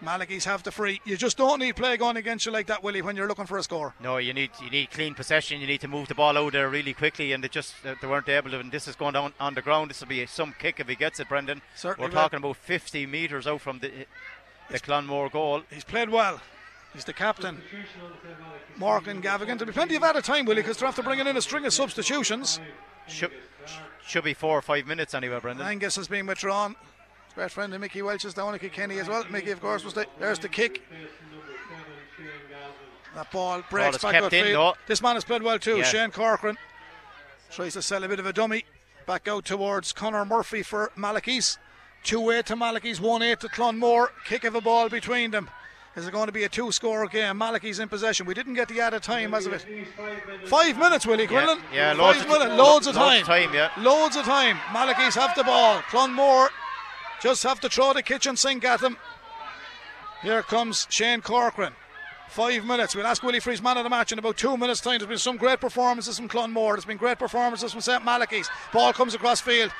[0.00, 1.00] Malachy's have the free.
[1.04, 3.58] You just don't need play going against you like that, Willie, when you're looking for
[3.58, 3.94] a score.
[4.00, 5.60] No, you need you need clean possession.
[5.60, 8.06] You need to move the ball out there really quickly, and they just uh, they
[8.06, 8.60] weren't able to.
[8.60, 9.90] And this is going down on the ground.
[9.90, 11.62] This will be some kick if he gets it, Brendan.
[11.74, 12.22] Certainly We're will.
[12.22, 13.90] talking about 50 metres out from the
[14.70, 15.62] the Clonmore goal.
[15.70, 16.40] He's played well.
[16.92, 17.60] He's the captain.
[18.76, 19.58] Morgan Gavigan.
[19.58, 21.72] There'll be plenty of added time, Willie, because they're after bringing in a string of
[21.72, 22.60] substitutions.
[23.06, 23.32] Should,
[24.06, 25.66] should be four or five minutes anyway, Brendan.
[25.66, 26.76] Angus has been withdrawn.
[27.38, 28.58] Best friend of Mickey Welch is down.
[28.58, 29.24] To Kenny as well.
[29.30, 30.82] Mickey, of course, was the, there's the kick.
[33.14, 34.72] That ball breaks is back kept in.
[34.88, 35.76] This man has played well too.
[35.76, 35.84] Yeah.
[35.84, 36.58] Shane Corcoran
[37.48, 38.64] tries to sell a bit of a dummy.
[39.06, 41.58] Back out towards Connor Murphy for Malachy's.
[42.02, 44.08] 2 8 to Malachy's, 1 8 to Clonmore.
[44.24, 45.48] Kick of a ball between them.
[45.94, 47.38] Is it going to be a two score game?
[47.38, 48.26] Malachy's in possession.
[48.26, 49.64] We didn't get the added time as of it.
[50.46, 51.60] Five minutes, Willie Quinlan.
[51.72, 53.20] yeah, loads Five of- minutes, loads of loads time.
[53.20, 53.70] of time, yeah.
[53.78, 54.58] Loads of time.
[54.72, 55.78] Malachy's have the ball.
[55.82, 56.48] Clonmore
[57.20, 58.96] just have to throw the kitchen sink at them.
[60.22, 61.74] Here comes Shane Corcoran.
[62.28, 62.94] Five minutes.
[62.94, 64.98] We'll ask Willie his man of the match in about two minutes' time.
[64.98, 66.74] There's been some great performances from Clonmore.
[66.74, 68.04] There's been great performances from St.
[68.04, 68.50] Malachy's.
[68.72, 69.70] Ball comes across field.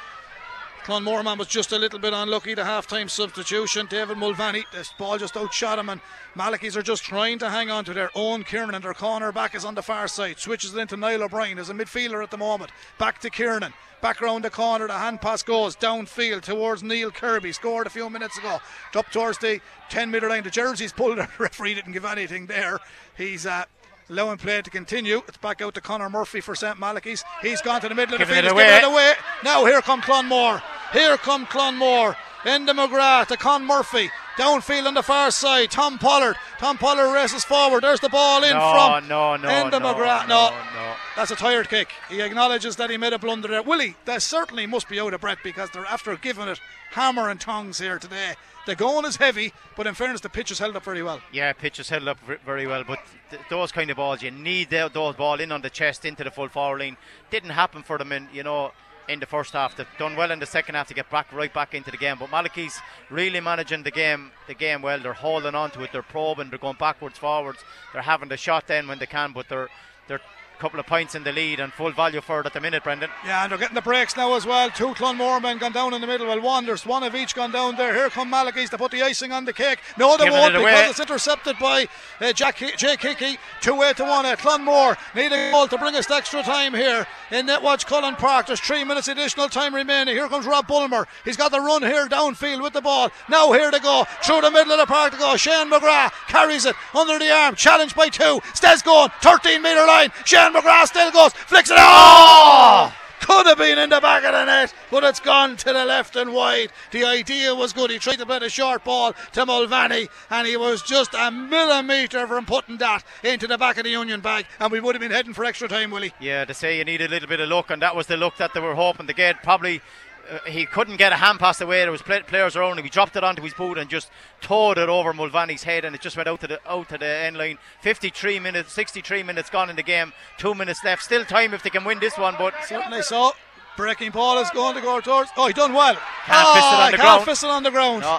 [0.89, 2.55] Clonmore man was just a little bit unlucky.
[2.55, 3.89] The half time substitution.
[3.91, 6.01] David Mulvaney, this ball just outshot him, and
[6.35, 8.75] Malachy's are just trying to hang on to their own Kiernan.
[8.75, 10.39] And their corner back is on the far side.
[10.39, 12.71] Switches it into Niall O'Brien as a midfielder at the moment.
[12.97, 13.75] Back to Kiernan.
[14.01, 17.53] Back around the corner, the hand pass goes downfield towards Neil Kirby.
[17.53, 18.59] Scored a few minutes ago.
[18.95, 19.61] Up towards the
[19.91, 20.43] 10 metre line.
[20.43, 21.19] The jersey's pulled.
[21.19, 22.79] The referee didn't give anything there.
[23.15, 23.67] He's uh,
[24.11, 25.23] allowing play to continue.
[25.29, 26.79] It's back out to Connor Murphy for St.
[26.79, 27.25] Malachy's.
[27.43, 28.39] He's gone to the middle of the field.
[28.39, 28.77] it He's away.
[28.77, 29.13] it away.
[29.45, 30.63] Now here come Clonmore.
[30.93, 32.17] Here come Clonmore.
[32.43, 34.11] Enda McGrath to Con Murphy.
[34.39, 35.71] Downfield on the far side.
[35.71, 36.37] Tom Pollard.
[36.59, 37.83] Tom Pollard races forward.
[37.83, 38.71] There's the ball in No,
[39.01, 40.29] from no, no, Enda no, McGrath.
[40.29, 40.95] no, No, no.
[41.17, 41.91] that's a tired kick.
[42.09, 43.63] He acknowledges that he made a blunder there.
[43.63, 46.61] Willie, they certainly must be out of breath because they're after giving it
[46.93, 48.35] hammer and tongs here today.
[48.67, 51.21] The going is heavy, but in fairness, the pitch is held up very well.
[51.33, 52.99] Yeah, pitch is held up very well, but
[53.31, 56.23] th- those kind of balls, you need tho- those ball in on the chest into
[56.23, 56.97] the full forward line.
[57.31, 58.73] Didn't happen for them in, you know,
[59.09, 59.77] in the first half.
[59.77, 62.17] They've done well in the second half to get back right back into the game.
[62.19, 62.81] But Malachy's
[63.11, 65.01] really managing the game, the game well.
[65.01, 65.91] They're holding on to it.
[65.93, 66.51] They're probing.
[66.51, 67.61] They're going backwards, forwards.
[67.93, 69.69] They're having the shot then when they can, but they're
[70.07, 70.21] they're
[70.59, 73.11] couple of points in the lead and full value for it at the minute, Brendan.
[73.25, 74.71] Yeah, and they're getting the breaks now as well.
[74.71, 76.27] Two Clonmore men gone down in the middle.
[76.27, 77.95] Well, one, there's one of each gone down there.
[77.95, 79.79] Here come Malachy's to put the icing on the cake.
[79.97, 81.89] No, they Giving won't it because it's intercepted by
[82.21, 83.39] uh, Jack Jake Hickey.
[83.61, 84.27] Two eight to one.
[84.27, 88.17] Uh, Clonmore need a goal to bring us to extra time here in Netwatch Cullen
[88.17, 88.47] Park.
[88.47, 90.15] There's three minutes additional time remaining.
[90.15, 91.07] Here comes Rob Bulmer.
[91.25, 93.11] He's got the run here downfield with the ball.
[93.29, 95.37] Now here to go through the middle of the park to go.
[95.37, 97.55] Shane McGrath carries it under the arm.
[97.55, 98.41] Challenged by two.
[98.55, 99.11] Stays going.
[99.23, 100.11] 13 metre line.
[100.25, 101.33] Shane McGrath still goes.
[101.33, 101.77] Flicks it.
[101.79, 102.95] Oh!
[103.21, 106.17] Could have been in the back of the net, but it's gone to the left
[106.17, 106.71] and wide.
[106.93, 107.91] The idea was good.
[107.91, 112.27] He tried to play the short ball to Mulvaney, and he was just a millimetre
[112.27, 115.11] from putting that into the back of the Union bag, and we would have been
[115.11, 116.15] heading for extra time, Willie.
[116.21, 118.37] Yeah, to say you need a little bit of luck, and that was the luck
[118.39, 119.43] that they were hoping to get.
[119.43, 119.83] Probably
[120.31, 121.81] uh, he couldn't get a hand pass away.
[121.81, 122.85] There was play- players around him.
[122.85, 124.11] He dropped it onto his boot and just
[124.41, 127.07] towed it over Mulvaney's head, and it just went out to the out to the
[127.07, 127.59] end line.
[127.83, 130.13] 53 minutes, 63 minutes gone in the game.
[130.39, 131.03] Two minutes left.
[131.03, 133.33] Still time if they can win this one, but Certainly so.
[133.77, 135.31] Breaking ball is going to go towards.
[135.37, 135.95] Oh, he done well.
[136.27, 137.25] Can't oh, fist it on the can't ground.
[137.25, 138.01] fist it on the ground.
[138.03, 138.19] No.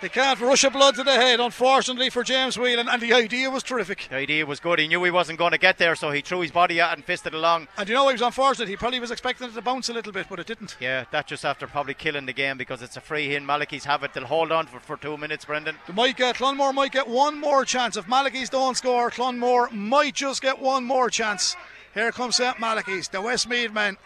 [0.00, 3.48] He can't rush a blood to the head, unfortunately for James Whelan, and the idea
[3.48, 4.06] was terrific.
[4.10, 4.78] the idea was good.
[4.78, 7.02] He knew he wasn't going to get there, so he threw his body out and
[7.04, 7.68] fisted along.
[7.78, 8.68] And you know, he was unfortunate.
[8.68, 10.76] He probably was expecting it to bounce a little bit, but it didn't.
[10.78, 13.42] Yeah, that just after probably killing the game because it's a free hit.
[13.42, 14.12] Malachy's have it.
[14.12, 15.76] They'll hold on for, for two minutes, Brendan.
[15.86, 17.96] They might get Clonmore might get one more chance.
[17.96, 21.56] If Malachy's don't score, Clonmore might just get one more chance.
[21.94, 22.58] Here comes St.
[22.58, 23.96] Malachy's, the Westmeath men.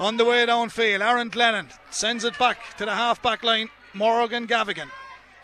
[0.00, 3.68] On the way downfield, Aaron Glennon sends it back to the half back line.
[3.94, 4.90] Morgan Gavigan.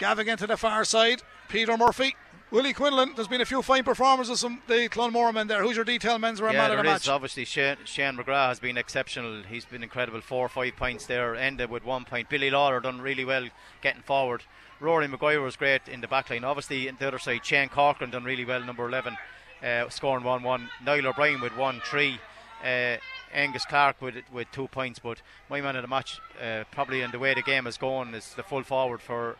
[0.00, 1.22] Gavigan to the far side.
[1.48, 2.14] Peter Murphy
[2.54, 5.64] Willie Quinlan, there's been a few fine performances from the Clonmore men there.
[5.64, 7.02] Who's your detail men's man yeah, of the match?
[7.02, 7.08] is.
[7.08, 9.42] Obviously, Shane, Shane McGrath has been exceptional.
[9.42, 10.20] He's been incredible.
[10.20, 12.28] Four or five points there, ended with one point.
[12.28, 13.48] Billy Lawler done really well
[13.82, 14.44] getting forward.
[14.78, 16.44] Rory McGuire was great in the back line.
[16.44, 19.16] Obviously, on the other side, Shane Corcoran done really well, number 11,
[19.60, 20.70] uh, scoring 1 1.
[20.84, 22.20] Niall O'Brien with 1 3.
[22.64, 22.96] Uh,
[23.34, 25.20] Angus Clark with with two points, but
[25.50, 28.34] my man of the match, uh, probably in the way the game is going, is
[28.34, 29.36] the full forward for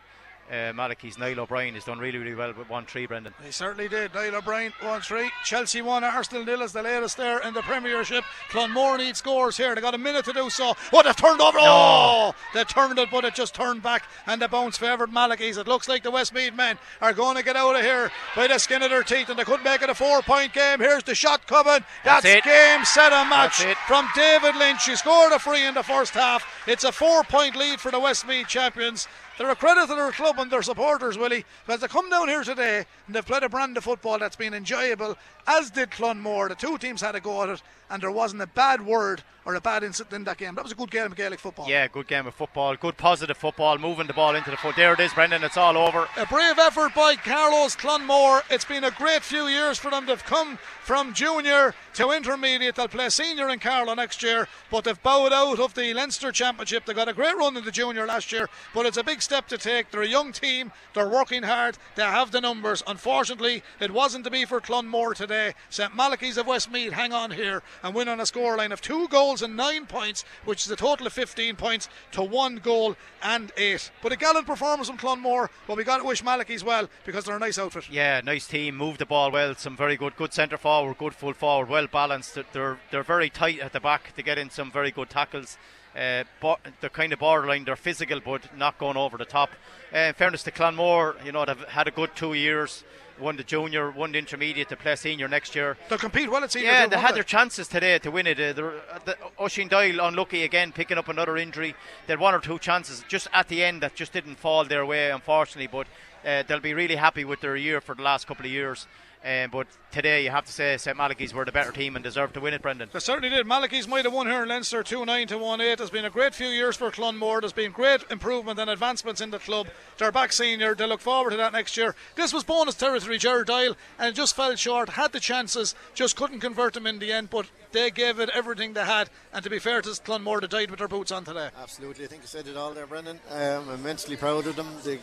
[0.51, 3.33] uh, Malachy's Niall O'Brien has done really, really well with 1 3, Brendan.
[3.43, 4.13] He certainly did.
[4.13, 5.31] Niall O'Brien 1 3.
[5.43, 8.23] Chelsea 1, Arsenal nil is the latest there in the Premiership.
[8.49, 9.73] Clonmore need scores here.
[9.73, 10.75] They got a minute to do so.
[10.93, 11.57] Oh, they've turned over.
[11.57, 11.63] No.
[11.67, 15.57] Oh, they turned it, but it just turned back and the bounce favoured Malachy's.
[15.57, 18.59] It looks like the Westmeath men are going to get out of here by the
[18.59, 20.79] skin of their teeth and they couldn't make it a four point game.
[20.79, 21.83] Here's the shot coming.
[22.03, 22.43] That's, That's it.
[22.43, 24.85] game, set, and match from David Lynch.
[24.85, 26.45] He scored a free in the first half.
[26.67, 29.07] It's a four point lead for the Westmeath champions.
[29.37, 32.43] They're a credit to their club and their supporters, Willie, because they come down here
[32.43, 36.47] today and they've played a brand of football that's been enjoyable, as did Clonmore.
[36.47, 39.55] The two teams had a go at it, and there wasn't a bad word or
[39.55, 40.55] a bad incident in that game.
[40.55, 41.69] That was a good game of Gaelic football.
[41.69, 44.75] Yeah, good game of football, good positive football, moving the ball into the foot.
[44.75, 46.07] There it is, Brendan, it's all over.
[46.17, 48.41] A brave effort by Carlow's Clonmore.
[48.49, 50.05] It's been a great few years for them.
[50.05, 52.75] They've come from junior to intermediate.
[52.75, 56.85] They'll play senior in Carlow next year, but they've bowed out of the Leinster Championship.
[56.85, 59.47] They got a great run in the junior last year, but it's a big step
[59.49, 59.91] to take.
[59.91, 60.71] They're a young team.
[60.93, 61.77] They're working hard.
[61.95, 62.83] They have the numbers.
[62.87, 65.53] Unfortunately, it wasn't to be for Clonmore today.
[65.69, 69.34] St Malachy's of Westmeath hang on here and win on a scoreline of two goals
[69.41, 73.91] and nine points, which is a total of 15 points to one goal and eight.
[74.01, 75.49] But a gallant performance from Clonmore.
[75.67, 77.89] But we got to wish Malachy's well because they're a nice outfit.
[77.89, 81.33] Yeah, nice team, moved the ball well, some very good, good centre forward, good full
[81.33, 82.35] forward, well balanced.
[82.53, 85.57] They're- They're very tight at the back to get in some very good tackles.
[85.95, 87.63] Uh, but they're kind of borderline.
[87.63, 89.51] They're physical, but not going over the top.
[89.93, 92.83] Uh, in fairness to Clonmore, you know they've had a good two years.
[93.17, 95.77] Won the junior, won the intermediate to play senior next year.
[95.87, 96.69] They'll compete well at senior.
[96.69, 98.37] Yeah, too, they had their chances today to win it.
[98.39, 101.75] Uh, they're- uh, the, Oisin Doyle unlucky again, picking up another injury.
[102.07, 104.85] They had one or two chances just at the end that just didn't fall their
[104.85, 105.67] way, unfortunately.
[105.67, 105.87] But
[106.27, 108.85] uh, they'll be really happy with their year for the last couple of years.
[109.25, 112.35] Um, but today, you have to say St Malachy's were the better team and deserved
[112.35, 112.89] to win it, Brendan.
[112.93, 113.47] They certainly did.
[113.47, 115.77] Malachy's might have won here in Leinster 2 9 to 1 8.
[115.79, 117.41] There's been a great few years for Clonmore.
[117.41, 119.65] There's been great improvement and advancements in the club.
[119.97, 120.75] They're back senior.
[120.75, 121.95] They look forward to that next year.
[122.15, 124.89] This was bonus territory, Jared Doyle, and just fell short.
[124.89, 128.73] Had the chances, just couldn't convert them in the end, but they gave it everything
[128.73, 129.09] they had.
[129.33, 131.49] And to be fair to Clonmore, they died with their boots on today.
[131.59, 133.19] Absolutely, I think you said it all there, Brendan.
[133.31, 134.67] Um, I'm immensely proud of them.
[134.83, 134.99] They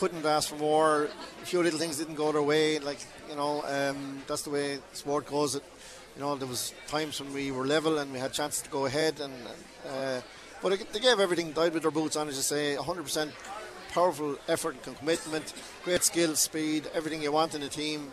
[0.00, 1.10] couldn't ask for more.
[1.42, 2.78] A few little things didn't go their way.
[2.78, 5.54] Like you know, um, that's the way sport goes.
[5.54, 5.62] It,
[6.16, 8.86] you know, there was times when we were level and we had chances to go
[8.86, 9.34] ahead, and
[9.86, 10.20] uh,
[10.62, 11.52] but they gave everything.
[11.52, 12.76] Died with their boots on, as you say.
[12.76, 13.30] 100%
[13.92, 15.52] powerful effort and commitment,
[15.84, 18.12] great skill, speed, everything you want in a team.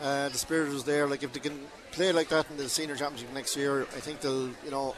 [0.00, 1.06] Uh, the spirit was there.
[1.06, 1.58] Like if they can
[1.92, 4.94] play like that in the senior championship next year, I think they'll, you know,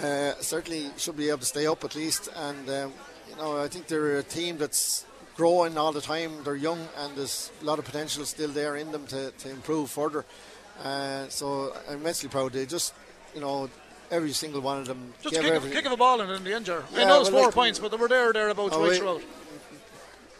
[0.00, 2.28] uh, certainly should be able to stay up at least.
[2.36, 2.92] And um,
[3.28, 5.06] you know, I think they're a team that's
[5.40, 6.30] growing all the time.
[6.44, 9.90] They're young, and there's a lot of potential still there in them to, to improve
[9.90, 10.26] further.
[10.84, 12.52] Uh, so I'm immensely proud.
[12.52, 12.92] They just,
[13.34, 13.70] you know,
[14.10, 16.44] every single one of them Just gave kick, of, kick of a ball and in
[16.44, 16.84] the end, Ger.
[16.94, 18.98] I Yeah, know it's well, four like- points, but they were there, thereabouts, Oh, right
[18.98, 19.22] throughout.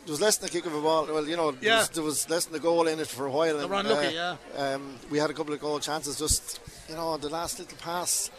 [0.05, 1.07] There was less than a kick of a ball.
[1.07, 3.31] Well, you know, there, was, there was less than a goal in it for a
[3.31, 3.57] while.
[3.57, 4.75] They and, were unlucky, uh, yeah.
[4.75, 6.19] Um, we had a couple of goal chances.
[6.19, 6.61] Just
[6.91, 8.31] you know, the last little pass.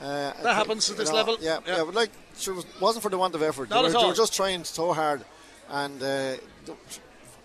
[0.00, 1.36] Uh, I That think, happens at this know, level.
[1.40, 1.76] Yeah, Yeah.
[1.76, 1.84] yeah.
[1.84, 3.70] but like, sure, it wasn't for the want of effort.
[3.70, 5.24] Not they, at were, they were just trying so hard
[5.72, 6.34] and uh,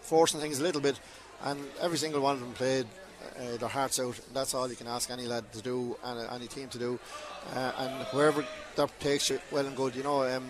[0.02, 1.00] forcing things a little bit.
[1.44, 2.86] And every single one of them played
[3.40, 4.20] uh, their hearts out.
[4.34, 7.00] That's all you can ask any lad to do and uh, any team to do.
[7.56, 8.46] Uh, and wherever
[8.76, 9.96] that takes you, well and good.
[9.96, 10.24] You know.
[10.24, 10.46] Um,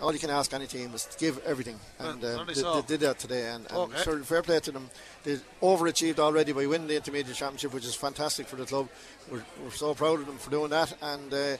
[0.00, 3.00] all you can ask any team is to give everything, and uh, they, they did
[3.00, 3.48] that today.
[3.48, 4.02] And, and Okay.
[4.04, 4.88] sure, fair play to them.
[5.24, 8.88] They overachieved already by winning the intermediate championship, which is fantastic for the club.
[9.28, 11.56] We're, we're so proud of them for doing that, and uh,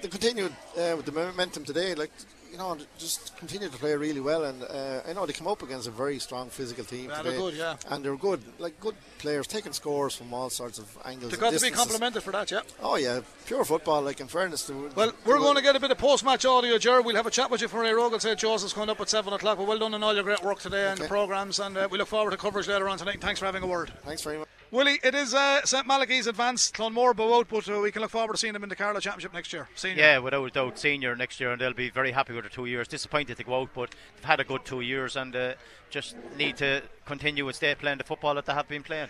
[0.00, 1.94] they continued uh, with the momentum today.
[1.94, 2.12] Like
[2.50, 4.44] you know, just continue to play really well.
[4.44, 7.30] And uh, I know they come up against a very strong physical team Yeah, today,
[7.30, 7.76] they're good, yeah.
[7.90, 11.30] and they're good, like good players, taking scores from all sorts of angles.
[11.30, 12.60] They've got to be complimented for that, yeah.
[12.82, 14.02] Oh yeah, pure football.
[14.02, 17.02] Like in fairness to Well, we're going to get a bit of post-match audio, Ger.
[17.02, 18.20] We'll have a chat with you from Ray Rogan.
[18.20, 19.58] St Joseph's coming up at seven o'clock.
[19.58, 21.98] But well done on all your great work today and the programmes, and uh, we
[21.98, 23.20] look forward to coverage later on tonight.
[23.20, 23.92] Thanks for having a word.
[24.04, 24.48] Thanks very much.
[24.72, 26.72] Willie, it is uh, St Malachy's advance.
[26.72, 28.98] Clonmore bow out, but uh, we can look forward to seeing them in the Carlow
[28.98, 29.68] Championship next year.
[29.76, 30.02] Senior.
[30.02, 32.88] Yeah, without doubt, senior next year, and they'll be very happy with their two years.
[32.88, 35.54] Disappointed to go out, but they've had a good two years and uh,
[35.88, 39.08] just need to continue and stay playing the football that they have been playing.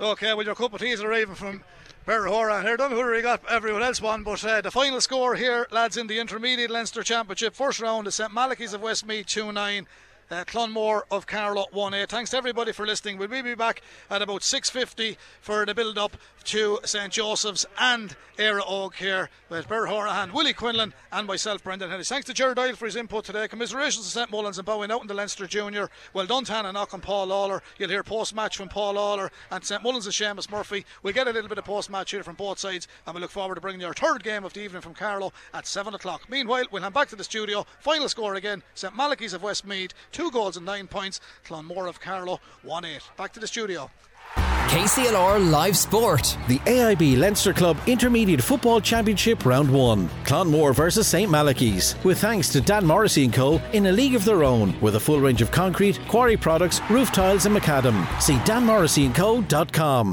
[0.00, 1.62] Okay, well, your cup of tea is arriving from
[2.04, 2.64] Ber Horahan.
[2.64, 6.08] Here, done who got everyone else won, but uh, the final score here, lads, in
[6.08, 9.86] the intermediate Leinster Championship, first round is St Malachy's of Westmeath 2 9.
[10.30, 12.08] Uh, Clonmore of Carlow 1A.
[12.08, 13.18] Thanks to everybody for listening.
[13.18, 17.12] We'll be back at about 6.50 for the build-up to St.
[17.12, 22.04] Joseph's and Éire Óg here with Ber Horahan, Willie Quinlan and myself, Brendan Henry.
[22.04, 23.46] Thanks to Jared Doyle for his input today.
[23.48, 24.30] Commiserations to St.
[24.30, 25.88] Mullins and Bowen out in the Leinster Junior.
[26.12, 27.62] Well done, Tana Knock and Paul Lawler.
[27.78, 29.82] You'll hear post-match from Paul Lawler and St.
[29.82, 30.84] Mullins and Seamus Murphy.
[31.02, 33.54] We'll get a little bit of post-match here from both sides and we look forward
[33.54, 36.28] to bringing you our third game of the evening from Carlow at 7 o'clock.
[36.28, 37.64] Meanwhile, we'll hand back to the studio.
[37.80, 38.94] Final score again, St.
[38.94, 41.20] Malachy's of Westmeath, two goals and nine points.
[41.46, 43.16] Clonmore of Carlow, 1-8.
[43.16, 43.90] Back to the studio.
[44.36, 46.36] KCLR Live Sport.
[46.48, 50.08] The AIB Leinster Club Intermediate Football Championship Round 1.
[50.24, 51.94] Clonmore versus St Malachy's.
[52.04, 53.60] With thanks to Dan Morrissey & Co.
[53.72, 57.12] in a league of their own with a full range of concrete, quarry products, roof
[57.12, 58.04] tiles and macadam.
[58.20, 60.12] See danmorrisseyandco.com.